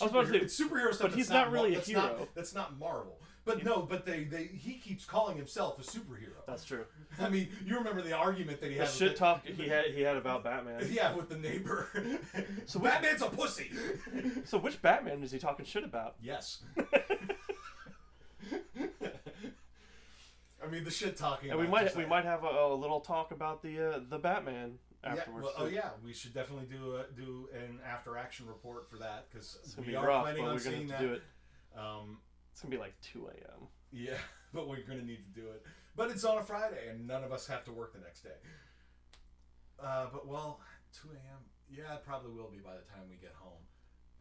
I 0.00 0.04
was 0.04 0.10
about 0.12 0.26
to 0.26 0.32
superhero- 0.32 0.32
say, 0.32 0.44
it's 0.44 0.60
superhero 0.60 0.94
stuff. 0.94 1.08
but 1.10 1.16
he's 1.16 1.28
that's 1.28 1.44
not 1.46 1.52
really 1.52 1.72
a 1.72 1.76
that's 1.76 1.88
not- 1.90 2.10
hero. 2.16 2.28
that's 2.34 2.54
not 2.54 2.78
Marvel. 2.78 3.20
But 3.44 3.64
no, 3.64 3.82
but 3.82 4.06
they, 4.06 4.22
they 4.24 4.44
he 4.44 4.74
keeps 4.74 5.04
calling 5.04 5.36
himself 5.36 5.76
a 5.78 5.82
superhero. 5.82 6.44
That's 6.46 6.64
true. 6.64 6.84
I 7.20 7.28
mean, 7.28 7.48
you 7.66 7.76
remember 7.76 8.00
the 8.00 8.12
argument 8.12 8.60
that 8.60 8.70
he 8.70 8.76
The 8.76 8.84
had. 8.84 8.92
shit 8.92 9.08
with 9.10 9.18
talk 9.18 9.44
he 9.44 9.66
had 9.68 9.86
he 9.86 10.02
had 10.02 10.16
about 10.16 10.44
Batman. 10.44 10.86
Yeah, 10.92 11.12
with 11.14 11.28
the 11.28 11.36
neighbor. 11.38 11.88
So 12.66 12.78
which- 12.78 12.92
Batman's 12.92 13.22
a 13.22 13.28
pussy. 13.28 13.70
So 14.44 14.58
which 14.58 14.80
Batman 14.80 15.22
is 15.24 15.32
he 15.32 15.38
talking 15.38 15.66
shit 15.66 15.82
about? 15.84 16.14
yes. 16.22 16.62
I 20.64 20.68
mean, 20.70 20.84
the 20.84 20.90
shit 20.90 21.16
talking. 21.16 21.50
And 21.50 21.58
we 21.58 21.66
might 21.66 21.94
we 21.96 22.06
might 22.06 22.24
have 22.24 22.44
a, 22.44 22.46
a 22.46 22.74
little 22.74 23.00
talk 23.00 23.32
about 23.32 23.62
the 23.62 23.94
uh, 23.96 24.00
the 24.08 24.18
Batman 24.18 24.78
Yeah, 25.02 25.10
afterwards. 25.14 25.46
well, 25.46 25.54
oh 25.58 25.66
yeah, 25.66 25.90
we 26.04 26.12
should 26.12 26.32
definitely 26.32 26.66
do 26.66 26.94
a, 26.96 27.04
do 27.20 27.48
an 27.52 27.80
after 27.84 28.16
action 28.16 28.46
report 28.46 28.88
for 28.88 28.98
that 28.98 29.26
because 29.30 29.58
we 29.78 29.86
be 29.86 29.96
are 29.96 30.06
rough, 30.06 30.22
planning 30.22 30.44
on 30.44 30.52
we're 30.54 30.58
seeing 30.60 30.86
that. 30.88 31.00
do 31.00 31.12
it. 31.14 31.22
Um, 31.76 32.18
It's 32.52 32.60
gonna 32.60 32.70
be 32.70 32.78
like 32.78 32.94
two 33.00 33.26
a.m. 33.28 33.66
yeah, 33.92 34.18
but 34.54 34.68
we're 34.68 34.82
gonna 34.86 35.02
need 35.02 35.20
to 35.34 35.40
do 35.40 35.48
it. 35.48 35.64
But 35.96 36.10
it's 36.10 36.24
on 36.24 36.38
a 36.38 36.42
Friday, 36.42 36.88
and 36.90 37.06
none 37.06 37.24
of 37.24 37.32
us 37.32 37.46
have 37.48 37.64
to 37.64 37.72
work 37.72 37.92
the 37.94 38.00
next 38.00 38.22
day. 38.22 38.30
Uh, 39.82 40.06
but 40.12 40.26
well, 40.26 40.60
two 40.92 41.08
a.m. 41.10 41.38
Yeah, 41.70 41.94
it 41.94 42.04
probably 42.04 42.30
will 42.32 42.50
be 42.50 42.58
by 42.58 42.72
the 42.74 42.82
time 42.82 43.08
we 43.10 43.16
get 43.16 43.34
home 43.38 43.62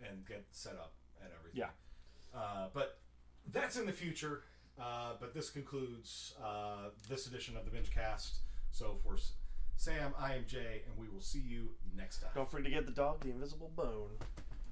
and 0.01 0.25
get 0.25 0.45
set 0.51 0.73
up 0.73 0.93
and 1.21 1.29
everything. 1.37 1.59
Yeah. 1.61 2.37
Uh, 2.39 2.67
but 2.73 2.99
that's 3.51 3.77
in 3.77 3.85
the 3.85 3.91
future. 3.91 4.43
Uh, 4.79 5.11
but 5.19 5.33
this 5.33 5.49
concludes 5.49 6.33
uh, 6.43 6.89
this 7.09 7.27
edition 7.27 7.57
of 7.57 7.65
the 7.65 7.71
Binge 7.71 7.91
Cast. 7.93 8.37
So 8.71 8.97
for 9.03 9.15
S- 9.15 9.33
Sam, 9.75 10.13
I 10.17 10.35
am 10.35 10.45
Jay, 10.47 10.81
and 10.87 10.97
we 10.97 11.13
will 11.13 11.21
see 11.21 11.39
you 11.39 11.69
next 11.95 12.19
time. 12.21 12.31
Don't 12.33 12.49
forget 12.49 12.65
to 12.65 12.71
get 12.71 12.85
the 12.85 12.93
dog 12.93 13.19
the 13.19 13.29
invisible 13.31 13.69
bone. 13.75 14.11